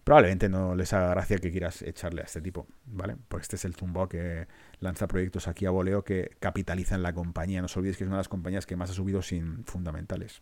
probablemente 0.03 0.49
no 0.49 0.75
les 0.75 0.93
haga 0.93 1.09
gracia 1.09 1.37
que 1.37 1.51
quieras 1.51 1.81
echarle 1.81 2.21
a 2.21 2.25
este 2.25 2.41
tipo, 2.41 2.67
¿vale? 2.85 3.15
Porque 3.27 3.43
este 3.43 3.55
es 3.55 3.65
el 3.65 3.75
zumbo 3.75 4.07
que 4.09 4.47
lanza 4.79 5.07
proyectos 5.07 5.47
aquí 5.47 5.65
a 5.65 5.71
voleo 5.71 6.03
que 6.03 6.35
capitalizan 6.39 7.03
la 7.03 7.13
compañía. 7.13 7.61
No 7.61 7.65
os 7.65 7.77
olvidéis 7.77 7.97
que 7.97 8.03
es 8.03 8.07
una 8.07 8.17
de 8.17 8.21
las 8.21 8.29
compañías 8.29 8.65
que 8.65 8.75
más 8.75 8.89
ha 8.89 8.93
subido 8.93 9.21
sin 9.21 9.63
fundamentales. 9.65 10.41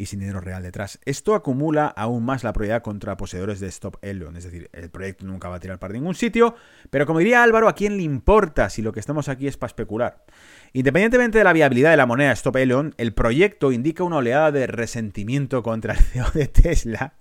y 0.00 0.06
sin 0.06 0.20
dinero 0.20 0.40
real 0.40 0.62
detrás. 0.62 0.98
Esto 1.04 1.34
acumula 1.34 1.86
aún 1.86 2.24
más 2.24 2.42
la 2.42 2.54
prioridad 2.54 2.80
contra 2.80 3.18
poseedores 3.18 3.60
de 3.60 3.66
Stop 3.66 3.98
Elon, 4.00 4.34
es 4.34 4.44
decir, 4.44 4.70
el 4.72 4.88
proyecto 4.88 5.26
nunca 5.26 5.50
va 5.50 5.56
a 5.56 5.60
tirar 5.60 5.78
para 5.78 5.92
ningún 5.92 6.14
sitio, 6.14 6.54
pero 6.88 7.04
como 7.04 7.18
diría 7.18 7.42
Álvaro, 7.42 7.68
¿a 7.68 7.74
quién 7.74 7.98
le 7.98 8.02
importa 8.02 8.70
si 8.70 8.80
lo 8.80 8.92
que 8.92 9.00
estamos 9.00 9.28
aquí 9.28 9.46
es 9.46 9.58
para 9.58 9.68
especular? 9.68 10.24
Independientemente 10.72 11.38
de 11.38 11.42
la 11.42 11.52
viabilidad 11.52 11.90
de 11.90 11.96
la 11.96 12.06
moneda 12.06 12.30
Stop 12.30 12.56
Elon, 12.56 12.94
el 12.96 13.12
proyecto 13.12 13.72
indica 13.72 14.04
una 14.04 14.18
oleada 14.18 14.52
de 14.52 14.68
resentimiento 14.68 15.64
contra 15.64 15.94
el 15.94 15.98
CEO 15.98 16.30
de 16.32 16.46
Tesla. 16.46 17.14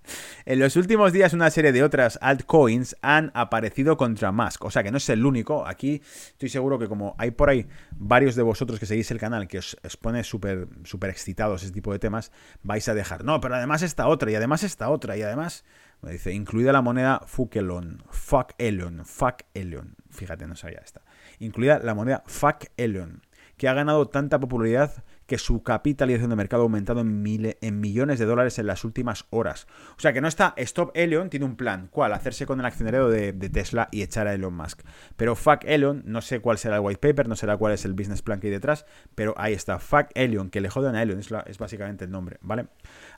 En 0.45 0.59
los 0.59 0.75
últimos 0.75 1.13
días 1.13 1.33
una 1.33 1.49
serie 1.49 1.71
de 1.71 1.81
otras 1.81 2.19
altcoins 2.21 2.95
han 3.01 3.31
aparecido 3.33 3.97
contra 3.97 4.31
Musk, 4.31 4.65
o 4.65 4.69
sea 4.69 4.83
que 4.83 4.91
no 4.91 4.97
es 4.97 5.09
el 5.09 5.25
único, 5.25 5.65
aquí 5.65 5.99
estoy 6.03 6.49
seguro 6.49 6.77
que 6.77 6.87
como 6.87 7.15
hay 7.17 7.31
por 7.31 7.49
ahí 7.49 7.67
varios 7.91 8.35
de 8.35 8.43
vosotros 8.43 8.79
que 8.79 8.85
seguís 8.85 9.09
el 9.09 9.19
canal 9.19 9.47
que 9.47 9.57
os, 9.57 9.75
pone 9.99 10.23
súper 10.23 10.67
super 10.83 11.09
excitados 11.09 11.63
ese 11.63 11.73
tipo 11.73 11.91
de 11.91 11.97
temas, 11.97 12.31
vais 12.61 12.87
a 12.87 12.93
dejar, 12.93 13.23
no, 13.23 13.41
pero 13.41 13.55
además 13.55 13.81
esta 13.81 14.07
otra, 14.07 14.29
y 14.29 14.35
además 14.35 14.61
esta 14.61 14.89
otra, 14.89 15.17
y 15.17 15.23
además, 15.23 15.65
me 16.01 16.11
dice, 16.11 16.33
incluida 16.33 16.71
la 16.71 16.83
moneda 16.83 17.21
Fuck 17.25 17.55
Elon, 17.55 18.03
Fuck 18.11 18.53
Elon, 18.59 19.05
Fuck 19.05 19.41
Elon, 19.55 19.95
fíjate, 20.11 20.45
no 20.45 20.55
sabía 20.55 20.81
esta, 20.85 21.01
incluida 21.39 21.79
la 21.79 21.95
moneda 21.95 22.23
Fuck 22.27 22.65
Elon 22.77 23.23
que 23.59 23.67
ha 23.67 23.73
ganado 23.73 24.07
tanta 24.07 24.39
popularidad 24.39 25.03
que 25.27 25.37
su 25.37 25.61
capitalización 25.61 26.31
de 26.31 26.35
mercado 26.35 26.63
ha 26.63 26.65
aumentado 26.65 27.01
en, 27.01 27.55
en, 27.61 27.79
millones 27.79 28.17
de 28.17 28.25
dólares 28.25 28.57
en 28.57 28.65
las 28.65 28.83
últimas 28.83 29.25
horas. 29.29 29.67
O 29.95 29.99
sea 29.99 30.11
que 30.11 30.21
no 30.21 30.27
está 30.27 30.55
Stop 30.57 30.91
Elon, 30.95 31.29
tiene 31.29 31.45
un 31.45 31.55
plan. 31.55 31.87
¿Cuál? 31.91 32.13
Hacerse 32.13 32.47
con 32.47 32.59
el 32.59 32.65
accionario 32.65 33.09
de, 33.09 33.33
Tesla 33.49 33.89
y 33.91 34.01
echar 34.01 34.27
a 34.27 34.33
Elon 34.33 34.55
Musk. 34.55 34.81
Pero 35.17 35.35
Fuck 35.35 35.65
Elon, 35.65 36.01
no 36.05 36.21
sé 36.21 36.39
cuál 36.39 36.57
será 36.57 36.77
el 36.77 36.81
white 36.81 36.99
paper, 36.99 37.27
no 37.27 37.35
será 37.35 37.57
cuál 37.57 37.73
es 37.73 37.85
el 37.85 37.93
business 37.93 38.23
plan 38.23 38.39
que 38.39 38.47
hay 38.47 38.53
detrás, 38.53 38.85
pero 39.13 39.35
ahí 39.37 39.53
está. 39.53 39.77
Fuck 39.77 40.07
Elon, 40.15 40.49
que 40.49 40.61
le 40.61 40.69
jodan 40.69 40.95
a 40.95 41.03
Elon, 41.03 41.19
es, 41.19 41.57
básicamente 41.59 42.05
el 42.05 42.11
nombre, 42.11 42.37
¿vale? 42.41 42.67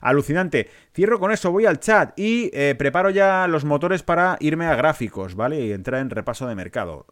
Alucinante. 0.00 0.68
Cierro 0.92 1.18
con 1.18 1.32
eso, 1.32 1.50
voy 1.50 1.64
al 1.64 1.80
chat 1.80 2.18
y 2.18 2.50
eh, 2.52 2.74
preparo 2.76 3.08
ya 3.08 3.46
los 3.48 3.64
motores 3.64 4.02
para 4.02 4.36
irme 4.40 4.66
a 4.66 4.74
gráficos, 4.74 5.34
¿vale? 5.34 5.64
Y 5.64 5.72
entrar 5.72 6.02
en 6.02 6.10
repaso 6.10 6.46
de 6.46 6.56
mercado. 6.56 7.06